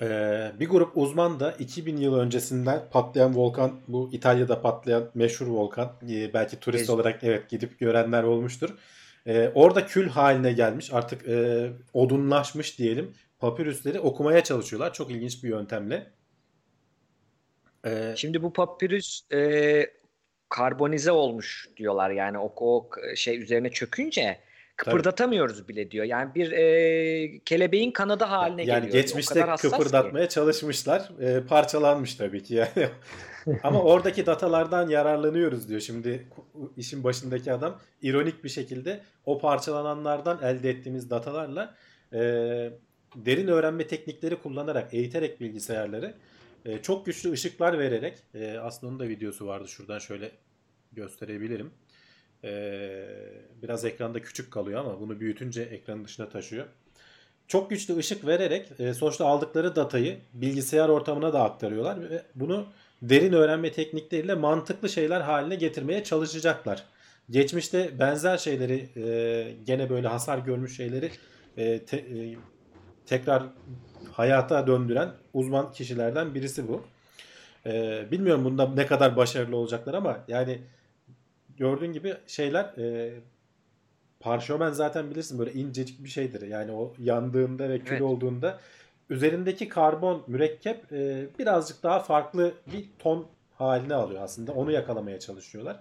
Ee, 0.02 0.52
bir 0.60 0.70
grup 0.70 0.98
uzman 0.98 1.40
da 1.40 1.52
2000 1.52 1.98
yıl 1.98 2.16
öncesinden 2.16 2.82
patlayan 2.92 3.36
volkan, 3.36 3.72
bu 3.88 4.10
İtalya'da 4.12 4.62
patlayan 4.62 5.10
meşhur 5.14 5.48
volkan, 5.48 5.92
ee, 6.10 6.34
belki 6.34 6.60
turist 6.60 6.80
evet. 6.80 6.90
olarak 6.90 7.24
evet 7.24 7.50
gidip 7.50 7.80
görenler 7.80 8.24
olmuştur. 8.24 8.70
Ee, 9.28 9.52
orada 9.56 9.86
kül 9.86 10.10
haline 10.10 10.54
gelmiş, 10.54 10.94
artık 10.94 11.28
e, 11.28 11.70
odunlaşmış 11.94 12.80
diyelim. 12.80 13.14
Papirüsleri 13.40 14.00
okumaya 14.00 14.44
çalışıyorlar. 14.44 14.94
Çok 14.94 15.12
ilginç 15.12 15.44
bir 15.44 15.50
yöntemle. 15.50 16.08
Ee, 17.86 18.14
Şimdi 18.16 18.44
bu 18.44 18.54
papirüs 18.54 19.22
e, 19.34 19.90
karbonize 20.50 21.12
olmuş 21.12 21.70
diyorlar. 21.78 22.10
Yani 22.10 22.38
o, 22.38 22.54
o 22.56 22.90
şey 23.16 23.42
üzerine 23.42 23.70
çökünce 23.70 24.40
kıpırdatamıyoruz 24.76 25.58
tabii. 25.58 25.68
bile 25.68 25.92
diyor. 25.92 26.06
Yani 26.06 26.36
bir 26.36 26.52
e, 26.52 27.40
kelebeğin 27.40 27.92
kanadı 27.92 28.24
haline 28.24 28.62
yani 28.62 28.66
geliyor. 28.66 28.82
Yani 28.82 28.92
geçmişte 28.92 29.46
kıpırdatmaya 29.62 30.28
ki. 30.28 30.34
çalışmışlar. 30.34 31.10
E, 31.22 31.44
parçalanmış 31.44 32.16
tabii 32.16 32.44
ki 32.44 32.54
yani. 32.56 32.90
Ama 33.64 33.82
oradaki 33.84 34.26
datalardan 34.26 34.90
yararlanıyoruz 34.90 35.70
diyor. 35.70 35.82
Şimdi 35.82 36.28
işin 36.78 37.04
başındaki 37.04 37.54
adam 37.54 37.80
ironik 38.02 38.44
bir 38.44 38.50
şekilde 38.50 39.00
o 39.26 39.40
parçalananlardan 39.40 40.40
elde 40.44 40.70
ettiğimiz 40.70 41.10
datalarla 41.10 41.76
e, 42.14 42.20
derin 43.16 43.48
öğrenme 43.48 43.88
teknikleri 43.88 44.36
kullanarak 44.36 44.94
eğiterek 44.94 45.42
bilgisayarları 45.42 46.14
e, 46.66 46.82
çok 46.82 47.06
güçlü 47.06 47.32
ışıklar 47.32 47.80
vererek 47.80 48.18
e, 48.34 48.58
aslında 48.58 48.92
onun 48.92 49.00
da 49.00 49.10
videosu 49.10 49.48
vardı 49.48 49.68
şuradan 49.68 50.00
şöyle 50.00 50.32
gösterebilirim. 50.92 51.72
E, 52.44 52.52
biraz 53.64 53.86
ekranda 53.86 54.22
küçük 54.22 54.52
kalıyor 54.52 54.80
ama 54.80 55.00
bunu 55.00 55.20
büyütünce 55.20 55.62
ekranın 55.62 56.06
dışına 56.06 56.30
taşıyor. 56.30 56.66
Çok 57.48 57.70
güçlü 57.70 57.98
ışık 57.98 58.28
vererek 58.28 58.72
e, 58.80 58.94
sonuçta 58.94 59.26
aldıkları 59.26 59.76
datayı 59.76 60.18
bilgisayar 60.34 60.90
ortamına 60.90 61.34
da 61.34 61.44
aktarıyorlar 61.44 62.10
ve 62.10 62.24
bunu 62.36 62.68
derin 63.02 63.34
öğrenme 63.34 63.72
teknikleriyle 63.72 64.36
mantıklı 64.36 64.90
şeyler 64.90 65.22
haline 65.22 65.56
getirmeye 65.56 66.04
çalışacaklar. 66.04 66.86
Geçmişte 67.30 68.00
benzer 68.00 68.38
şeyleri 68.38 68.90
e, 68.96 69.54
gene 69.66 69.90
böyle 69.90 70.08
hasar 70.08 70.38
görmüş 70.38 70.78
şeyleri 70.78 71.12
e, 71.58 71.86
te, 71.86 71.98
e, 71.98 72.36
tekrar 73.06 73.44
hayata 74.14 74.68
döndüren 74.68 75.10
uzman 75.34 75.72
kişilerden 75.72 76.36
birisi 76.36 76.68
bu. 76.68 76.84
Ee, 77.66 78.06
bilmiyorum 78.12 78.46
bunda 78.46 78.70
ne 78.70 78.86
kadar 78.86 79.16
başarılı 79.16 79.56
olacaklar 79.56 79.94
ama 79.94 80.20
yani 80.28 80.62
gördüğün 81.58 81.94
gibi 81.94 82.16
şeyler 82.28 82.64
e, 82.64 83.14
parşömen 84.20 84.72
zaten 84.72 85.12
bilirsin 85.12 85.40
böyle 85.40 85.54
incecik 85.54 86.04
bir 86.04 86.10
şeydir. 86.10 86.48
Yani 86.48 86.72
o 86.72 86.94
yandığında 87.00 87.70
ve 87.70 87.80
kül 87.80 87.92
evet. 87.92 88.02
olduğunda 88.02 88.60
üzerindeki 89.10 89.70
karbon 89.70 90.24
mürekkep 90.28 90.94
e, 90.94 91.28
birazcık 91.40 91.84
daha 91.84 92.00
farklı 92.00 92.54
bir 92.74 92.86
ton 93.00 93.28
haline 93.56 93.94
alıyor 93.94 94.22
aslında. 94.24 94.52
Onu 94.52 94.72
yakalamaya 94.72 95.20
çalışıyorlar. 95.20 95.80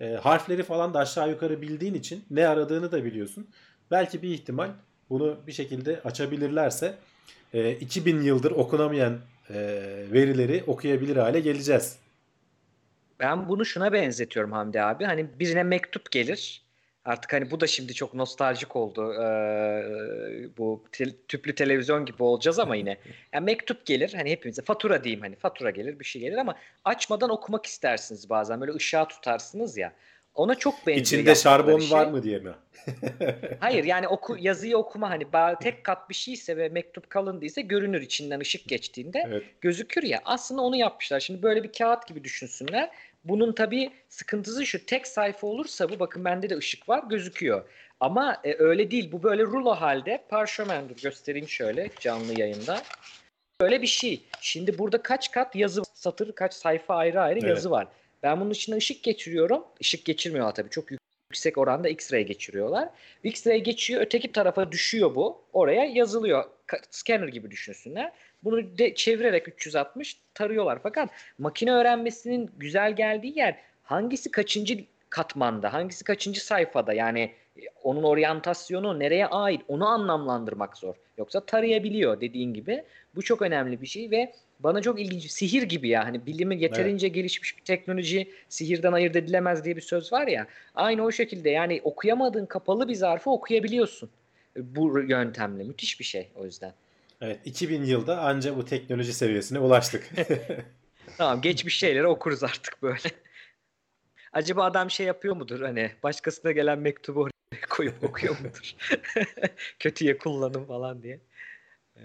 E, 0.00 0.14
harfleri 0.14 0.62
falan 0.62 0.94
da 0.94 0.98
aşağı 0.98 1.30
yukarı 1.30 1.62
bildiğin 1.62 1.94
için 1.94 2.24
ne 2.30 2.48
aradığını 2.48 2.92
da 2.92 3.04
biliyorsun. 3.04 3.46
Belki 3.90 4.22
bir 4.22 4.30
ihtimal 4.30 4.70
bunu 5.10 5.36
bir 5.46 5.52
şekilde 5.52 6.00
açabilirlerse 6.04 6.94
e, 7.54 7.70
2000 7.72 8.22
yıldır 8.22 8.50
okunamayan 8.50 9.18
e, 9.50 9.54
verileri 10.12 10.64
okuyabilir 10.66 11.16
hale 11.16 11.40
geleceğiz. 11.40 11.98
Ben 13.20 13.48
bunu 13.48 13.64
şuna 13.64 13.92
benzetiyorum 13.92 14.52
Hamdi 14.52 14.82
abi. 14.82 15.04
Hani 15.04 15.26
birine 15.38 15.62
mektup 15.62 16.10
gelir. 16.10 16.66
Artık 17.04 17.32
hani 17.32 17.50
bu 17.50 17.60
da 17.60 17.66
şimdi 17.66 17.94
çok 17.94 18.14
nostaljik 18.14 18.76
oldu. 18.76 19.14
Ee, 19.14 20.48
bu 20.58 20.84
te- 20.92 21.16
tüplü 21.28 21.54
televizyon 21.54 22.06
gibi 22.06 22.22
olacağız 22.22 22.58
ama 22.58 22.76
yine. 22.76 22.96
Yani 23.32 23.44
mektup 23.44 23.86
gelir 23.86 24.12
hani 24.14 24.30
hepimize 24.30 24.62
fatura 24.62 25.04
diyeyim 25.04 25.20
hani 25.20 25.36
fatura 25.36 25.70
gelir 25.70 25.98
bir 26.00 26.04
şey 26.04 26.22
gelir 26.22 26.36
ama 26.36 26.54
açmadan 26.84 27.30
okumak 27.30 27.66
istersiniz 27.66 28.30
bazen. 28.30 28.60
Böyle 28.60 28.72
ışığa 28.72 29.08
tutarsınız 29.08 29.76
ya. 29.76 29.92
Ona 30.36 30.54
çok 30.54 30.74
benziyor. 30.86 31.00
İçinde 31.00 31.34
şarbon 31.34 31.78
şey. 31.78 31.98
var 31.98 32.06
mı 32.06 32.22
diye 32.22 32.38
mi? 32.38 32.52
Hayır 33.60 33.84
yani 33.84 34.08
oku, 34.08 34.36
yazıyı 34.40 34.76
okuma 34.76 35.10
hani 35.10 35.26
tek 35.60 35.84
kat 35.84 36.10
bir 36.10 36.14
şeyse 36.14 36.56
ve 36.56 36.68
mektup 36.68 37.10
kalın 37.10 37.40
değilse 37.40 37.62
görünür 37.62 38.02
içinden 38.02 38.40
ışık 38.40 38.68
geçtiğinde 38.68 39.24
evet. 39.26 39.42
gözükür 39.60 40.02
ya. 40.02 40.20
Aslında 40.24 40.62
onu 40.62 40.76
yapmışlar. 40.76 41.20
Şimdi 41.20 41.42
böyle 41.42 41.62
bir 41.62 41.72
kağıt 41.72 42.06
gibi 42.06 42.24
düşünsünler. 42.24 42.90
Bunun 43.24 43.52
tabii 43.52 43.90
sıkıntısı 44.08 44.66
şu 44.66 44.86
tek 44.86 45.06
sayfa 45.06 45.46
olursa 45.46 45.90
bu 45.90 45.98
bakın 45.98 46.24
bende 46.24 46.50
de 46.50 46.56
ışık 46.56 46.88
var 46.88 47.04
gözüküyor. 47.10 47.68
Ama 48.00 48.40
e, 48.44 48.54
öyle 48.58 48.90
değil 48.90 49.12
bu 49.12 49.22
böyle 49.22 49.42
rulo 49.42 49.74
halde 49.74 50.24
parşömendir 50.28 51.02
göstereyim 51.02 51.48
şöyle 51.48 51.90
canlı 52.00 52.40
yayında. 52.40 52.82
Böyle 53.60 53.82
bir 53.82 53.86
şey. 53.86 54.22
Şimdi 54.40 54.78
burada 54.78 55.02
kaç 55.02 55.30
kat 55.30 55.56
yazı 55.56 55.82
satır 55.94 56.32
kaç 56.32 56.54
sayfa 56.54 56.96
ayrı 56.96 57.20
ayrı 57.20 57.38
evet. 57.38 57.48
yazı 57.48 57.70
var. 57.70 57.88
Ben 58.26 58.40
bunun 58.40 58.50
içine 58.50 58.76
ışık 58.76 59.02
geçiriyorum. 59.02 59.64
Işık 59.80 60.04
geçirmiyorlar 60.04 60.54
tabii. 60.54 60.70
Çok 60.70 60.84
yüksek 61.30 61.58
oranda 61.58 61.88
X-ray 61.88 62.22
geçiriyorlar. 62.22 62.88
X-ray 63.24 63.56
geçiyor. 63.58 64.00
Öteki 64.00 64.32
tarafa 64.32 64.72
düşüyor 64.72 65.14
bu. 65.14 65.42
Oraya 65.52 65.84
yazılıyor. 65.84 66.44
Scanner 66.90 67.28
gibi 67.28 67.50
düşünsünler. 67.50 68.12
Bunu 68.44 68.78
de 68.78 68.94
çevirerek 68.94 69.48
360 69.48 70.20
tarıyorlar. 70.34 70.78
Fakat 70.82 71.10
makine 71.38 71.72
öğrenmesinin 71.72 72.50
güzel 72.56 72.96
geldiği 72.96 73.38
yer 73.38 73.56
hangisi 73.82 74.30
kaçıncı 74.30 74.84
katmanda, 75.10 75.72
hangisi 75.72 76.04
kaçıncı 76.04 76.46
sayfada 76.46 76.92
yani 76.92 77.20
e, 77.56 77.62
onun 77.82 78.02
oryantasyonu 78.02 78.98
nereye 78.98 79.26
ait 79.26 79.60
onu 79.68 79.88
anlamlandırmak 79.88 80.76
zor. 80.76 80.94
Yoksa 81.18 81.46
tarayabiliyor 81.46 82.20
dediğin 82.20 82.54
gibi. 82.54 82.84
Bu 83.14 83.22
çok 83.22 83.42
önemli 83.42 83.80
bir 83.80 83.86
şey 83.86 84.10
ve 84.10 84.32
bana 84.60 84.82
çok 84.82 85.00
ilginç. 85.00 85.30
Sihir 85.30 85.62
gibi 85.62 85.88
ya. 85.88 86.04
Hani 86.04 86.26
bilimi 86.26 86.62
yeterince 86.62 87.06
evet. 87.06 87.14
gelişmiş 87.14 87.58
bir 87.58 87.64
teknoloji 87.64 88.32
sihirden 88.48 88.92
ayırt 88.92 89.16
edilemez 89.16 89.64
diye 89.64 89.76
bir 89.76 89.80
söz 89.80 90.12
var 90.12 90.26
ya. 90.26 90.46
Aynı 90.74 91.04
o 91.04 91.12
şekilde 91.12 91.50
yani 91.50 91.80
okuyamadığın 91.84 92.46
kapalı 92.46 92.88
bir 92.88 92.94
zarfı 92.94 93.30
okuyabiliyorsun. 93.30 94.10
Bu 94.56 95.00
yöntemle. 95.00 95.64
Müthiş 95.64 96.00
bir 96.00 96.04
şey 96.04 96.28
o 96.34 96.44
yüzden. 96.44 96.72
Evet 97.20 97.40
2000 97.44 97.84
yılda 97.84 98.20
anca 98.20 98.56
bu 98.56 98.64
teknoloji 98.64 99.12
seviyesine 99.12 99.58
ulaştık. 99.58 100.10
tamam 101.18 101.40
geçmiş 101.40 101.78
şeyleri 101.78 102.06
okuruz 102.06 102.44
artık 102.44 102.82
böyle. 102.82 103.08
Acaba 104.32 104.64
adam 104.64 104.90
şey 104.90 105.06
yapıyor 105.06 105.36
mudur 105.36 105.60
hani 105.60 105.90
başkasına 106.02 106.52
gelen 106.52 106.78
mektubu 106.78 107.20
oraya 107.20 107.66
koyup 107.68 108.04
okuyor 108.04 108.36
mudur? 108.38 108.74
Kötüye 109.78 110.18
kullanım 110.18 110.66
falan 110.66 111.02
diye. 111.02 111.20
Ee, 111.96 112.02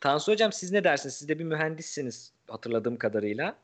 Tansu 0.00 0.32
Hocam 0.32 0.52
siz 0.52 0.72
ne 0.72 0.84
dersiniz? 0.84 1.14
Siz 1.14 1.28
de 1.28 1.38
bir 1.38 1.44
mühendissiniz 1.44 2.32
hatırladığım 2.48 2.96
kadarıyla. 2.96 3.56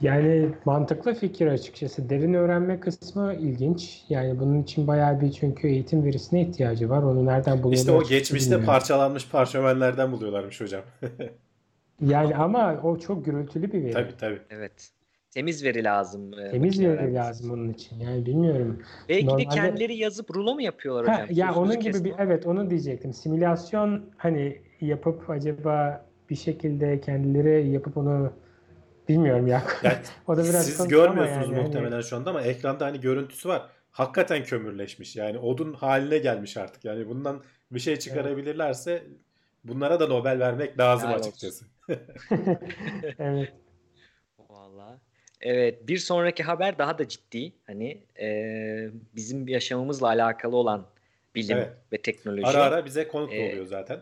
Yani 0.00 0.48
mantıklı 0.64 1.14
fikir 1.14 1.46
açıkçası. 1.46 2.10
Derin 2.10 2.34
öğrenme 2.34 2.80
kısmı 2.80 3.34
ilginç. 3.34 4.04
Yani 4.08 4.40
bunun 4.40 4.62
için 4.62 4.86
bayağı 4.86 5.20
bir 5.20 5.32
çünkü 5.32 5.68
eğitim 5.68 6.04
verisine 6.04 6.42
ihtiyacı 6.42 6.90
var. 6.90 7.02
Onu 7.02 7.26
nereden 7.26 7.62
buluyorlar? 7.62 7.78
İşte 7.78 7.92
o 7.92 8.02
geçmişte 8.02 8.50
bilmiyorum. 8.50 8.66
parçalanmış 8.66 9.28
parşömenlerden 9.28 10.12
buluyorlarmış 10.12 10.60
hocam. 10.60 10.82
yani 12.00 12.36
ama 12.36 12.80
o 12.82 12.98
çok 12.98 13.24
gürültülü 13.24 13.72
bir 13.72 13.84
veri. 13.84 13.92
Tabii 13.92 14.16
tabii. 14.18 14.40
Evet. 14.50 14.90
Temiz 15.30 15.64
veri 15.64 15.84
lazım. 15.84 16.38
E, 16.38 16.50
Temiz 16.50 16.80
veri 16.80 17.14
lazım 17.14 17.50
onun 17.50 17.68
için. 17.72 18.00
Yani 18.00 18.26
bilmiyorum. 18.26 18.82
Belki 19.08 19.26
Normalde... 19.26 19.44
de 19.44 19.48
kendileri 19.48 19.96
yazıp 19.96 20.36
rulo 20.36 20.54
mu 20.54 20.62
yapıyorlar 20.62 21.02
hocam? 21.02 21.16
Ha, 21.16 21.26
ya 21.30 21.54
onun 21.54 21.80
gibi 21.80 22.04
bir 22.04 22.14
evet 22.18 22.46
onu 22.46 22.70
diyecektim. 22.70 23.12
Simülasyon 23.12 24.10
hani 24.16 24.62
yapıp 24.80 25.30
acaba 25.30 26.06
bir 26.30 26.36
şekilde 26.36 27.00
kendileri 27.00 27.68
yapıp 27.68 27.96
onu 27.96 28.32
bilmiyorum 29.08 29.46
ya. 29.46 29.62
Yani 29.82 29.96
o 30.26 30.36
da 30.36 30.44
biraz 30.44 30.66
siz 30.66 30.88
görmüyorsunuz 30.88 31.50
yani. 31.50 31.62
muhtemelen 31.62 31.92
hani... 31.92 32.04
şu 32.04 32.16
anda 32.16 32.30
ama 32.30 32.42
ekranda 32.42 32.86
hani 32.86 33.00
görüntüsü 33.00 33.48
var. 33.48 33.68
Hakikaten 33.90 34.44
kömürleşmiş. 34.44 35.16
Yani 35.16 35.38
odun 35.38 35.72
haline 35.72 36.18
gelmiş 36.18 36.56
artık. 36.56 36.84
Yani 36.84 37.08
bundan 37.08 37.42
bir 37.70 37.80
şey 37.80 37.96
çıkarabilirlerse 37.96 39.02
bunlara 39.64 40.00
da 40.00 40.06
Nobel 40.06 40.40
vermek 40.40 40.78
lazım 40.78 41.08
Helal 41.08 41.18
açıkçası. 41.18 41.64
evet. 43.18 43.52
Vallahi. 44.50 45.07
Evet, 45.40 45.88
bir 45.88 45.98
sonraki 45.98 46.42
haber 46.42 46.78
daha 46.78 46.98
da 46.98 47.08
ciddi. 47.08 47.52
Hani 47.66 48.02
e, 48.20 48.28
bizim 49.16 49.48
yaşamımızla 49.48 50.06
alakalı 50.06 50.56
olan 50.56 50.86
bilim 51.34 51.56
evet. 51.56 51.72
ve 51.92 52.02
teknoloji. 52.02 52.46
Ara 52.46 52.62
ara 52.62 52.84
bize 52.84 53.08
konuk 53.08 53.32
ee, 53.32 53.48
oluyor 53.48 53.66
zaten. 53.66 54.00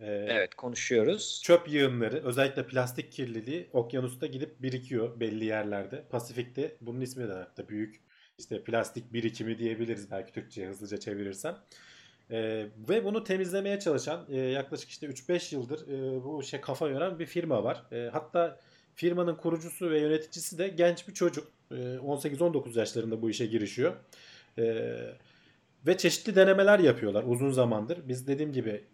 Ee, 0.00 0.26
evet, 0.30 0.54
konuşuyoruz. 0.54 1.40
Çöp 1.44 1.68
yığınları, 1.68 2.24
özellikle 2.24 2.66
plastik 2.66 3.12
kirliliği 3.12 3.68
okyanusta 3.72 4.26
gidip 4.26 4.62
birikiyor 4.62 5.20
belli 5.20 5.44
yerlerde. 5.44 6.04
Pasifik'te 6.10 6.76
bunun 6.80 7.00
ismi 7.00 7.28
de 7.28 7.32
hatta 7.32 7.68
büyük 7.68 8.00
işte 8.38 8.64
plastik 8.64 9.12
birikimi 9.12 9.58
diyebiliriz 9.58 10.10
belki 10.10 10.32
Türkçe'ye 10.32 10.68
hızlıca 10.68 11.00
çevirirsem. 11.00 11.58
Ee, 12.30 12.66
ve 12.88 13.04
bunu 13.04 13.24
temizlemeye 13.24 13.80
çalışan 13.80 14.26
e, 14.30 14.36
yaklaşık 14.36 14.90
işte 14.90 15.06
3-5 15.06 15.54
yıldır 15.54 15.88
e, 15.88 16.24
bu 16.24 16.42
şey 16.42 16.60
kafa 16.60 16.88
yoran 16.88 17.18
bir 17.18 17.26
firma 17.26 17.64
var. 17.64 17.82
E, 17.92 18.10
hatta 18.12 18.60
Firmanın 19.00 19.34
kurucusu 19.34 19.90
ve 19.90 20.00
yöneticisi 20.00 20.58
de 20.58 20.68
genç 20.68 21.08
bir 21.08 21.14
çocuk. 21.14 21.48
18-19 21.70 22.76
ee, 22.76 22.78
yaşlarında 22.80 23.22
bu 23.22 23.30
işe 23.30 23.46
girişiyor. 23.46 23.92
Ee, 24.58 24.96
ve 25.86 25.96
çeşitli 25.96 26.36
denemeler 26.36 26.78
yapıyorlar 26.78 27.24
uzun 27.26 27.50
zamandır. 27.50 28.08
Biz 28.08 28.28
dediğim 28.28 28.52
gibi 28.52 28.84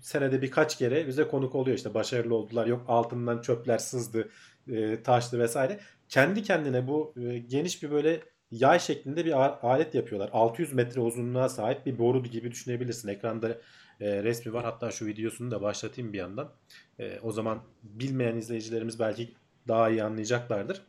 senede 0.00 0.42
birkaç 0.42 0.78
kere 0.78 1.06
bize 1.06 1.28
konuk 1.28 1.54
oluyor 1.54 1.76
işte 1.76 1.94
başarılı 1.94 2.34
oldular 2.34 2.66
yok 2.66 2.84
altından 2.88 3.42
çöpler 3.42 3.78
sızdı 3.78 4.28
e, 4.72 5.02
taştı 5.02 5.38
vesaire. 5.38 5.80
Kendi 6.08 6.42
kendine 6.42 6.88
bu 6.88 7.14
e, 7.16 7.38
geniş 7.38 7.82
bir 7.82 7.90
böyle 7.90 8.20
yay 8.50 8.78
şeklinde 8.78 9.24
bir 9.24 9.32
alet 9.68 9.94
yapıyorlar. 9.94 10.30
600 10.32 10.72
metre 10.72 11.00
uzunluğa 11.00 11.48
sahip 11.48 11.86
bir 11.86 11.98
boru 11.98 12.22
gibi 12.22 12.50
düşünebilirsin. 12.50 13.08
Ekranda 13.08 13.58
e, 14.00 14.22
resmi 14.22 14.52
var. 14.52 14.64
Hatta 14.64 14.90
şu 14.90 15.06
videosunu 15.06 15.50
da 15.50 15.62
başlatayım 15.62 16.12
bir 16.12 16.18
yandan. 16.18 16.50
E, 16.98 17.20
o 17.22 17.32
zaman 17.32 17.62
bilmeyen 17.82 18.36
izleyicilerimiz 18.36 19.00
belki 19.00 19.32
daha 19.68 19.90
iyi 19.90 20.04
anlayacaklardır. 20.04 20.82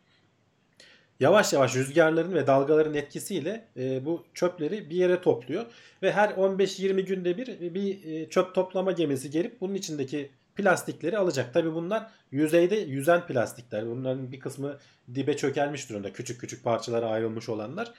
Yavaş 1.20 1.54
yavaş 1.54 1.76
rüzgarların 1.76 2.34
ve 2.34 2.48
dalgaların 2.48 2.94
etkisiyle 2.94 3.68
e, 3.78 4.06
bu 4.06 4.26
çöpleri 4.34 4.90
bir 4.90 4.96
yere 4.96 5.22
topluyor. 5.22 5.66
Ve 6.02 6.12
her 6.12 6.30
15-20 6.30 7.02
günde 7.02 7.38
bir 7.38 7.74
bir 7.76 8.04
e, 8.06 8.30
çöp 8.30 8.56
toplama 8.56 8.92
gemisi 8.92 9.30
gelip 9.30 9.62
bunun 9.62 9.74
içindeki 9.74 10.32
plastikleri 10.56 11.18
alacak. 11.18 11.54
Tabi 11.54 11.74
bunlar 11.74 12.08
yüzeyde 12.32 12.76
yüzen 12.76 13.28
plastikler. 13.28 13.88
Bunların 13.88 14.32
bir 14.32 14.40
kısmı 14.40 14.78
dibe 15.16 15.38
çökelmiş 15.38 15.90
durumda. 15.90 16.14
Küçük 16.14 16.42
küçük 16.42 16.64
parçalara 16.64 17.06
ayrılmış 17.10 17.50
olanlar. 17.50 17.94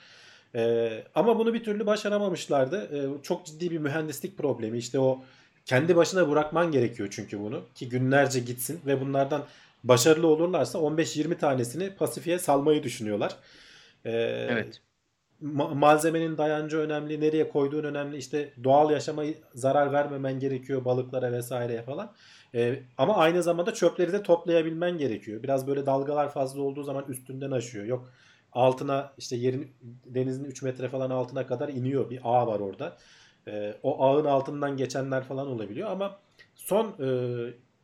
Ee, 0.55 1.03
ama 1.15 1.39
bunu 1.39 1.53
bir 1.53 1.63
türlü 1.63 1.85
başaramamışlardı. 1.85 2.89
Ee, 2.93 3.23
çok 3.23 3.45
ciddi 3.45 3.71
bir 3.71 3.77
mühendislik 3.77 4.37
problemi. 4.37 4.77
İşte 4.77 4.99
o 4.99 5.19
kendi 5.65 5.95
başına 5.95 6.29
bırakman 6.29 6.71
gerekiyor 6.71 7.09
çünkü 7.11 7.39
bunu. 7.39 7.61
Ki 7.75 7.89
günlerce 7.89 8.39
gitsin 8.39 8.79
ve 8.85 9.01
bunlardan 9.01 9.45
başarılı 9.83 10.27
olurlarsa 10.27 10.79
15-20 10.79 11.37
tanesini 11.37 11.89
Pasifik'e 11.95 12.39
salmayı 12.39 12.83
düşünüyorlar. 12.83 13.35
Ee, 14.05 14.11
evet. 14.49 14.81
Ma- 15.43 15.75
malzemenin 15.75 16.37
dayancı 16.37 16.77
önemli, 16.77 17.21
nereye 17.21 17.49
koyduğun 17.49 17.83
önemli. 17.83 18.17
İşte 18.17 18.53
doğal 18.63 18.91
yaşama 18.91 19.23
zarar 19.53 19.93
vermemen 19.93 20.39
gerekiyor 20.39 20.85
balıklara 20.85 21.31
vesaireye 21.31 21.81
falan. 21.81 22.13
Ee, 22.55 22.79
ama 22.97 23.17
aynı 23.17 23.43
zamanda 23.43 23.73
çöpleri 23.73 24.13
de 24.13 24.23
toplayabilmen 24.23 24.97
gerekiyor. 24.97 25.43
Biraz 25.43 25.67
böyle 25.67 25.85
dalgalar 25.85 26.31
fazla 26.31 26.61
olduğu 26.61 26.83
zaman 26.83 27.05
üstünden 27.07 27.51
aşıyor. 27.51 27.85
Yok 27.85 28.11
altına 28.53 29.13
işte 29.17 29.35
yerin 29.35 29.71
denizin 30.05 30.43
3 30.43 30.61
metre 30.61 30.89
falan 30.89 31.09
altına 31.09 31.47
kadar 31.47 31.69
iniyor. 31.69 32.09
Bir 32.09 32.19
ağ 32.23 32.47
var 32.47 32.59
orada. 32.59 32.97
E, 33.47 33.75
o 33.83 34.03
ağın 34.03 34.25
altından 34.25 34.77
geçenler 34.77 35.23
falan 35.23 35.47
olabiliyor 35.47 35.89
ama 35.89 36.19
son 36.55 36.95
e, 36.99 37.07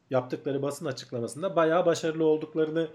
yaptıkları 0.10 0.62
basın 0.62 0.86
açıklamasında 0.86 1.56
bayağı 1.56 1.86
başarılı 1.86 2.26
olduklarını 2.26 2.88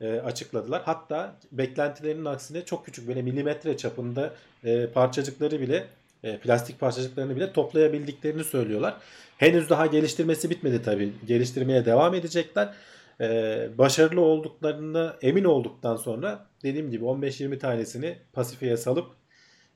e, 0.00 0.12
açıkladılar. 0.20 0.82
Hatta 0.84 1.36
beklentilerinin 1.52 2.24
aksine 2.24 2.64
çok 2.64 2.84
küçük 2.84 3.08
böyle 3.08 3.22
milimetre 3.22 3.76
çapında 3.76 4.34
e, 4.64 4.86
parçacıkları 4.86 5.60
bile 5.60 5.86
e, 6.24 6.38
plastik 6.38 6.80
parçacıklarını 6.80 7.36
bile 7.36 7.52
toplayabildiklerini 7.52 8.44
söylüyorlar. 8.44 8.96
Henüz 9.38 9.70
daha 9.70 9.86
geliştirmesi 9.86 10.50
bitmedi 10.50 10.82
tabii. 10.82 11.12
Geliştirmeye 11.26 11.84
devam 11.84 12.14
edecekler 12.14 12.74
e, 13.20 13.68
başarılı 13.78 14.20
olduklarını 14.20 15.16
emin 15.22 15.44
olduktan 15.44 15.96
sonra 15.96 16.46
dediğim 16.62 16.90
gibi 16.90 17.04
15-20 17.04 17.58
tanesini 17.58 18.18
Pasifik'e 18.32 18.76
salıp 18.76 19.06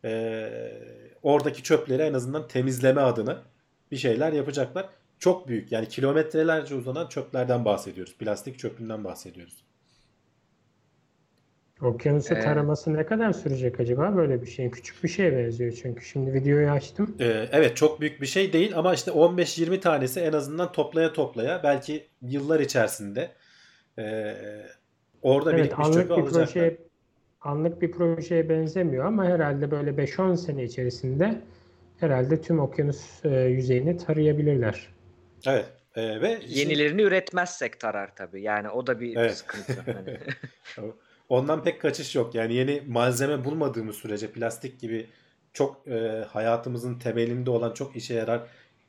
e, 0.04 0.50
oradaki 1.22 1.62
çöpleri 1.62 2.02
en 2.02 2.14
azından 2.14 2.48
temizleme 2.48 3.00
adına 3.00 3.42
bir 3.90 3.96
şeyler 3.96 4.32
yapacaklar. 4.32 4.88
çok 5.18 5.48
büyük 5.48 5.72
yani 5.72 5.88
kilometrelerce 5.88 6.74
uzanan 6.74 7.08
çöplerden 7.08 7.64
bahsediyoruz. 7.64 8.16
Plastik 8.18 8.58
çöpünden 8.58 9.04
bahsediyoruz. 9.04 9.67
Okyanusu 11.82 12.34
ee, 12.34 12.40
taraması 12.40 12.94
ne 12.94 13.06
kadar 13.06 13.32
sürecek 13.32 13.80
acaba 13.80 14.16
böyle 14.16 14.42
bir 14.42 14.46
şey? 14.46 14.70
Küçük 14.70 15.04
bir 15.04 15.08
şeye 15.08 15.36
benziyor 15.36 15.72
çünkü. 15.82 16.04
Şimdi 16.04 16.34
videoyu 16.34 16.70
açtım. 16.70 17.16
Ee, 17.20 17.48
evet 17.52 17.76
çok 17.76 18.00
büyük 18.00 18.20
bir 18.20 18.26
şey 18.26 18.52
değil 18.52 18.72
ama 18.76 18.94
işte 18.94 19.10
15-20 19.10 19.80
tanesi 19.80 20.20
en 20.20 20.32
azından 20.32 20.72
toplaya 20.72 21.12
toplaya 21.12 21.62
belki 21.62 22.06
yıllar 22.22 22.60
içerisinde 22.60 23.30
e, 23.98 24.34
orada 25.22 25.52
evet, 25.52 25.64
birikmiş 25.64 25.88
çöpü 25.88 26.08
bir 26.08 26.14
alacaklar. 26.14 26.46
Projeye, 26.46 26.78
anlık 27.40 27.82
bir 27.82 27.90
projeye 27.90 28.48
benzemiyor 28.48 29.04
ama 29.04 29.24
herhalde 29.24 29.70
böyle 29.70 29.90
5-10 29.90 30.36
sene 30.36 30.64
içerisinde 30.64 31.40
herhalde 32.00 32.40
tüm 32.40 32.60
okyanus 32.60 33.24
e, 33.24 33.28
yüzeyini 33.28 33.96
tarayabilirler. 33.96 34.88
Evet. 35.46 35.66
E, 35.96 36.20
ve 36.20 36.38
yenilerini 36.46 36.88
şimdi... 36.88 37.02
üretmezsek 37.02 37.80
tarar 37.80 38.16
tabii. 38.16 38.42
Yani 38.42 38.70
o 38.70 38.86
da 38.86 39.00
bir 39.00 39.16
evet. 39.16 39.34
sıkıntı. 39.36 39.92
Hani. 39.92 40.18
Ondan 41.28 41.64
pek 41.64 41.80
kaçış 41.80 42.14
yok. 42.14 42.34
Yani 42.34 42.54
yeni 42.54 42.82
malzeme 42.86 43.44
bulmadığımız 43.44 43.96
sürece 43.96 44.32
plastik 44.32 44.80
gibi 44.80 45.06
çok 45.52 45.88
e, 45.88 46.24
hayatımızın 46.28 46.98
temelinde 46.98 47.50
olan 47.50 47.74
çok 47.74 47.96
işe 47.96 48.14
yarar 48.14 48.42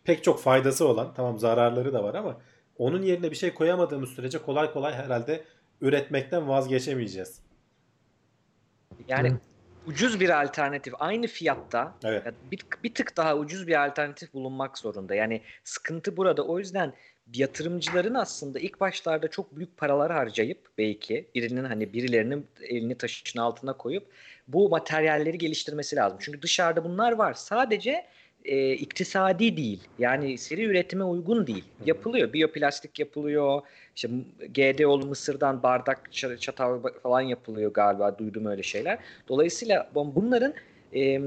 pek 0.03 0.23
çok 0.23 0.41
faydası 0.41 0.87
olan 0.87 1.13
tamam 1.13 1.39
zararları 1.39 1.93
da 1.93 2.03
var 2.03 2.15
ama 2.15 2.41
onun 2.77 3.01
yerine 3.01 3.31
bir 3.31 3.35
şey 3.35 3.53
koyamadığımız 3.53 4.09
sürece 4.09 4.37
kolay 4.37 4.73
kolay 4.73 4.93
herhalde 4.93 5.43
üretmekten 5.81 6.47
vazgeçemeyeceğiz. 6.47 7.41
Yani 9.07 9.33
ucuz 9.87 10.19
bir 10.19 10.41
alternatif 10.43 10.93
aynı 10.99 11.27
fiyatta 11.27 11.95
evet. 12.03 12.33
bir, 12.51 12.59
bir 12.83 12.93
tık 12.93 13.17
daha 13.17 13.37
ucuz 13.37 13.67
bir 13.67 13.85
alternatif 13.85 14.33
bulunmak 14.33 14.77
zorunda. 14.77 15.15
Yani 15.15 15.41
sıkıntı 15.63 16.17
burada. 16.17 16.41
O 16.41 16.59
yüzden 16.59 16.93
yatırımcıların 17.33 18.13
aslında 18.13 18.59
ilk 18.59 18.79
başlarda 18.79 19.27
çok 19.27 19.55
büyük 19.55 19.77
paralar 19.77 20.11
harcayıp 20.11 20.69
belki 20.77 21.27
birinin 21.35 21.63
hani 21.63 21.93
birilerinin 21.93 22.47
elini 22.61 22.95
taşın 22.95 23.39
altına 23.39 23.73
koyup 23.73 24.03
bu 24.47 24.69
materyalleri 24.69 25.37
geliştirmesi 25.37 25.95
lazım. 25.95 26.17
Çünkü 26.21 26.41
dışarıda 26.41 26.83
bunlar 26.83 27.11
var. 27.11 27.33
Sadece 27.33 28.05
e, 28.45 28.73
iktisadi 28.73 29.57
değil. 29.57 29.79
Yani 29.99 30.37
seri 30.37 30.63
üretime 30.63 31.03
uygun 31.03 31.47
değil. 31.47 31.63
Yapılıyor. 31.85 32.33
Biyoplastik 32.33 32.99
yapılıyor. 32.99 33.61
İşte 33.95 34.09
GDO'lu 34.49 35.05
Mısır'dan 35.05 35.63
bardak, 35.63 36.13
çatal 36.39 36.79
falan 37.03 37.21
yapılıyor 37.21 37.73
galiba. 37.73 38.17
Duydum 38.17 38.45
öyle 38.45 38.63
şeyler. 38.63 38.97
Dolayısıyla 39.27 39.89
bunların 39.95 40.53
e, 40.95 41.21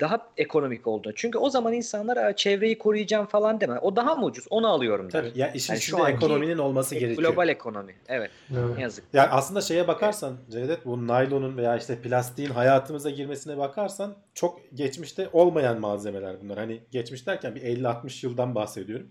daha 0.00 0.28
ekonomik 0.36 0.86
olduğunu. 0.86 1.14
Çünkü 1.14 1.38
o 1.38 1.50
zaman 1.50 1.72
insanlar 1.72 2.36
çevreyi 2.36 2.78
koruyacağım 2.78 3.26
falan 3.26 3.60
deme. 3.60 3.78
O 3.78 3.96
daha 3.96 4.14
mı 4.14 4.24
ucuz? 4.24 4.46
Onu 4.50 4.68
alıyorum 4.68 5.12
der. 5.12 5.22
Tabii. 5.22 5.38
Ya 5.38 5.52
işin 5.52 5.72
yani 5.72 5.82
şu 5.82 6.06
ekonominin 6.06 6.58
olması 6.58 6.94
e, 6.94 6.98
gerekiyor. 6.98 7.28
Global 7.30 7.48
ekonomi. 7.48 7.94
Evet. 8.08 8.30
evet. 8.50 8.78
Yazık. 8.78 9.04
Yani 9.12 9.28
aslında 9.28 9.60
şeye 9.60 9.88
bakarsan 9.88 10.36
Cevdet 10.50 10.86
bu 10.86 11.06
naylonun 11.06 11.56
veya 11.56 11.76
işte 11.76 12.02
plastiğin 12.02 12.50
hayatımıza 12.50 13.10
girmesine 13.10 13.58
bakarsan 13.58 14.14
çok 14.34 14.60
geçmişte 14.74 15.28
olmayan 15.32 15.80
malzemeler 15.80 16.36
bunlar. 16.42 16.58
Hani 16.58 16.80
geçmiş 16.90 17.26
derken 17.26 17.54
bir 17.54 17.62
50-60 17.62 18.26
yıldan 18.26 18.54
bahsediyorum. 18.54 19.08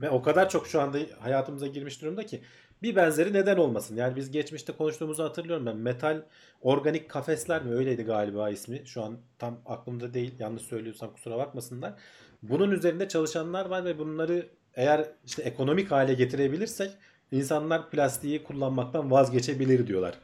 Ve 0.00 0.10
o 0.10 0.22
kadar 0.22 0.48
çok 0.48 0.66
şu 0.66 0.80
anda 0.80 0.98
hayatımıza 1.20 1.66
girmiş 1.66 2.02
durumda 2.02 2.26
ki 2.26 2.40
bir 2.82 2.96
benzeri 2.96 3.32
neden 3.32 3.56
olmasın? 3.56 3.96
Yani 3.96 4.16
biz 4.16 4.30
geçmişte 4.30 4.72
konuştuğumuzu 4.72 5.24
hatırlıyorum 5.24 5.66
ben. 5.66 5.76
Metal 5.76 6.22
organik 6.60 7.08
kafesler 7.08 7.62
mi 7.62 7.74
öyleydi 7.74 8.02
galiba 8.02 8.50
ismi. 8.50 8.82
Şu 8.86 9.02
an 9.02 9.18
tam 9.38 9.60
aklımda 9.66 10.14
değil. 10.14 10.34
Yanlış 10.38 10.62
söylüyorsam 10.62 11.12
kusura 11.12 11.38
bakmasınlar. 11.38 11.94
Bunun 12.42 12.70
üzerinde 12.70 13.08
çalışanlar 13.08 13.66
var 13.66 13.84
ve 13.84 13.98
bunları 13.98 14.46
eğer 14.74 15.08
işte 15.26 15.42
ekonomik 15.42 15.90
hale 15.90 16.14
getirebilirsek 16.14 16.90
insanlar 17.32 17.90
plastiği 17.90 18.42
kullanmaktan 18.42 19.10
vazgeçebilir 19.10 19.86
diyorlar. 19.86 20.14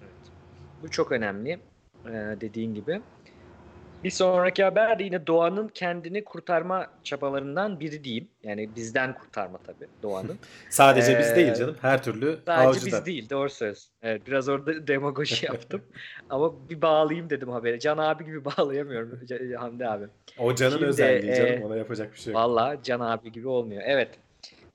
Evet. 0.00 0.12
Bu 0.82 0.90
çok 0.90 1.12
önemli. 1.12 1.60
Ee, 2.06 2.36
dediğin 2.40 2.74
gibi. 2.74 3.02
Bir 4.04 4.10
sonraki 4.10 4.64
haber 4.64 4.98
de 4.98 5.04
yine 5.04 5.26
doğanın 5.26 5.68
kendini 5.68 6.24
kurtarma 6.24 6.86
çabalarından 7.04 7.80
biri 7.80 8.04
diyeyim. 8.04 8.28
Yani 8.42 8.76
bizden 8.76 9.14
kurtarma 9.14 9.58
tabii 9.58 9.88
doğanın. 10.02 10.38
sadece 10.70 11.12
ee, 11.12 11.18
biz 11.18 11.36
değil 11.36 11.54
canım. 11.54 11.76
Her 11.80 12.02
türlü 12.02 12.38
Sadece 12.46 12.68
avcıdan. 12.68 12.98
biz 13.00 13.06
değil. 13.06 13.30
Doğru 13.30 13.50
söz. 13.50 13.88
Evet, 14.02 14.26
biraz 14.26 14.48
orada 14.48 14.86
demagoji 14.86 15.46
yaptım. 15.52 15.82
Ama 16.30 16.68
bir 16.70 16.82
bağlayayım 16.82 17.30
dedim 17.30 17.48
haberi. 17.48 17.80
Can 17.80 17.98
abi 17.98 18.24
gibi 18.24 18.44
bağlayamıyorum 18.44 19.20
Hamdi 19.58 19.86
abi. 19.86 20.04
O 20.38 20.54
Can'ın 20.54 20.70
Şimdi, 20.70 20.84
özelliği 20.84 21.34
canım. 21.34 21.62
E, 21.62 21.64
Ona 21.66 21.76
yapacak 21.76 22.12
bir 22.12 22.18
şey 22.18 22.32
yok. 22.32 22.42
Valla 22.42 22.76
Can 22.82 23.00
abi 23.00 23.32
gibi 23.32 23.48
olmuyor. 23.48 23.82
Evet. 23.84 24.08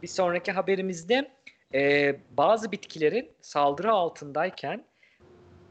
Bir 0.01 0.07
sonraki 0.07 0.51
haberimizde 0.51 1.32
e, 1.73 2.15
bazı 2.32 2.71
bitkilerin 2.71 3.32
saldırı 3.41 3.91
altındayken 3.91 4.84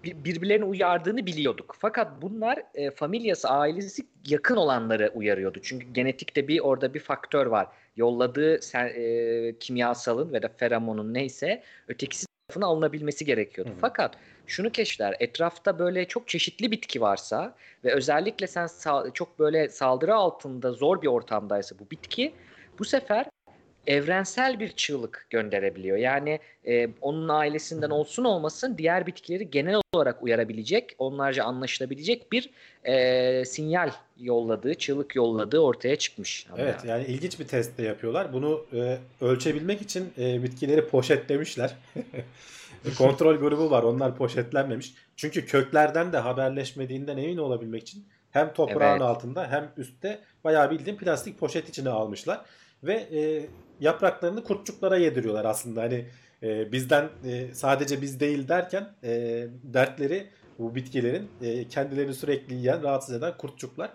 birbirlerini 0.07 0.65
uyardığını 0.65 1.27
biliyorduk. 1.27 1.77
Fakat 1.79 2.23
bunlar 2.23 2.63
e, 2.75 2.91
familyası, 2.91 3.49
ailesi 3.49 4.03
yakın 4.29 4.57
olanları 4.57 5.13
uyarıyordu. 5.15 5.59
Çünkü 5.63 5.87
genetikte 5.93 6.49
bir 6.49 6.61
orada 6.61 6.95
bir 6.95 7.01
faktör 7.01 7.47
var. 7.47 7.67
Yolladığı 7.97 8.63
sen, 8.63 8.87
e, 8.95 9.59
kimyasalın 9.61 10.33
ve 10.33 10.43
de 10.43 10.49
feromonun 10.49 11.15
neyse 11.15 11.63
ötekisi 11.89 12.27
tarafına 12.49 12.67
alınabilmesi 12.67 13.25
gerekiyordu. 13.25 13.71
Hı. 13.71 13.75
Fakat 13.81 14.17
şunu 14.47 14.71
keşfeder. 14.71 15.17
Etrafta 15.21 15.79
böyle 15.79 16.09
çok 16.09 16.29
çeşitli 16.29 16.71
bitki 16.71 17.01
varsa 17.01 17.55
ve 17.85 17.95
özellikle 17.95 18.47
sen 18.47 18.69
çok 19.15 19.39
böyle 19.39 19.69
saldırı 19.69 20.15
altında 20.15 20.73
zor 20.73 21.03
bir 21.03 21.07
ortamdaysa 21.07 21.79
bu 21.79 21.91
bitki 21.91 22.35
bu 22.79 22.85
sefer 22.85 23.27
evrensel 23.87 24.61
bir 24.61 24.73
çığlık 24.73 25.27
gönderebiliyor. 25.31 25.97
Yani 25.97 26.41
e, 26.67 26.89
onun 27.01 27.29
ailesinden 27.29 27.91
olsun 27.91 28.25
olmasın 28.25 28.75
diğer 28.79 29.07
bitkileri 29.07 29.51
genel 29.51 29.81
olarak 29.93 30.23
uyarabilecek, 30.23 30.95
onlarca 30.99 31.45
anlaşılabilecek 31.45 32.33
bir 32.33 32.51
e, 32.85 33.45
sinyal 33.45 33.91
yolladığı, 34.21 34.75
çığlık 34.75 35.17
yolladığı 35.17 35.59
ortaya 35.59 35.97
çıkmış. 35.97 36.47
Evet 36.57 36.85
yani. 36.85 37.05
ilginç 37.05 37.41
bir 37.41 37.49
test 37.49 37.79
de 37.79 37.83
yapıyorlar. 37.83 38.33
Bunu 38.33 38.67
e, 38.73 38.99
ölçebilmek 39.21 39.83
için 39.83 40.13
e, 40.19 40.43
bitkileri 40.43 40.89
poşetlemişler. 40.89 41.75
Kontrol 42.99 43.37
grubu 43.37 43.71
var 43.71 43.83
onlar 43.83 44.17
poşetlenmemiş. 44.17 44.95
Çünkü 45.17 45.47
köklerden 45.47 46.13
de 46.13 46.19
haberleşmediğinden 46.19 47.17
emin 47.17 47.37
olabilmek 47.37 47.83
için 47.83 48.07
hem 48.31 48.53
toprağın 48.53 48.91
evet. 48.91 49.03
altında 49.03 49.51
hem 49.51 49.71
üstte 49.77 50.19
bayağı 50.45 50.71
bildiğin 50.71 50.97
plastik 50.97 51.39
poşet 51.39 51.69
içine 51.69 51.89
almışlar. 51.89 52.41
Ve 52.85 52.95
e, 52.95 53.47
yapraklarını 53.81 54.45
kurtçuklara 54.45 54.97
yediriyorlar 54.97 55.45
aslında. 55.45 55.83
Hani 55.83 56.07
e, 56.43 56.73
bizden 56.73 57.09
e, 57.25 57.55
sadece 57.55 58.03
biz 58.03 58.21
değil 58.21 58.49
derken 58.49 58.89
e, 59.05 59.47
dertleri 59.63 60.27
bu 60.59 60.75
bitkilerin 60.75 61.29
e, 61.43 61.69
kendilerini 61.69 62.15
sürekli 62.15 62.55
yiyen, 62.55 62.83
rahatsız 62.83 63.15
eden 63.15 63.37
kurtçuklar. 63.37 63.91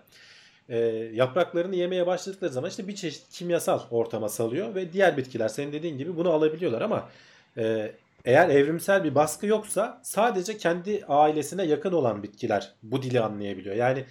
E, 0.68 0.78
yapraklarını 1.12 1.76
yemeye 1.76 2.06
başladıkları 2.06 2.52
zaman 2.52 2.70
işte 2.70 2.88
bir 2.88 2.94
çeşit 2.94 3.30
kimyasal 3.30 3.80
ortama 3.90 4.28
salıyor 4.28 4.74
ve 4.74 4.92
diğer 4.92 5.16
bitkiler 5.16 5.48
senin 5.48 5.72
dediğin 5.72 5.98
gibi 5.98 6.16
bunu 6.16 6.30
alabiliyorlar 6.30 6.80
ama 6.80 7.08
e, 7.56 7.92
eğer 8.24 8.48
evrimsel 8.48 9.04
bir 9.04 9.14
baskı 9.14 9.46
yoksa 9.46 10.00
sadece 10.02 10.56
kendi 10.56 11.04
ailesine 11.08 11.64
yakın 11.64 11.92
olan 11.92 12.22
bitkiler 12.22 12.72
bu 12.82 13.02
dili 13.02 13.20
anlayabiliyor. 13.20 13.76
Yani 13.76 14.04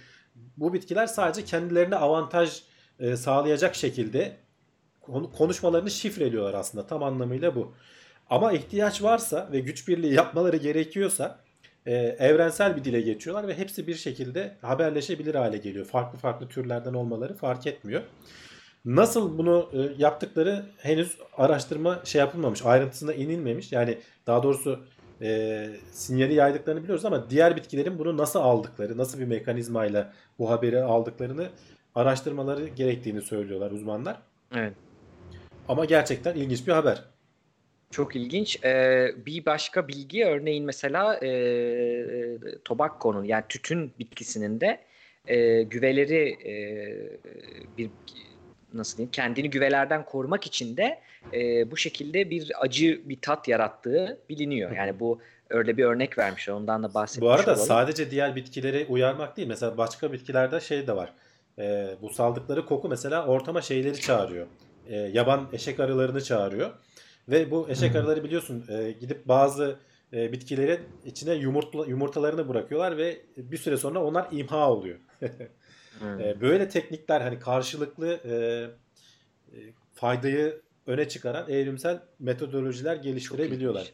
bu 0.56 0.72
bitkiler 0.72 1.06
sadece 1.06 1.44
kendilerine 1.44 1.96
avantaj 1.96 2.62
e, 3.00 3.16
sağlayacak 3.16 3.74
şekilde 3.74 4.36
konuşmalarını 5.36 5.90
şifreliyorlar 5.90 6.54
aslında 6.54 6.86
tam 6.86 7.02
anlamıyla 7.02 7.54
bu. 7.54 7.74
Ama 8.30 8.52
ihtiyaç 8.52 9.02
varsa 9.02 9.48
ve 9.52 9.60
güç 9.60 9.88
birliği 9.88 10.14
yapmaları 10.14 10.56
gerekiyorsa 10.56 11.38
e, 11.86 11.94
evrensel 11.94 12.76
bir 12.76 12.84
dile 12.84 13.00
geçiyorlar 13.00 13.48
ve 13.48 13.58
hepsi 13.58 13.86
bir 13.86 13.94
şekilde 13.94 14.56
haberleşebilir 14.62 15.34
hale 15.34 15.56
geliyor. 15.56 15.86
Farklı 15.86 16.18
farklı 16.18 16.48
türlerden 16.48 16.94
olmaları 16.94 17.34
fark 17.34 17.66
etmiyor. 17.66 18.02
Nasıl 18.84 19.38
bunu 19.38 19.70
e, 19.72 20.02
yaptıkları 20.02 20.66
henüz 20.78 21.18
araştırma 21.36 22.00
şey 22.04 22.18
yapılmamış, 22.18 22.64
ayrıntısına 22.64 23.14
inilmemiş. 23.14 23.72
Yani 23.72 23.98
daha 24.26 24.42
doğrusu 24.42 24.80
e, 25.22 25.68
sinyali 25.92 26.34
yaydıklarını 26.34 26.82
biliyoruz 26.82 27.04
ama 27.04 27.30
diğer 27.30 27.56
bitkilerin 27.56 27.98
bunu 27.98 28.16
nasıl 28.16 28.40
aldıkları, 28.40 28.98
nasıl 28.98 29.18
bir 29.18 29.24
mekanizmayla 29.24 30.12
bu 30.38 30.50
haberi 30.50 30.82
aldıklarını 30.82 31.48
araştırmaları 31.94 32.68
gerektiğini 32.68 33.22
söylüyorlar 33.22 33.70
uzmanlar. 33.70 34.22
Evet. 34.54 34.72
Ama 35.68 35.84
gerçekten 35.84 36.34
ilginç 36.34 36.66
bir 36.66 36.72
haber. 36.72 37.04
Çok 37.90 38.16
ilginç. 38.16 38.64
Ee, 38.64 39.12
bir 39.26 39.46
başka 39.46 39.88
bilgi 39.88 40.24
örneğin 40.24 40.64
mesela 40.64 41.16
e, 41.22 41.28
tobacco'nun 42.64 43.24
yani 43.24 43.44
tütün 43.48 43.92
bitkisinin 43.98 44.60
de 44.60 44.80
e, 45.26 45.62
güveleri 45.62 46.28
e, 46.48 46.54
bir 47.78 47.90
nasıl 48.74 48.96
diyeyim 48.96 49.10
kendini 49.10 49.50
güvelerden 49.50 50.04
korumak 50.04 50.46
için 50.46 50.76
de 50.76 51.00
e, 51.32 51.70
bu 51.70 51.76
şekilde 51.76 52.30
bir 52.30 52.52
acı 52.60 53.08
bir 53.08 53.20
tat 53.20 53.48
yarattığı 53.48 54.20
biliniyor. 54.28 54.70
Yani 54.76 55.00
bu 55.00 55.20
öyle 55.50 55.76
bir 55.76 55.84
örnek 55.84 56.18
vermişler. 56.18 56.54
Ondan 56.54 56.82
da 56.82 56.94
bahsetmiş 56.94 57.22
Bu 57.26 57.30
arada 57.30 57.52
olalım. 57.52 57.66
sadece 57.66 58.10
diğer 58.10 58.36
bitkileri 58.36 58.86
uyarmak 58.88 59.36
değil. 59.36 59.48
Mesela 59.48 59.76
başka 59.78 60.12
bitkilerde 60.12 60.60
şey 60.60 60.86
de 60.86 60.96
var. 60.96 61.12
E, 61.58 61.94
bu 62.02 62.10
saldıkları 62.10 62.66
koku 62.66 62.88
mesela 62.88 63.26
ortama 63.26 63.62
şeyleri 63.62 64.00
çağırıyor 64.00 64.46
e, 64.88 64.96
yaban 64.96 65.48
eşek 65.52 65.80
arılarını 65.80 66.24
çağırıyor. 66.24 66.70
Ve 67.28 67.50
bu 67.50 67.68
eşek 67.70 67.96
arıları 67.96 68.24
biliyorsun 68.24 68.64
e, 68.68 68.92
gidip 68.92 69.28
bazı 69.28 69.78
e, 70.12 70.32
bitkilerin 70.32 70.80
içine 71.04 71.34
yumurtla, 71.34 71.86
yumurtalarını 71.86 72.48
bırakıyorlar 72.48 72.96
ve 72.96 73.20
bir 73.36 73.56
süre 73.56 73.76
sonra 73.76 74.04
onlar 74.04 74.28
imha 74.30 74.70
oluyor. 74.70 74.98
e, 76.02 76.40
böyle 76.40 76.68
teknikler 76.68 77.20
hani 77.20 77.38
karşılıklı 77.38 78.20
e, 78.24 78.34
e, 79.52 79.58
faydayı 79.94 80.60
öne 80.86 81.08
çıkaran 81.08 81.50
evrimsel 81.50 82.00
metodolojiler 82.18 82.96
geliştirebiliyorlar. 82.96 83.92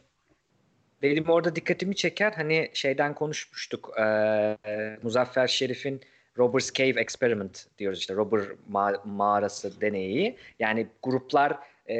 Benim 1.01 1.29
orada 1.29 1.55
dikkatimi 1.55 1.95
çeker 1.95 2.31
hani 2.31 2.71
şeyden 2.73 3.15
konuşmuştuk 3.15 3.93
e, 3.97 4.03
e, 4.03 4.97
Muzaffer 5.03 5.47
Şerif'in 5.47 6.01
Robbers 6.39 6.73
Cave 6.73 7.01
Experiment 7.01 7.65
diyoruz 7.79 7.99
işte 7.99 8.15
Robber 8.15 8.41
ma- 8.71 8.99
mağarası 9.05 9.81
deneyi. 9.81 10.35
Yani 10.59 10.87
gruplar 11.03 11.59
e, 11.89 11.95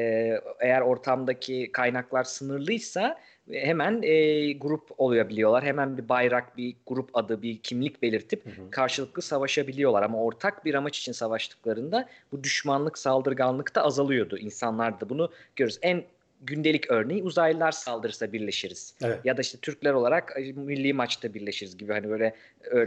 eğer 0.60 0.82
ortamdaki 0.82 1.72
kaynaklar 1.72 2.24
sınırlıysa 2.24 3.20
hemen 3.52 4.02
e, 4.04 4.52
grup 4.52 4.90
olabiliyorlar. 4.98 5.64
Hemen 5.64 5.98
bir 5.98 6.10
bayrak, 6.10 6.58
bir 6.58 6.76
grup 6.88 7.10
adı, 7.14 7.42
bir 7.42 7.58
kimlik 7.58 8.02
belirtip 8.02 8.46
hı 8.46 8.50
hı. 8.50 8.72
karşılıklı 8.72 9.22
savaşabiliyorlar. 9.22 10.04
Ama 10.04 10.24
ortak 10.24 10.66
bir 10.66 10.74
amaç 10.74 11.00
için 11.00 11.12
savaştıklarında 11.12 12.10
bu 12.32 12.44
düşmanlık, 12.44 12.98
saldırganlık 12.98 13.76
da 13.76 13.84
azalıyordu. 13.84 14.38
İnsanlar 14.38 15.02
da 15.02 15.10
bunu 15.10 15.32
görürüz. 15.56 15.80
En 15.82 16.04
gündelik 16.42 16.92
örneği 16.92 17.24
uzaylılar 17.24 17.72
saldırırsa 17.72 18.34
birleşiriz. 18.34 18.94
Evet. 19.04 19.20
Ya 19.24 19.38
da 19.38 19.42
işte 19.42 19.58
Türkler 19.58 19.94
olarak 19.94 20.38
milli 20.56 20.94
maçta 20.94 21.34
birleşiriz 21.34 21.78
gibi 21.78 21.94
hani 21.94 22.10
böyle 22.10 22.36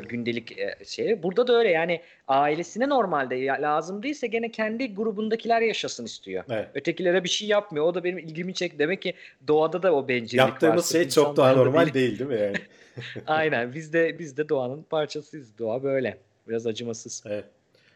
gündelik 0.08 0.56
şey. 0.86 1.22
Burada 1.22 1.46
da 1.46 1.58
öyle 1.58 1.70
yani 1.70 2.00
ailesine 2.28 2.88
normalde 2.88 3.46
lazım 3.46 4.02
değilse 4.02 4.26
gene 4.26 4.50
kendi 4.50 4.94
grubundakiler 4.94 5.60
yaşasın 5.60 6.04
istiyor. 6.04 6.44
Evet. 6.50 6.68
Ötekilere 6.74 7.24
bir 7.24 7.28
şey 7.28 7.48
yapmıyor. 7.48 7.86
O 7.86 7.94
da 7.94 8.04
benim 8.04 8.18
ilgimi 8.18 8.54
çekti. 8.54 8.78
Demek 8.78 9.02
ki 9.02 9.14
doğada 9.48 9.82
da 9.82 9.94
o 9.94 10.08
bencillik 10.08 10.38
Yaptığımız 10.38 10.94
var. 10.94 11.00
şey 11.00 11.08
çok 11.08 11.36
daha 11.36 11.52
normal 11.52 11.94
değil 11.94 12.18
değil 12.18 12.30
mi 12.30 12.40
yani? 12.40 12.56
Aynen. 13.26 13.74
Biz 13.74 13.92
de 13.92 14.18
biz 14.18 14.36
de 14.36 14.48
doğanın 14.48 14.82
parçasıyız. 14.82 15.58
Doğa 15.58 15.82
böyle. 15.82 16.18
Biraz 16.48 16.66
acımasız. 16.66 17.24
Evet. 17.26 17.44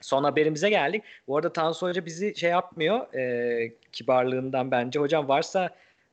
Son 0.06 0.24
haberimize 0.24 0.70
geldik. 0.70 1.02
Bu 1.28 1.36
arada 1.36 1.52
Tansu 1.52 1.86
Hoca 1.86 2.06
bizi 2.06 2.36
şey 2.36 2.50
yapmıyor. 2.50 3.14
E, 3.14 3.72
kibarlığından 3.92 4.70
bence. 4.70 4.98
Hocam 5.00 5.28
varsa 5.28 5.70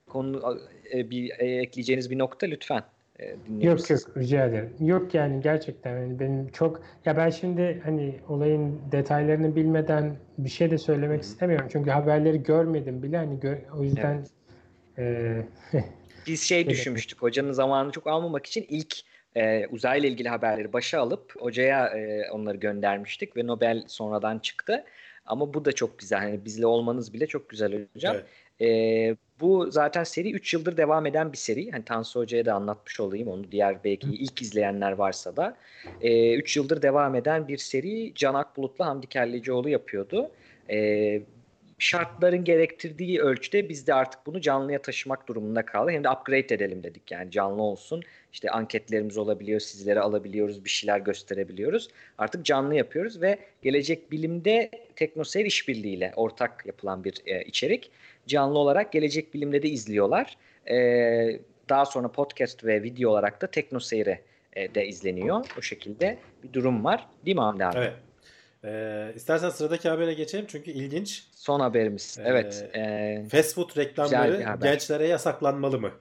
konu 0.07 0.59
e, 0.93 1.09
bir 1.09 1.31
e, 1.39 1.45
ekleyeceğiniz 1.45 2.11
bir 2.11 2.19
nokta 2.19 2.47
lütfen. 2.47 2.83
E, 3.19 3.35
yok 3.61 3.89
yok 3.89 4.17
rica 4.17 4.45
ederim. 4.45 4.73
Yok 4.79 5.13
yani 5.13 5.41
gerçekten 5.41 5.97
yani 5.97 6.19
benim 6.19 6.51
çok 6.51 6.81
ya 7.05 7.17
ben 7.17 7.29
şimdi 7.29 7.81
hani 7.83 8.19
olayın 8.29 8.81
detaylarını 8.91 9.55
bilmeden 9.55 10.15
bir 10.37 10.49
şey 10.49 10.71
de 10.71 10.77
söylemek 10.77 11.19
Hı. 11.19 11.25
istemiyorum. 11.25 11.67
Çünkü 11.71 11.91
haberleri 11.91 12.43
görmedim 12.43 13.03
bile 13.03 13.17
hani 13.17 13.39
gö- 13.39 13.69
o 13.79 13.83
yüzden 13.83 14.25
evet. 14.97 15.45
e, 15.73 15.83
biz 16.27 16.41
şey 16.41 16.69
düşünmüştük. 16.69 17.21
Hocanın 17.21 17.51
zamanını 17.51 17.91
çok 17.91 18.07
almamak 18.07 18.45
için 18.45 18.65
ilk 18.69 18.95
e, 19.35 19.67
uzayla 19.67 20.09
ilgili 20.09 20.29
haberleri 20.29 20.73
başa 20.73 20.99
alıp 20.99 21.41
hocaya 21.41 21.87
e, 21.87 22.31
onları 22.31 22.57
göndermiştik 22.57 23.37
ve 23.37 23.47
Nobel 23.47 23.83
sonradan 23.87 24.39
çıktı. 24.39 24.83
Ama 25.25 25.53
bu 25.53 25.65
da 25.65 25.71
çok 25.71 25.99
güzel. 25.99 26.19
Hani 26.19 26.45
bizle 26.45 26.65
olmanız 26.65 27.13
bile 27.13 27.27
çok 27.27 27.49
güzel 27.49 27.87
hocam. 27.95 28.15
Evet. 28.15 28.25
E, 28.61 29.15
bu 29.39 29.71
zaten 29.71 30.03
seri 30.03 30.31
3 30.31 30.53
yıldır 30.53 30.77
devam 30.77 31.05
eden 31.05 31.31
bir 31.31 31.37
seri. 31.37 31.71
Hani 31.71 31.85
Tansu 31.85 32.19
Hoca'ya 32.19 32.45
da 32.45 32.53
anlatmış 32.53 32.99
olayım 32.99 33.27
onu 33.27 33.51
diğer 33.51 33.83
belki 33.83 34.07
ilk 34.09 34.41
izleyenler 34.41 34.91
varsa 34.91 35.35
da. 35.35 35.57
3 35.85 36.03
e, 36.03 36.35
üç 36.35 36.57
yıldır 36.57 36.81
devam 36.81 37.15
eden 37.15 37.47
bir 37.47 37.57
seri 37.57 38.13
Can 38.15 38.33
Akbulut'la 38.33 38.85
Hamdi 38.85 39.07
Kellecioğlu 39.07 39.69
yapıyordu. 39.69 40.31
E, 40.69 41.21
şartların 41.83 42.43
gerektirdiği 42.43 43.21
ölçüde 43.21 43.69
biz 43.69 43.87
de 43.87 43.93
artık 43.93 44.25
bunu 44.25 44.41
canlıya 44.41 44.81
taşımak 44.81 45.27
durumunda 45.27 45.65
kaldı. 45.65 45.91
Hem 45.91 46.03
de 46.03 46.09
upgrade 46.09 46.55
edelim 46.55 46.83
dedik 46.83 47.11
yani 47.11 47.31
canlı 47.31 47.61
olsun. 47.61 48.03
İşte 48.33 48.49
anketlerimiz 48.49 49.17
olabiliyor, 49.17 49.59
sizlere 49.59 49.99
alabiliyoruz, 49.99 50.65
bir 50.65 50.69
şeyler 50.69 50.99
gösterebiliyoruz. 50.99 51.89
Artık 52.17 52.45
canlı 52.45 52.75
yapıyoruz 52.75 53.21
ve 53.21 53.37
gelecek 53.61 54.11
bilimde 54.11 54.71
Teknoseyir 54.95 55.45
işbirliğiyle 55.45 56.13
ortak 56.15 56.65
yapılan 56.65 57.03
bir 57.03 57.13
e, 57.25 57.43
içerik. 57.43 57.91
Canlı 58.27 58.59
olarak 58.59 58.91
gelecek 58.91 59.33
bilimde 59.33 59.63
de 59.63 59.69
izliyorlar. 59.69 60.37
E, 60.69 61.39
daha 61.69 61.85
sonra 61.85 62.07
podcast 62.07 62.65
ve 62.65 62.83
video 62.83 63.11
olarak 63.11 63.41
da 63.41 63.47
Teknoseyir'e 63.47 64.21
e, 64.53 64.75
de 64.75 64.87
izleniyor. 64.87 65.45
O 65.59 65.61
şekilde 65.61 66.17
bir 66.43 66.53
durum 66.53 66.83
var. 66.83 67.07
Değil 67.25 67.37
mi 67.37 67.41
Hamdi 67.41 67.65
abi? 67.65 67.77
Evet. 67.77 67.93
Ee, 68.65 69.11
istersen 69.15 69.49
sıradaki 69.49 69.89
habere 69.89 70.13
geçelim 70.13 70.45
çünkü 70.47 70.71
ilginç. 70.71 71.23
Son 71.35 71.59
haberimiz. 71.59 72.17
Ee, 72.19 72.23
evet. 72.25 72.69
E, 72.75 73.25
fast 73.31 73.55
food 73.55 73.77
reklamları 73.77 74.57
gençlere 74.61 75.07
yasaklanmalı 75.07 75.79
mı? 75.79 75.91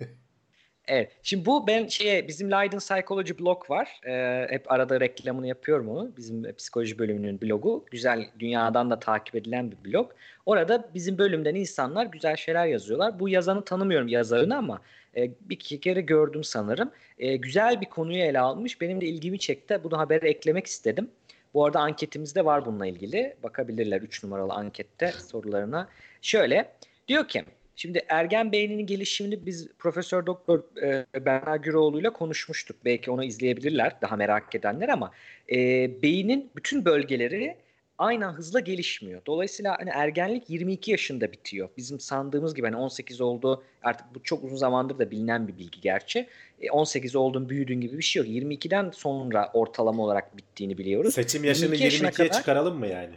evet. 0.86 1.12
Şimdi 1.22 1.46
bu 1.46 1.66
ben 1.66 1.86
şeye 1.86 2.28
bizim 2.28 2.50
Leiden 2.50 2.78
Psychology 2.78 3.32
blog 3.40 3.70
var. 3.70 4.00
Ee, 4.06 4.46
hep 4.50 4.72
arada 4.72 5.00
reklamını 5.00 5.46
yapıyorum 5.46 5.88
onu. 5.88 6.12
Bizim 6.16 6.54
psikoloji 6.56 6.98
bölümünün 6.98 7.40
blogu. 7.40 7.84
Güzel 7.90 8.26
dünyadan 8.38 8.90
da 8.90 8.98
takip 8.98 9.34
edilen 9.34 9.72
bir 9.72 9.90
blog. 9.90 10.12
Orada 10.46 10.88
bizim 10.94 11.18
bölümden 11.18 11.54
insanlar 11.54 12.06
güzel 12.06 12.36
şeyler 12.36 12.66
yazıyorlar. 12.66 13.20
Bu 13.20 13.28
yazanı 13.28 13.64
tanımıyorum 13.64 14.08
yazarını 14.08 14.56
ama 14.56 14.80
e, 15.16 15.30
bir 15.40 15.54
iki 15.54 15.80
kere 15.80 16.00
gördüm 16.00 16.44
sanırım. 16.44 16.90
E, 17.18 17.36
güzel 17.36 17.80
bir 17.80 17.86
konuyu 17.86 18.22
ele 18.22 18.40
almış. 18.40 18.80
Benim 18.80 19.00
de 19.00 19.06
ilgimi 19.06 19.38
çekti. 19.38 19.80
Bunu 19.84 19.98
habere 19.98 20.28
eklemek 20.28 20.66
istedim. 20.66 21.10
Bu 21.54 21.64
arada 21.64 21.80
anketimizde 21.80 22.44
var 22.44 22.66
bununla 22.66 22.86
ilgili. 22.86 23.36
Bakabilirler 23.42 24.00
3 24.00 24.24
numaralı 24.24 24.52
ankette 24.52 25.12
sorularına. 25.12 25.88
Şöyle 26.22 26.72
diyor 27.08 27.28
ki 27.28 27.44
Şimdi 27.76 28.00
ergen 28.08 28.52
beyninin 28.52 28.86
gelişimini 28.86 29.46
biz 29.46 29.68
Profesör 29.78 30.26
Doktor 30.26 30.82
e, 30.82 31.06
Berna 31.24 31.56
Güroğlu 31.56 32.00
ile 32.00 32.10
konuşmuştuk. 32.10 32.76
Belki 32.84 33.10
onu 33.10 33.24
izleyebilirler 33.24 33.92
daha 34.02 34.16
merak 34.16 34.54
edenler 34.54 34.88
ama 34.88 35.10
e, 35.52 35.56
beynin 36.02 36.50
bütün 36.56 36.84
bölgeleri 36.84 37.56
aynı 38.02 38.24
hızla 38.24 38.60
gelişmiyor. 38.60 39.22
Dolayısıyla 39.26 39.76
hani 39.78 39.90
ergenlik 39.90 40.50
22 40.50 40.90
yaşında 40.90 41.32
bitiyor. 41.32 41.68
Bizim 41.76 42.00
sandığımız 42.00 42.54
gibi 42.54 42.66
hani 42.66 42.76
18 42.76 43.20
oldu 43.20 43.62
artık 43.82 44.06
bu 44.14 44.22
çok 44.22 44.44
uzun 44.44 44.56
zamandır 44.56 44.98
da 44.98 45.10
bilinen 45.10 45.48
bir 45.48 45.58
bilgi 45.58 45.80
gerçi. 45.80 46.28
18 46.70 47.14
e, 47.14 47.18
oldun 47.18 47.48
büyüdün 47.48 47.80
gibi 47.80 47.98
bir 47.98 48.02
şey 48.02 48.22
yok. 48.22 48.32
22'den 48.32 48.90
sonra 48.90 49.50
ortalama 49.52 50.02
olarak 50.02 50.36
bittiğini 50.36 50.78
biliyoruz. 50.78 51.14
Seçim 51.14 51.44
yaşını 51.44 51.74
22'ye 51.74 52.10
kadar, 52.10 52.38
çıkaralım 52.38 52.78
mı 52.78 52.86
yani? 52.86 53.14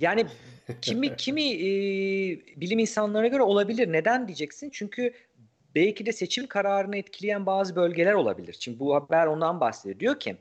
Yani 0.00 0.26
kimi 0.82 1.16
kimi 1.16 1.42
e, 1.42 1.68
bilim 2.56 2.78
insanlarına 2.78 3.28
göre 3.28 3.42
olabilir. 3.42 3.92
Neden 3.92 4.28
diyeceksin? 4.28 4.70
Çünkü 4.72 5.12
belki 5.74 6.06
de 6.06 6.12
seçim 6.12 6.46
kararını 6.46 6.96
etkileyen 6.96 7.46
bazı 7.46 7.76
bölgeler 7.76 8.12
olabilir. 8.12 8.56
Şimdi 8.60 8.78
bu 8.78 8.94
haber 8.94 9.26
ondan 9.26 9.60
bahsediyor. 9.60 10.00
Diyor 10.00 10.20
ki 10.20 10.36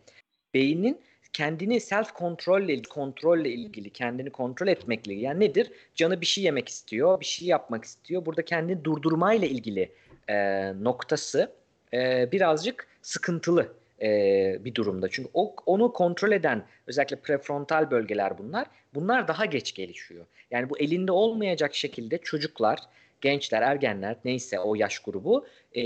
beynin 0.53 1.01
kendini 1.38 1.80
self 1.80 2.12
kontrolle 2.12 2.82
kontrolle 2.82 3.50
ilgili 3.50 3.90
kendini 3.90 4.30
kontrol 4.30 4.68
etmekle 4.68 5.14
yani 5.14 5.40
nedir? 5.40 5.72
Canı 5.96 6.22
bir 6.22 6.26
şey 6.26 6.44
yemek 6.44 6.70
istiyor, 6.70 7.20
bir 7.20 7.26
şey 7.26 7.48
yapmak 7.48 7.86
istiyor. 7.86 8.26
Burada 8.26 8.46
kendini 8.46 8.84
durdurmayla 8.84 9.48
ilgili 9.48 9.92
e, 10.28 10.36
noktası 10.84 11.52
e, 11.94 12.32
birazcık 12.32 12.88
sıkıntılı 13.02 13.74
e, 14.02 14.10
bir 14.66 14.76
durumda. 14.76 15.10
Çünkü 15.10 15.30
o, 15.34 15.56
onu 15.66 15.94
kontrol 15.94 16.32
eden 16.32 16.66
özellikle 16.88 17.16
prefrontal 17.16 17.92
bölgeler 17.92 18.38
bunlar. 18.38 18.68
Bunlar 18.94 19.28
daha 19.28 19.46
geç 19.46 19.74
gelişiyor. 19.74 20.26
Yani 20.52 20.70
bu 20.70 20.80
elinde 20.80 21.12
olmayacak 21.12 21.76
şekilde 21.76 22.18
çocuklar, 22.18 22.80
gençler, 23.22 23.62
ergenler 23.62 24.16
neyse 24.26 24.60
o 24.60 24.76
yaş 24.76 25.00
grubu 25.00 25.46
e, 25.76 25.84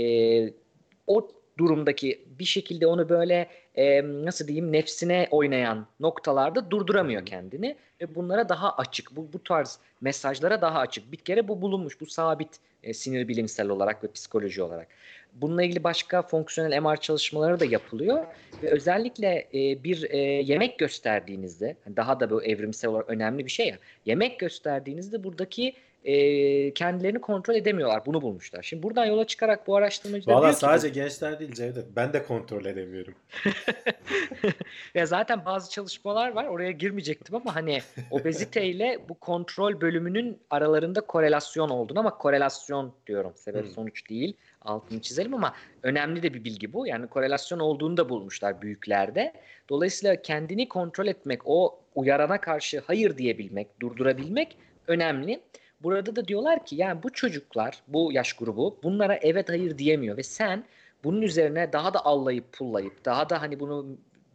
o 1.06 1.28
durumdaki 1.58 2.24
bir 2.38 2.44
şekilde 2.44 2.86
onu 2.86 3.08
böyle 3.08 3.48
e, 3.74 4.02
nasıl 4.04 4.48
diyeyim 4.48 4.72
nefsine 4.72 5.28
oynayan 5.30 5.86
noktalarda 6.00 6.70
durduramıyor 6.70 7.26
kendini 7.26 7.76
ve 8.00 8.14
bunlara 8.14 8.48
daha 8.48 8.76
açık 8.76 9.16
bu, 9.16 9.32
bu 9.32 9.44
tarz 9.44 9.78
mesajlara 10.00 10.60
daha 10.60 10.78
açık. 10.78 11.12
Bir 11.12 11.16
kere 11.16 11.48
bu 11.48 11.62
bulunmuş 11.62 12.00
bu 12.00 12.06
sabit 12.06 12.48
e, 12.82 12.94
sinir 12.94 13.28
bilimsel 13.28 13.68
olarak 13.68 14.04
ve 14.04 14.12
psikoloji 14.12 14.62
olarak. 14.62 14.88
Bununla 15.32 15.62
ilgili 15.62 15.84
başka 15.84 16.22
fonksiyonel 16.22 16.80
MR 16.80 16.96
çalışmaları 16.96 17.60
da 17.60 17.64
yapılıyor 17.64 18.26
ve 18.62 18.70
özellikle 18.70 19.48
e, 19.54 19.84
bir 19.84 20.10
e, 20.10 20.18
yemek 20.18 20.78
gösterdiğinizde 20.78 21.76
daha 21.96 22.20
da 22.20 22.30
bu 22.30 22.44
evrimsel 22.44 22.90
olarak 22.90 23.10
önemli 23.10 23.44
bir 23.44 23.50
şey 23.50 23.68
ya 23.68 23.78
yemek 24.06 24.38
gösterdiğinizde 24.38 25.24
buradaki 25.24 25.74
e, 26.04 26.74
kendilerini 26.74 27.20
kontrol 27.20 27.54
edemiyorlar. 27.54 28.06
Bunu 28.06 28.22
bulmuşlar. 28.22 28.62
Şimdi 28.62 28.82
buradan 28.82 29.06
yola 29.06 29.26
çıkarak 29.26 29.66
bu 29.66 29.76
araştırmacılar 29.76 30.34
Valla 30.34 30.52
sadece 30.52 30.88
ki, 30.88 30.94
gençler 30.94 31.40
değil 31.40 31.52
Cevdet. 31.52 31.84
Ben 31.96 32.12
de 32.12 32.22
kontrol 32.22 32.64
edemiyorum. 32.64 33.14
ya 34.94 35.06
zaten 35.06 35.44
bazı 35.44 35.70
çalışmalar 35.70 36.32
var. 36.32 36.44
Oraya 36.44 36.70
girmeyecektim 36.70 37.36
ama 37.36 37.54
hani 37.54 37.78
obeziteyle 38.10 38.98
bu 39.08 39.14
kontrol 39.14 39.80
bölümünün 39.80 40.38
aralarında 40.50 41.00
korelasyon 41.00 41.68
olduğunu 41.68 41.98
ama 41.98 42.18
korelasyon 42.18 42.92
diyorum. 43.06 43.32
Sebep 43.36 43.64
hmm. 43.64 43.70
sonuç 43.70 44.10
değil. 44.10 44.36
Altını 44.62 45.00
çizelim 45.00 45.34
ama 45.34 45.54
önemli 45.82 46.22
de 46.22 46.34
bir 46.34 46.44
bilgi 46.44 46.72
bu. 46.72 46.86
Yani 46.86 47.06
korelasyon 47.06 47.58
olduğunu 47.58 47.96
da 47.96 48.08
bulmuşlar 48.08 48.62
büyüklerde. 48.62 49.32
Dolayısıyla 49.68 50.22
kendini 50.22 50.68
kontrol 50.68 51.06
etmek, 51.06 51.40
o 51.44 51.80
uyarana 51.94 52.40
karşı 52.40 52.82
hayır 52.86 53.18
diyebilmek, 53.18 53.80
durdurabilmek 53.80 54.56
önemli. 54.86 55.40
Burada 55.82 56.16
da 56.16 56.28
diyorlar 56.28 56.66
ki 56.66 56.76
yani 56.76 57.02
bu 57.02 57.12
çocuklar, 57.12 57.82
bu 57.88 58.12
yaş 58.12 58.32
grubu 58.32 58.78
bunlara 58.82 59.18
evet 59.22 59.48
hayır 59.48 59.78
diyemiyor 59.78 60.16
ve 60.16 60.22
sen 60.22 60.64
bunun 61.04 61.22
üzerine 61.22 61.72
daha 61.72 61.94
da 61.94 62.04
allayıp 62.04 62.52
pullayıp 62.52 63.04
daha 63.04 63.30
da 63.30 63.42
hani 63.42 63.60
bunu 63.60 63.86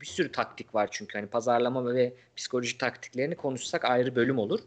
bir 0.02 0.06
sürü 0.06 0.32
taktik 0.32 0.76
var 0.76 0.88
çünkü 0.92 1.18
hani 1.18 1.28
pazarlama 1.28 1.94
ve 1.94 2.14
psikoloji 2.36 2.78
taktiklerini 2.78 3.36
konuşsak 3.36 3.86
ayrı 3.86 4.16
bölüm 4.16 4.40
olur. 4.40 4.60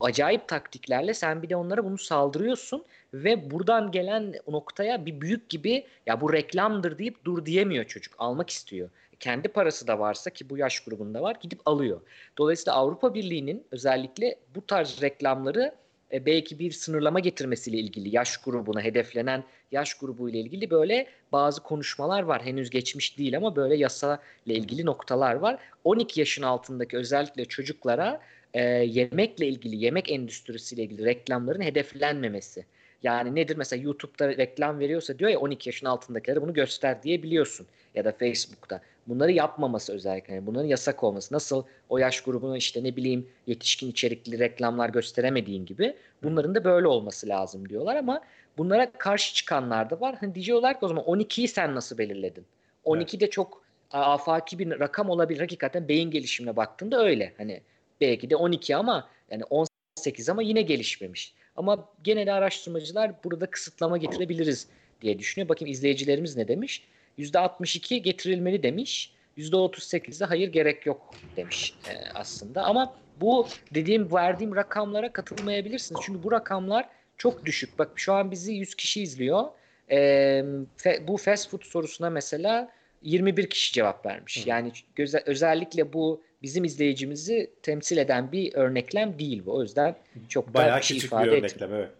Acayip 0.00 0.48
taktiklerle 0.48 1.14
sen 1.14 1.42
bir 1.42 1.48
de 1.48 1.56
onlara 1.56 1.84
bunu 1.84 1.98
saldırıyorsun 1.98 2.84
ve 3.14 3.50
buradan 3.50 3.90
gelen 3.90 4.34
noktaya 4.48 5.06
bir 5.06 5.20
büyük 5.20 5.48
gibi 5.48 5.86
ya 6.06 6.20
bu 6.20 6.32
reklamdır 6.32 6.98
deyip 6.98 7.24
dur 7.24 7.46
diyemiyor 7.46 7.84
çocuk. 7.84 8.14
Almak 8.18 8.50
istiyor. 8.50 8.90
Kendi 9.20 9.48
parası 9.48 9.86
da 9.86 9.98
varsa 9.98 10.30
ki 10.30 10.50
bu 10.50 10.58
yaş 10.58 10.80
grubunda 10.80 11.22
var 11.22 11.36
gidip 11.40 11.60
alıyor. 11.66 12.00
Dolayısıyla 12.38 12.74
Avrupa 12.74 13.14
Birliği'nin 13.14 13.66
özellikle 13.70 14.36
bu 14.54 14.66
tarz 14.66 15.02
reklamları 15.02 15.74
e, 16.12 16.26
belki 16.26 16.58
bir 16.58 16.70
sınırlama 16.70 17.20
getirmesiyle 17.20 17.76
ilgili 17.78 18.16
yaş 18.16 18.36
grubuna 18.36 18.80
hedeflenen 18.80 19.44
yaş 19.72 19.94
grubu 19.94 20.30
ile 20.30 20.38
ilgili 20.38 20.70
böyle 20.70 21.06
bazı 21.32 21.62
konuşmalar 21.62 22.22
var. 22.22 22.44
Henüz 22.44 22.70
geçmiş 22.70 23.18
değil 23.18 23.36
ama 23.36 23.56
böyle 23.56 23.76
yasa 23.76 24.22
ile 24.46 24.54
ilgili 24.54 24.86
noktalar 24.86 25.34
var. 25.34 25.58
12 25.84 26.20
yaşın 26.20 26.42
altındaki 26.42 26.96
özellikle 26.96 27.44
çocuklara 27.44 28.20
e, 28.54 28.62
yemekle 28.64 29.46
ilgili, 29.48 29.84
yemek 29.84 30.10
endüstrisiyle 30.10 30.82
ilgili 30.82 31.04
reklamların 31.04 31.60
hedeflenmemesi. 31.60 32.64
Yani 33.02 33.34
nedir 33.34 33.56
mesela 33.56 33.82
YouTube'da 33.82 34.28
reklam 34.28 34.78
veriyorsa 34.78 35.18
diyor 35.18 35.30
ya 35.30 35.38
12 35.38 35.68
yaşın 35.68 35.86
altındakilere 35.86 36.42
bunu 36.42 36.54
göster 36.54 37.02
diyebiliyorsun 37.02 37.66
ya 37.94 38.04
da 38.04 38.12
Facebook'ta. 38.12 38.80
Bunları 39.06 39.32
yapmaması 39.32 39.92
özellikle. 39.92 40.34
Yani 40.34 40.46
bunların 40.46 40.68
yasak 40.68 41.04
olması. 41.04 41.34
Nasıl 41.34 41.64
o 41.88 41.98
yaş 41.98 42.20
grubuna 42.20 42.56
işte 42.56 42.84
ne 42.84 42.96
bileyim 42.96 43.28
yetişkin 43.46 43.90
içerikli 43.90 44.38
reklamlar 44.38 44.88
gösteremediğin 44.88 45.66
gibi 45.66 45.96
bunların 46.22 46.54
da 46.54 46.64
böyle 46.64 46.86
olması 46.86 47.28
lazım 47.28 47.68
diyorlar 47.68 47.96
ama 47.96 48.20
bunlara 48.58 48.92
karşı 48.92 49.34
çıkanlar 49.34 49.90
da 49.90 50.00
var. 50.00 50.16
Hani 50.20 50.34
diyorlar 50.34 50.80
ki 50.80 50.84
o 50.84 50.88
zaman 50.88 51.04
12'yi 51.04 51.48
sen 51.48 51.74
nasıl 51.74 51.98
belirledin? 51.98 52.44
12 52.84 53.16
evet. 53.16 53.20
de 53.20 53.30
çok 53.30 53.62
afaki 53.92 54.58
bir 54.58 54.80
rakam 54.80 55.10
olabilir. 55.10 55.40
Hakikaten 55.40 55.88
beyin 55.88 56.10
gelişimine 56.10 56.56
baktığında 56.56 57.04
öyle. 57.04 57.32
Hani 57.36 57.60
belki 58.00 58.30
de 58.30 58.36
12 58.36 58.76
ama 58.76 59.08
yani 59.30 59.44
18 59.44 60.28
ama 60.28 60.42
yine 60.42 60.62
gelişmemiş. 60.62 61.34
Ama 61.56 61.88
genel 62.04 62.34
araştırmacılar 62.34 63.12
burada 63.24 63.46
kısıtlama 63.46 63.98
getirebiliriz 63.98 64.68
diye 65.02 65.18
düşünüyor. 65.18 65.48
Bakın 65.48 65.66
izleyicilerimiz 65.66 66.36
ne 66.36 66.48
demiş? 66.48 66.84
%62 67.18 67.96
getirilmeli 67.96 68.62
demiş. 68.62 69.12
%38'de 69.38 70.24
hayır 70.24 70.48
gerek 70.48 70.86
yok 70.86 71.14
demiş 71.36 71.74
e, 71.88 71.94
aslında. 72.14 72.64
Ama 72.64 72.94
bu 73.20 73.46
dediğim 73.74 74.12
verdiğim 74.12 74.56
rakamlara 74.56 75.12
katılmayabilirsiniz. 75.12 76.00
Çünkü 76.04 76.22
bu 76.22 76.32
rakamlar 76.32 76.88
çok 77.18 77.46
düşük. 77.46 77.78
Bak 77.78 77.90
şu 77.96 78.12
an 78.12 78.30
bizi 78.30 78.52
100 78.52 78.74
kişi 78.74 79.02
izliyor. 79.02 79.44
E, 79.90 80.44
fe, 80.76 81.08
bu 81.08 81.16
fast 81.16 81.50
food 81.50 81.62
sorusuna 81.62 82.10
mesela 82.10 82.70
21 83.02 83.50
kişi 83.50 83.72
cevap 83.72 84.06
vermiş. 84.06 84.46
Yani 84.46 84.72
göze, 84.96 85.22
özellikle 85.26 85.92
bu 85.92 86.22
bizim 86.42 86.64
izleyicimizi 86.64 87.50
temsil 87.62 87.96
eden 87.96 88.32
bir 88.32 88.54
örneklem 88.54 89.18
değil 89.18 89.42
bu. 89.46 89.56
O 89.56 89.62
yüzden 89.62 89.96
çok 90.28 90.54
Bayağı 90.54 90.76
da 90.76 90.80
bir 90.80 90.84
şey 90.84 90.96
ifade 90.96 91.26
bir 91.26 91.38
örneklem 91.38 91.74
evet. 91.74 91.90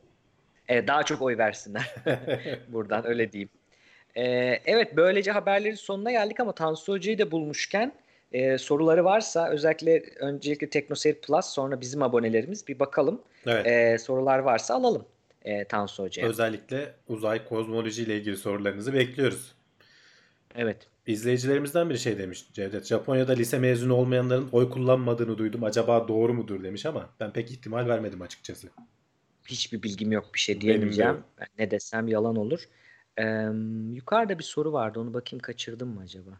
evet. 0.69 0.89
Daha 0.89 1.03
çok 1.03 1.23
oy 1.23 1.39
versinler. 1.39 1.95
Buradan 2.69 3.07
öyle 3.07 3.33
diyeyim. 3.33 3.51
Ee, 4.17 4.61
evet 4.67 4.97
böylece 4.97 5.31
haberlerin 5.31 5.75
sonuna 5.75 6.11
geldik 6.11 6.41
ama 6.41 6.53
Tansu 6.53 6.93
Hoca'yı 6.93 7.19
da 7.19 7.31
bulmuşken 7.31 7.93
e, 8.33 8.59
soruları 8.59 9.05
varsa 9.05 9.49
özellikle 9.49 10.03
öncelikle 10.21 10.71
TeknoSeyir 10.71 11.15
Plus 11.15 11.47
sonra 11.47 11.81
bizim 11.81 12.03
abonelerimiz 12.03 12.69
bir 12.69 12.79
bakalım. 12.79 13.23
Evet. 13.47 13.67
E, 13.67 13.99
sorular 13.99 14.39
varsa 14.39 14.75
alalım 14.75 15.05
e, 15.45 15.65
Tansu 15.65 16.03
Hoca'ya. 16.03 16.29
Özellikle 16.29 16.95
uzay 17.09 17.49
kozmoloji 17.49 18.03
ile 18.03 18.17
ilgili 18.17 18.37
sorularınızı 18.37 18.95
bekliyoruz. 18.95 19.55
Evet. 20.55 20.77
İzleyicilerimizden 21.07 21.91
bir 21.91 21.97
şey 21.97 22.19
demiş 22.19 22.45
Cevdet. 22.53 22.87
Japonya'da 22.87 23.33
lise 23.33 23.59
mezunu 23.59 23.95
olmayanların 23.95 24.49
oy 24.53 24.71
kullanmadığını 24.71 25.39
duydum. 25.39 25.65
Acaba 25.65 26.09
doğru 26.09 26.35
mudur 26.35 26.65
demiş 26.65 26.87
ama 26.87 27.11
ben 27.21 27.33
pek 27.33 27.51
ihtimal 27.51 27.89
vermedim 27.89 28.23
açıkçası. 28.23 28.69
Hiçbir 29.47 29.83
bilgim 29.83 30.13
yok 30.13 30.35
bir 30.35 30.39
şey 30.39 30.61
diyemeyeceğim. 30.61 31.17
De 31.41 31.45
ne 31.59 31.71
desem 31.71 32.09
yalan 32.09 32.37
olur. 32.37 32.61
Ee, 33.21 33.49
yukarıda 33.95 34.39
bir 34.39 34.45
soru 34.45 34.73
vardı. 34.73 35.01
Onu 35.01 35.15
bakayım 35.15 35.43
kaçırdım 35.43 35.89
mı 35.89 36.01
acaba? 36.01 36.31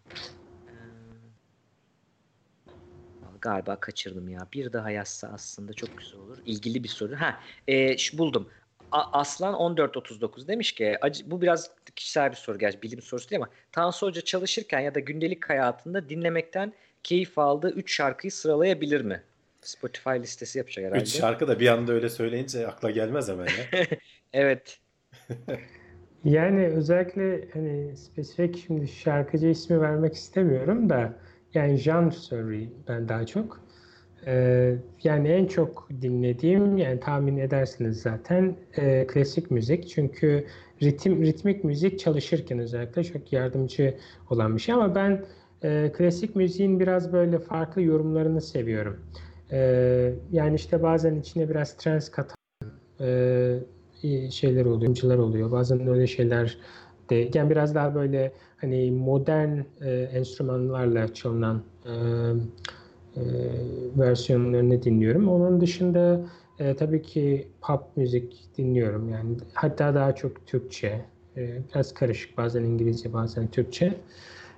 Ee, 0.69 0.75
galiba 3.41 3.81
kaçırdım 3.81 4.29
ya. 4.29 4.47
Bir 4.53 4.73
daha 4.73 4.91
yazsa 4.91 5.29
aslında 5.29 5.73
çok 5.73 5.99
güzel 5.99 6.21
olur. 6.21 6.39
İlgili 6.45 6.85
bir 6.85 6.89
soru. 6.89 7.17
Ha, 7.17 7.41
e, 7.69 7.99
şu 7.99 8.19
buldum. 8.19 8.49
Aslan 8.93 9.55
1439 9.77 10.49
demiş 10.49 10.73
ki 10.73 10.99
bu 11.27 11.43
biraz 11.43 11.71
kişisel 11.97 12.31
bir 12.31 12.37
soru 12.37 12.59
gerçi 12.59 12.83
bilim 12.83 13.03
sorusu 13.03 13.31
değil 13.31 13.43
ama 13.43 13.53
Tansu 13.73 14.07
Hoca 14.07 14.21
çalışırken 14.21 14.81
ya 14.81 14.95
da 14.95 15.01
gündelik 15.01 15.51
hayatında 15.51 16.09
dinlemekten 16.09 16.73
keyif 17.03 17.39
aldığı 17.39 17.71
3 17.71 17.95
şarkıyı 17.95 18.33
sıralayabilir 18.33 19.01
mi? 19.01 19.23
Spotify 19.63 20.11
listesi 20.11 20.59
yapacak 20.59 20.85
herhalde. 20.85 21.03
3 21.03 21.17
şarkı 21.17 21.49
da 21.49 21.61
bir 21.61 21.69
anda 21.69 21.93
öyle 21.93 22.09
söyleyince 22.09 22.69
akla 22.69 22.91
gelmez 22.91 23.29
hemen 23.29 23.47
ya. 23.47 23.87
evet. 24.33 24.81
yani 26.25 26.67
özellikle 26.67 27.49
hani 27.53 27.97
spesifik 27.97 28.59
şimdi 28.67 28.89
şarkıcı 28.89 29.47
ismi 29.47 29.81
vermek 29.81 30.15
istemiyorum 30.15 30.91
da 30.91 31.15
yani 31.55 31.77
Jean 31.77 32.11
söyleyeyim 32.11 32.75
ben 32.89 33.09
daha 33.09 33.27
çok. 33.27 33.61
Ee, 34.27 34.77
yani 35.03 35.29
en 35.29 35.47
çok 35.47 35.89
dinlediğim 36.03 36.77
yani 36.77 37.01
tahmin 37.01 37.37
edersiniz 37.37 38.03
zaten 38.03 38.57
e, 38.77 39.07
klasik 39.07 39.51
müzik 39.51 39.89
çünkü 39.89 40.47
ritim 40.83 41.23
ritmik 41.23 41.65
müzik 41.65 41.99
çalışırken 41.99 42.59
özellikle 42.59 43.05
çok 43.05 43.33
yardımcı 43.33 43.97
olan 44.31 44.57
bir 44.57 44.61
şey 44.61 44.75
ama 44.75 44.95
ben 44.95 45.25
e, 45.63 45.93
klasik 45.93 46.37
müziğin 46.37 46.81
biraz 46.81 47.13
böyle 47.13 47.39
farklı 47.39 47.83
yorumlarını 47.83 48.41
seviyorum. 48.41 49.01
E, 49.53 49.59
yani 50.33 50.55
işte 50.55 50.83
bazen 50.83 51.15
içine 51.15 51.49
biraz 51.49 51.77
trans 51.77 52.11
katan 52.11 52.37
e, 53.01 53.59
şeyler 54.31 54.65
oluyor, 54.65 54.81
oyuncular 54.81 55.19
oluyor. 55.19 55.51
Bazen 55.51 55.89
öyle 55.89 56.07
şeyler 56.07 56.59
de 57.11 57.31
yani 57.35 57.51
biraz 57.51 57.75
daha 57.75 57.95
böyle 57.95 58.33
hani 58.57 58.91
modern 58.91 59.59
e, 59.81 59.91
enstrümanlarla 59.91 61.15
çalınan 61.15 61.63
e, 61.85 61.91
e, 63.17 63.23
versiyonlarını 63.99 64.83
dinliyorum. 64.83 65.29
Onun 65.29 65.61
dışında 65.61 66.21
e, 66.59 66.77
tabii 66.77 67.03
ki 67.03 67.49
pop 67.61 67.97
müzik 67.97 68.59
dinliyorum. 68.59 69.09
Yani 69.09 69.37
hatta 69.55 69.95
daha 69.95 70.15
çok 70.15 70.47
Türkçe, 70.47 71.01
e, 71.37 71.59
biraz 71.75 71.95
karışık 71.95 72.39
bazen 72.39 72.65
İngilizce 72.65 73.13
bazen 73.13 73.47
Türkçe. 73.49 73.95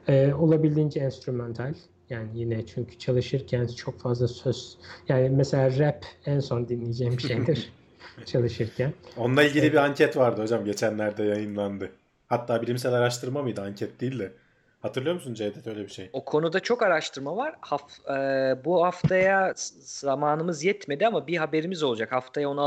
E, 0.08 0.34
olabildiğince 0.34 1.00
enstrümantal. 1.00 1.74
Yani 2.10 2.28
yine 2.34 2.66
çünkü 2.66 2.98
çalışırken 2.98 3.66
çok 3.66 4.00
fazla 4.00 4.28
söz. 4.28 4.78
Yani 5.08 5.28
mesela 5.28 5.78
rap 5.78 6.04
en 6.26 6.40
son 6.40 6.68
dinleyeceğim 6.68 7.20
şeydir 7.20 7.72
çalışırken. 8.26 8.92
Onunla 9.16 9.42
ilgili 9.42 9.72
bir 9.72 9.78
anket 9.78 10.16
vardı 10.16 10.42
hocam 10.42 10.64
geçenlerde 10.64 11.24
yayınlandı. 11.24 11.92
Hatta 12.26 12.62
bilimsel 12.62 12.92
araştırma 12.92 13.42
mıydı 13.42 13.62
anket 13.62 14.00
değil 14.00 14.18
de. 14.18 14.32
Hatırlıyor 14.80 15.14
musun 15.14 15.34
Cevdet 15.34 15.66
öyle 15.66 15.82
bir 15.82 15.88
şey? 15.88 16.10
O 16.12 16.24
konuda 16.24 16.60
çok 16.60 16.82
araştırma 16.82 17.36
var. 17.36 17.54
Haf, 17.60 18.10
e, 18.10 18.14
bu 18.64 18.84
haftaya 18.84 19.52
zamanımız 19.56 20.64
yetmedi 20.64 21.06
ama 21.06 21.26
bir 21.26 21.36
haberimiz 21.36 21.82
olacak. 21.82 22.12
Haftaya 22.12 22.48
onu 22.48 22.66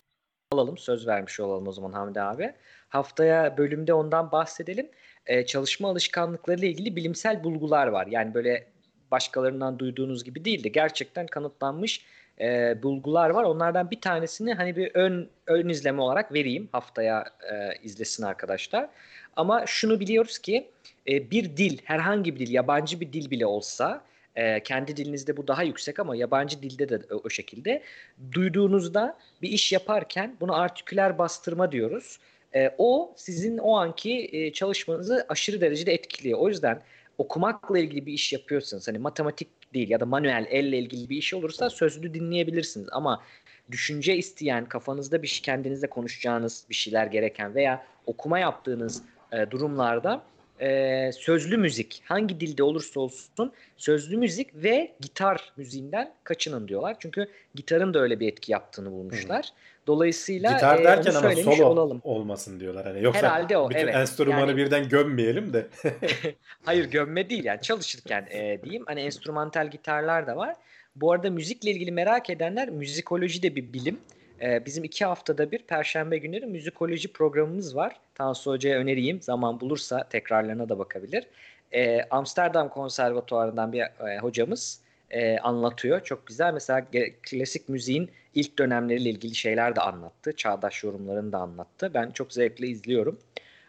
alalım. 0.52 0.78
Söz 0.78 1.08
vermiş 1.08 1.40
olalım 1.40 1.68
o 1.68 1.72
zaman 1.72 1.92
Hamdi 1.92 2.22
abi. 2.22 2.54
Haftaya 2.90 3.58
bölümde 3.58 3.94
ondan 3.94 4.32
bahsedelim. 4.32 4.90
E, 5.26 5.46
çalışma 5.46 5.90
alışkanlıkları 5.90 6.60
ile 6.60 6.68
ilgili 6.68 6.96
bilimsel 6.96 7.44
bulgular 7.44 7.88
var. 7.88 8.08
Yani 8.08 8.34
böyle 8.34 8.68
başkalarından 9.12 9.80
duyduğunuz 9.80 10.24
gibi 10.24 10.46
değil 10.46 10.64
de 10.64 10.70
gerçekten 10.70 11.28
kanıtlanmış 11.28 12.06
e, 12.42 12.84
bulgular 12.84 13.30
var. 13.30 13.44
Onlardan 13.44 13.92
bir 13.92 14.02
tanesini 14.02 14.54
hani 14.54 14.76
bir 14.76 14.92
ön 14.94 15.30
ön 15.48 15.70
izleme 15.70 16.02
olarak 16.02 16.34
vereyim 16.34 16.70
haftaya 16.72 17.26
e, 17.52 17.84
izlesin 17.84 18.24
arkadaşlar. 18.24 18.90
Ama 19.36 19.66
şunu 19.66 20.00
biliyoruz 20.00 20.38
ki 20.38 20.70
e, 21.08 21.32
bir 21.32 21.58
dil, 21.58 21.78
herhangi 21.84 22.36
bir 22.36 22.40
dil, 22.40 22.54
yabancı 22.54 23.00
bir 23.00 23.14
dil 23.14 23.32
bile 23.32 23.46
olsa 23.46 24.02
e, 24.36 24.64
kendi 24.64 24.98
dilinizde 24.98 25.38
bu 25.38 25.48
daha 25.48 25.64
yüksek 25.64 26.00
ama 26.00 26.16
yabancı 26.16 26.62
dilde 26.62 26.90
de 26.90 27.14
o, 27.14 27.22
o 27.26 27.30
şekilde 27.30 27.84
duyduğunuzda 28.32 29.18
bir 29.42 29.50
iş 29.50 29.72
yaparken 29.72 30.38
bunu 30.40 30.56
artiküler 30.56 31.18
bastırma 31.18 31.72
diyoruz. 31.72 32.20
E, 32.56 32.76
o 32.78 33.14
sizin 33.16 33.58
o 33.58 33.76
anki 33.76 34.30
e, 34.32 34.54
çalışmanızı 34.54 35.26
aşırı 35.30 35.62
derecede 35.62 35.94
etkiliyor. 35.94 36.40
O 36.40 36.50
yüzden 36.50 36.82
okumakla 37.18 37.80
ilgili 37.80 38.06
bir 38.06 38.14
iş 38.14 38.34
yapıyorsanız 38.34 38.88
hani 38.88 38.98
matematik 38.98 39.48
değil 39.76 39.90
ya 39.90 40.00
da 40.00 40.06
manuel 40.06 40.48
elle 40.50 40.78
ilgili 40.78 41.10
bir 41.10 41.18
iş 41.18 41.34
olursa 41.34 41.70
sözlü 41.70 42.14
dinleyebilirsiniz 42.14 42.88
ama 42.92 43.24
düşünce 43.72 44.16
isteyen 44.18 44.66
kafanızda 44.66 45.24
bir 45.24 45.28
şey 45.28 45.42
kendinizle 45.42 45.90
konuşacağınız 45.90 46.66
bir 46.70 46.76
şeyler 46.76 47.08
gereken 47.08 47.56
veya 47.56 47.86
okuma 48.06 48.40
yaptığınız 48.40 49.02
e, 49.32 49.52
durumlarda 49.52 50.24
e, 50.62 51.12
sözlü 51.12 51.58
müzik 51.58 52.02
hangi 52.06 52.40
dilde 52.40 52.64
olursa 52.64 53.00
olsun 53.00 53.52
sözlü 53.78 54.18
müzik 54.18 54.56
ve 54.56 54.96
gitar 55.02 55.54
müziğinden 55.58 56.14
kaçının 56.24 56.68
diyorlar. 56.68 56.96
Çünkü 57.00 57.28
gitarın 57.56 57.94
da 57.94 58.00
öyle 58.00 58.20
bir 58.20 58.28
etki 58.28 58.52
yaptığını 58.52 58.92
bulmuşlar. 58.92 59.46
Hı. 59.46 59.50
Dolayısıyla 59.88 60.52
gitar 60.52 60.84
derken 60.84 61.14
e, 61.14 61.18
ama 61.18 61.36
solo 61.36 61.66
olalım. 61.66 62.02
olmasın 62.04 62.60
diyorlar. 62.60 62.86
Hani 62.86 63.04
yoksa 63.04 63.22
Herhalde 63.22 63.58
o, 63.58 63.70
bütün 63.70 63.80
evet. 63.80 63.96
enstrümanı 63.96 64.40
yani, 64.40 64.58
birden 64.58 64.90
gömmeyelim 64.90 65.54
de. 65.54 65.68
Hayır 66.66 66.86
gömme 66.86 67.30
değil 67.30 67.44
yani 67.44 67.62
çalışırken 67.62 68.28
e, 68.32 68.62
diyeyim. 68.64 68.84
Hani 68.88 69.02
enstrümantal 69.02 69.68
gitarlar 69.68 70.28
da 70.28 70.38
var. 70.38 70.56
Bu 70.96 71.12
arada 71.12 71.30
müzikle 71.30 71.72
ilgili 71.72 71.92
merak 71.92 72.30
edenler 72.30 72.70
müzikoloji 72.70 73.44
de 73.44 73.56
bir 73.56 73.74
bilim. 73.74 74.00
Ee, 74.42 74.66
bizim 74.66 74.84
iki 74.84 75.06
haftada 75.06 75.52
bir 75.52 75.60
Perşembe 75.60 76.18
günleri 76.18 76.46
müzikoloji 76.46 77.14
programımız 77.14 77.76
var. 77.76 77.96
Tansu 78.16 78.52
Hoca'ya 78.52 78.80
önereyim. 78.80 79.22
Zaman 79.22 79.60
bulursa 79.60 80.04
tekrarlarına 80.10 80.70
da 80.70 80.80
bakabilir. 80.80 81.28
Ee, 81.72 82.02
Amsterdam 82.10 82.70
Konservatuvarı'ndan 82.70 83.74
bir 83.74 83.82
e, 83.82 84.18
hocamız 84.20 84.82
e, 85.12 85.38
anlatıyor. 85.38 86.04
Çok 86.04 86.28
güzel. 86.28 86.54
Mesela 86.54 86.86
klasik 87.24 87.70
müziğin 87.70 88.10
ilk 88.36 88.60
dönemleriyle 88.60 89.10
ilgili 89.10 89.36
şeyler 89.36 89.76
de 89.76 89.82
anlattı. 89.82 90.36
Çağdaş 90.36 90.84
yorumlarını 90.84 91.32
da 91.32 91.38
anlattı. 91.38 91.92
Ben 91.94 92.12
çok 92.12 92.34
zevkle 92.34 92.68
izliyorum. 92.68 93.20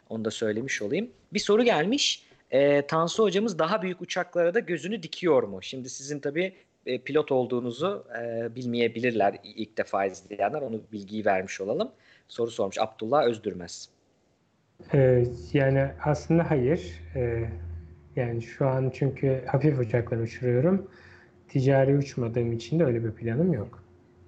Onu 0.09 0.25
da 0.25 0.31
söylemiş 0.31 0.83
olayım. 0.83 1.11
Bir 1.33 1.39
soru 1.39 1.65
gelmiş. 1.65 2.27
E, 2.51 2.87
Tansu 2.87 3.23
hocamız 3.23 3.59
daha 3.59 3.83
büyük 3.83 4.01
uçaklara 4.01 4.55
da 4.55 4.61
gözünü 4.61 5.03
dikiyor 5.03 5.43
mu? 5.43 5.59
Şimdi 5.63 5.91
sizin 5.91 6.21
tabii 6.21 6.53
e, 6.87 6.99
pilot 6.99 7.33
olduğunuzu 7.33 8.05
e, 8.23 8.55
bilmeyebilirler 8.55 9.37
ilk 9.45 9.79
defa 9.79 10.05
izleyenler. 10.07 10.63
Onu 10.63 10.81
bilgiyi 10.93 11.25
vermiş 11.25 11.61
olalım. 11.61 11.91
Soru 12.29 12.51
sormuş 12.51 12.79
Abdullah 12.79 13.27
Özdürmez. 13.27 13.89
Ee, 14.95 15.25
yani 15.53 15.89
aslında 16.05 16.51
hayır. 16.51 17.01
Ee, 17.17 17.51
yani 18.17 18.43
şu 18.43 18.67
an 18.67 18.93
çünkü 18.95 19.45
hafif 19.47 19.79
uçaklar 19.79 20.19
uçuruyorum. 20.19 20.91
Ticari 21.49 21.97
uçmadığım 21.97 22.53
için 22.53 22.79
de 22.79 22.85
öyle 22.85 23.05
bir 23.05 23.11
planım 23.11 23.53
yok. 23.53 23.86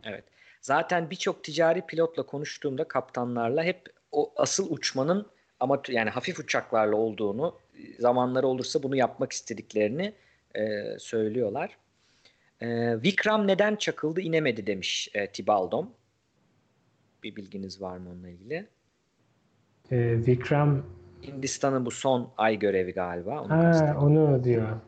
Evet. 0.08 0.24
Zaten 0.60 1.10
birçok 1.10 1.44
ticari 1.44 1.86
pilotla 1.86 2.22
konuştuğumda 2.22 2.88
kaptanlarla 2.88 3.64
hep 3.64 3.86
o 4.12 4.32
asıl 4.36 4.70
uçmanın 4.70 5.26
ama 5.60 5.82
yani 5.88 6.10
hafif 6.10 6.38
uçaklarla 6.38 6.96
olduğunu, 6.96 7.58
zamanları 7.98 8.46
olursa 8.46 8.82
bunu 8.82 8.96
yapmak 8.96 9.32
istediklerini 9.32 10.12
e, 10.54 10.98
söylüyorlar. 10.98 11.76
E, 12.60 12.68
Vikram 13.02 13.46
neden 13.46 13.76
çakıldı 13.76 14.20
inemedi 14.20 14.66
demiş 14.66 15.08
e, 15.14 15.26
Tibaldom. 15.26 15.90
Bir 17.22 17.36
bilginiz 17.36 17.82
var 17.82 17.96
mı 17.96 18.10
onunla 18.10 18.28
ilgili? 18.28 18.66
E, 19.90 20.26
Vikram 20.26 20.86
Hindistan'ın 21.26 21.86
bu 21.86 21.90
son 21.90 22.30
ay 22.36 22.58
görevi 22.58 22.92
galiba. 22.92 23.40
Onu, 23.40 23.52
ha, 23.52 23.96
onu 24.00 24.44
diyor. 24.44 24.80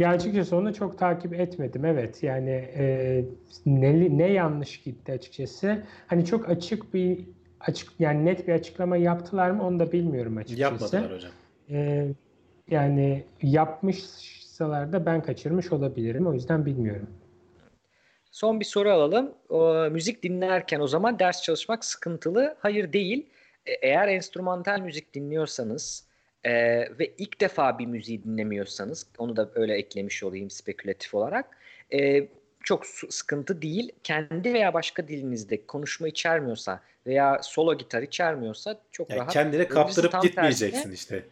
Ya 0.00 0.10
açıkçası 0.10 0.56
onu 0.56 0.74
çok 0.74 0.98
takip 0.98 1.34
etmedim. 1.34 1.84
Evet 1.84 2.22
yani 2.22 2.50
e, 2.50 3.24
ne, 3.66 4.18
ne 4.18 4.32
yanlış 4.32 4.82
gitti 4.82 5.12
açıkçası. 5.12 5.82
Hani 6.06 6.26
çok 6.26 6.48
açık 6.48 6.94
bir 6.94 7.18
açık 7.60 7.88
yani 7.98 8.24
net 8.24 8.48
bir 8.48 8.52
açıklama 8.52 8.96
yaptılar 8.96 9.50
mı 9.50 9.66
onu 9.66 9.78
da 9.78 9.92
bilmiyorum 9.92 10.36
açıkçası. 10.36 10.60
Yapmadılar 10.60 11.16
hocam. 11.16 11.32
E, 11.70 12.08
yani 12.70 13.24
yapmış 13.42 14.02
yapsalar 14.60 14.92
da 14.92 15.06
ben 15.06 15.22
kaçırmış 15.22 15.72
olabilirim. 15.72 16.26
O 16.26 16.32
yüzden 16.32 16.66
bilmiyorum. 16.66 17.10
Son 18.30 18.60
bir 18.60 18.64
soru 18.64 18.90
alalım. 18.90 19.34
O, 19.48 19.90
müzik 19.90 20.22
dinlerken 20.22 20.80
o 20.80 20.86
zaman 20.86 21.18
ders 21.18 21.42
çalışmak 21.42 21.84
sıkıntılı. 21.84 22.56
Hayır 22.60 22.92
değil. 22.92 23.26
E, 23.66 23.72
eğer 23.72 24.08
enstrümantal 24.08 24.80
müzik 24.80 25.14
dinliyorsanız 25.14 26.09
e, 26.44 26.52
ve 26.98 27.12
ilk 27.18 27.40
defa 27.40 27.78
bir 27.78 27.86
müziği 27.86 28.24
dinlemiyorsanız 28.24 29.06
onu 29.18 29.36
da 29.36 29.50
öyle 29.54 29.74
eklemiş 29.74 30.22
olayım 30.22 30.50
spekülatif 30.50 31.14
olarak. 31.14 31.58
E, 31.92 32.28
çok 32.64 32.86
sıkıntı 32.86 33.62
değil. 33.62 33.92
Kendi 34.02 34.54
veya 34.54 34.74
başka 34.74 35.08
dilinizde 35.08 35.66
konuşma 35.66 36.08
içermiyorsa 36.08 36.80
veya 37.06 37.40
solo 37.42 37.78
gitar 37.78 38.02
içermiyorsa 38.02 38.80
çok 38.92 39.10
yani 39.10 39.20
rahat. 39.20 39.32
Kendine 39.32 39.68
kaptırıp 39.68 40.22
gitmeyeceksin 40.22 40.76
tersine, 40.76 40.94
işte. 40.94 41.24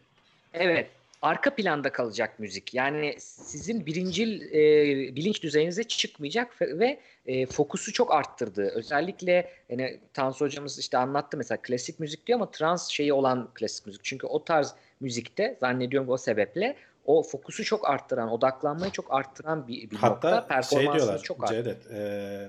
Evet 0.55 0.87
arka 1.23 1.55
planda 1.55 1.93
kalacak 1.93 2.39
müzik. 2.39 2.75
Yani 2.75 3.15
sizin 3.19 3.87
birincil 3.87 4.43
e, 4.43 5.17
bilinç 5.17 5.43
düzeyinize 5.43 5.85
çıkmayacak 5.85 6.61
ve, 6.61 7.01
e, 7.27 7.47
fokusu 7.47 7.93
çok 7.93 8.15
arttırdı. 8.15 8.69
Özellikle 8.69 9.53
yani 9.69 10.01
Tansu 10.15 10.45
hocamız 10.45 10.79
işte 10.79 10.99
anlattı 10.99 11.37
mesela 11.37 11.63
klasik 11.63 12.01
müzik 12.01 12.27
diyor 12.27 12.39
ama 12.39 12.51
trans 12.51 12.89
şeyi 12.89 13.13
olan 13.13 13.51
klasik 13.55 13.87
müzik. 13.87 14.05
Çünkü 14.05 14.27
o 14.27 14.45
tarz 14.45 14.75
müzikte 15.01 15.57
zannediyorum 15.61 16.09
o 16.09 16.17
sebeple 16.17 16.77
o 17.05 17.23
fokusu 17.23 17.65
çok 17.65 17.91
arttıran, 17.91 18.31
odaklanmayı 18.31 18.93
çok 18.93 19.15
arttıran 19.15 19.69
bir, 19.69 19.91
bir 19.91 19.97
Hatta 19.97 20.31
nokta. 20.31 20.47
Performansını 20.47 20.93
şey 20.93 20.93
diyorlar, 20.93 21.23
çok. 21.23 21.49
Cevdet, 21.49 21.91
e, 21.91 22.49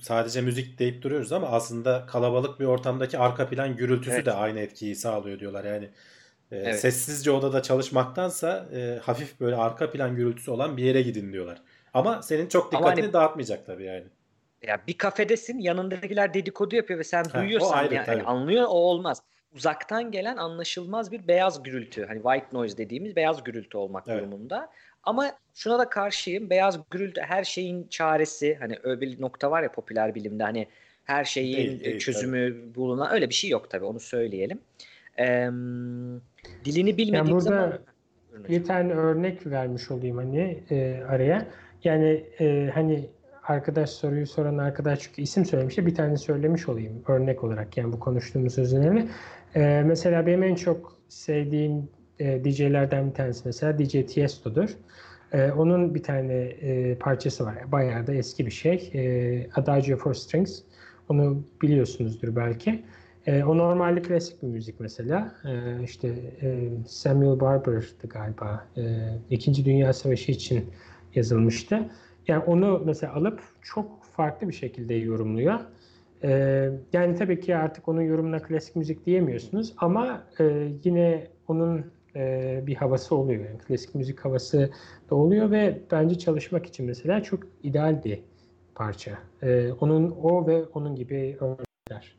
sadece 0.00 0.40
müzik 0.40 0.78
deyip 0.78 1.02
duruyoruz 1.02 1.32
ama 1.32 1.48
aslında 1.48 2.06
kalabalık 2.06 2.60
bir 2.60 2.64
ortamdaki 2.64 3.18
arka 3.18 3.48
plan 3.48 3.76
gürültüsü 3.76 4.16
evet. 4.16 4.26
de 4.26 4.32
aynı 4.32 4.60
etkiyi 4.60 4.96
sağlıyor 4.96 5.38
diyorlar. 5.38 5.64
Yani 5.64 5.84
e, 6.50 6.56
evet. 6.56 6.80
Sessizce 6.80 7.30
odada 7.30 7.62
çalışmaktansa 7.62 8.66
e, 8.74 8.98
hafif 9.02 9.40
böyle 9.40 9.56
arka 9.56 9.90
plan 9.90 10.16
gürültüsü 10.16 10.50
olan 10.50 10.76
bir 10.76 10.82
yere 10.84 11.02
gidin 11.02 11.32
diyorlar. 11.32 11.62
Ama 11.94 12.22
senin 12.22 12.48
çok 12.48 12.72
dikkatini 12.72 13.02
hani, 13.02 13.12
dağıtmayacak 13.12 13.66
tabii 13.66 13.84
yani. 13.84 14.04
Ya 14.62 14.80
bir 14.86 14.98
kafedesin 14.98 15.58
yanındakiler 15.58 16.34
dedikodu 16.34 16.76
yapıyor 16.76 16.98
ve 16.98 17.04
sen 17.04 17.24
ha, 17.24 17.40
duyuyorsan 17.40 17.78
ayrı, 17.78 17.94
yani, 17.94 18.08
yani 18.08 18.22
anlıyor 18.22 18.64
o 18.64 18.74
olmaz. 18.74 19.22
Uzaktan 19.54 20.10
gelen 20.10 20.36
anlaşılmaz 20.36 21.12
bir 21.12 21.28
beyaz 21.28 21.62
gürültü. 21.62 22.06
Hani 22.06 22.22
white 22.22 22.46
noise 22.52 22.78
dediğimiz 22.78 23.16
beyaz 23.16 23.44
gürültü 23.44 23.76
olmak 23.76 24.04
evet. 24.08 24.20
durumunda. 24.20 24.70
Ama 25.02 25.32
şuna 25.54 25.78
da 25.78 25.88
karşıyım. 25.88 26.50
Beyaz 26.50 26.78
gürültü 26.90 27.20
her 27.20 27.44
şeyin 27.44 27.86
çaresi. 27.88 28.54
Hani 28.54 28.78
öyle 28.82 29.00
bir 29.00 29.20
nokta 29.20 29.50
var 29.50 29.62
ya 29.62 29.72
popüler 29.72 30.14
bilimde 30.14 30.42
hani 30.42 30.66
her 31.04 31.24
şeyin 31.24 31.56
değil, 31.56 31.84
değil, 31.84 31.98
çözümü 31.98 32.50
tabii. 32.50 32.74
bulunan 32.74 33.12
öyle 33.12 33.28
bir 33.28 33.34
şey 33.34 33.50
yok 33.50 33.70
tabii 33.70 33.84
onu 33.84 34.00
söyleyelim. 34.00 34.58
Ee, 35.18 35.50
dilini 36.64 36.96
bilmediğim 36.96 37.14
yani 37.14 37.30
burada 37.30 37.40
zaman 37.40 37.78
bir 38.48 38.64
tane 38.64 38.92
örnek 38.92 39.46
vermiş 39.46 39.90
olayım 39.90 40.16
hani 40.16 40.62
e, 40.70 41.02
araya. 41.08 41.46
Yani 41.84 42.24
e, 42.40 42.70
hani 42.74 43.08
arkadaş 43.42 43.90
soruyu 43.90 44.26
soran 44.26 44.58
arkadaş 44.58 45.00
çünkü 45.02 45.22
isim 45.22 45.44
söylemişti. 45.44 45.86
Bir 45.86 45.94
tane 45.94 46.16
söylemiş 46.16 46.68
olayım 46.68 47.02
örnek 47.08 47.44
olarak 47.44 47.76
yani 47.76 47.92
bu 47.92 48.00
konuştuğumuz 48.00 48.54
sözlerini. 48.54 49.08
E, 49.54 49.82
mesela 49.86 50.26
benim 50.26 50.42
en 50.42 50.54
çok 50.54 50.98
sevdiğim 51.08 51.88
e, 52.18 52.44
DJ'lerden 52.44 53.08
bir 53.08 53.14
tanesi 53.14 53.42
mesela 53.44 53.78
DJ 53.78 53.92
Tiesto'dur. 54.06 54.76
E, 55.32 55.52
onun 55.52 55.94
bir 55.94 56.02
tane 56.02 56.34
e, 56.34 56.98
parçası 56.98 57.44
var. 57.44 57.72
Bayağı 57.72 58.06
da 58.06 58.14
eski 58.14 58.46
bir 58.46 58.50
şey. 58.50 58.90
E, 58.94 59.46
Adagio 59.54 59.96
for 59.96 60.14
Strings. 60.14 60.60
Onu 61.08 61.44
biliyorsunuzdur 61.62 62.36
belki. 62.36 62.82
E, 63.26 63.44
o 63.44 63.58
normalde 63.58 64.02
klasik 64.02 64.42
bir 64.42 64.48
müzik 64.48 64.80
mesela. 64.80 65.34
E, 65.44 65.82
işte 65.84 66.08
e, 66.42 66.68
Samuel 66.86 67.40
Barber'dı 67.40 68.08
galiba. 68.08 68.66
E, 68.76 68.82
İkinci 69.30 69.64
Dünya 69.64 69.92
Savaşı 69.92 70.32
için 70.32 70.70
yazılmıştı. 71.14 71.90
Yani 72.28 72.44
onu 72.44 72.82
mesela 72.84 73.14
alıp 73.14 73.40
çok 73.62 74.04
farklı 74.04 74.48
bir 74.48 74.54
şekilde 74.54 74.94
yorumluyor. 74.94 75.60
E, 76.24 76.70
yani 76.92 77.16
tabii 77.16 77.40
ki 77.40 77.56
artık 77.56 77.88
onun 77.88 78.02
yorumuna 78.02 78.42
klasik 78.42 78.76
müzik 78.76 79.06
diyemiyorsunuz 79.06 79.72
ama 79.76 80.26
e, 80.40 80.68
yine 80.84 81.26
onun 81.48 81.92
e, 82.16 82.60
bir 82.66 82.74
havası 82.74 83.16
oluyor. 83.16 83.44
Yani 83.44 83.58
klasik 83.58 83.94
müzik 83.94 84.20
havası 84.20 84.70
da 85.10 85.14
oluyor 85.14 85.50
ve 85.50 85.80
bence 85.90 86.18
çalışmak 86.18 86.66
için 86.66 86.86
mesela 86.86 87.22
çok 87.22 87.42
ideal 87.62 88.04
bir 88.04 88.20
parça. 88.74 89.18
E, 89.42 89.72
onun 89.72 90.10
o 90.10 90.46
ve 90.46 90.64
onun 90.64 90.96
gibi 90.96 91.36
örnekler. 91.40 92.16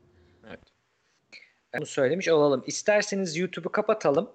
Bunu 1.77 1.85
söylemiş 1.85 2.29
olalım. 2.29 2.63
İsterseniz 2.67 3.37
YouTube'u 3.37 3.71
kapatalım. 3.71 4.29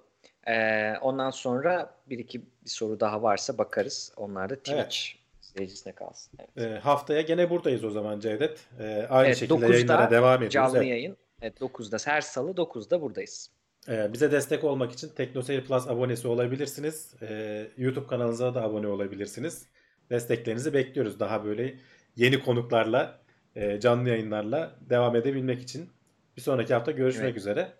Ee, 0.47 0.93
ondan 1.01 1.29
sonra 1.29 1.95
bir 2.09 2.19
iki 2.19 2.41
bir 2.41 2.69
soru 2.69 2.99
daha 2.99 3.21
varsa 3.23 3.57
bakarız. 3.57 4.13
Onlar 4.17 4.49
da 4.49 4.55
Twitch 4.55 4.75
evet. 4.75 5.20
İzleyicisine 5.51 5.95
kalsın. 5.95 6.39
Evet. 6.39 6.71
E, 6.71 6.79
haftaya 6.79 7.21
gene 7.21 7.49
buradayız 7.49 7.83
o 7.83 7.89
zaman 7.89 8.19
Cevdet. 8.19 8.59
E, 8.79 9.07
aynı 9.09 9.27
evet, 9.27 9.37
şekilde 9.37 9.67
yayınlara 9.67 10.11
devam 10.11 10.35
ediyoruz. 10.35 10.53
Canlı 10.53 10.77
evet. 10.77 10.87
yayın. 10.87 11.17
Evet 11.41 11.61
9'da 11.61 11.97
her 12.11 12.21
salı 12.21 12.51
9'da 12.51 13.01
buradayız. 13.01 13.49
E, 13.89 14.13
bize 14.13 14.31
destek 14.31 14.63
olmak 14.63 14.91
için 14.91 15.09
TeknoSeyir 15.09 15.65
Plus 15.65 15.87
abonesi 15.87 16.27
olabilirsiniz. 16.27 17.13
E, 17.21 17.67
YouTube 17.77 18.07
kanalımıza 18.07 18.55
da 18.55 18.63
abone 18.63 18.87
olabilirsiniz. 18.87 19.65
Desteklerinizi 20.09 20.73
bekliyoruz. 20.73 21.19
Daha 21.19 21.45
böyle 21.45 21.75
yeni 22.15 22.43
konuklarla, 22.43 23.19
e, 23.55 23.79
canlı 23.79 24.09
yayınlarla 24.09 24.75
devam 24.89 25.15
edebilmek 25.15 25.61
için. 25.61 25.89
Bir 26.37 26.41
sonraki 26.41 26.73
hafta 26.73 26.91
görüşmek 26.91 27.25
evet. 27.25 27.37
üzere. 27.37 27.71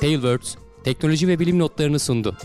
Tailwords 0.00 0.67
teknoloji 0.88 1.28
ve 1.28 1.38
bilim 1.38 1.58
notlarını 1.58 1.98
sundu. 1.98 2.36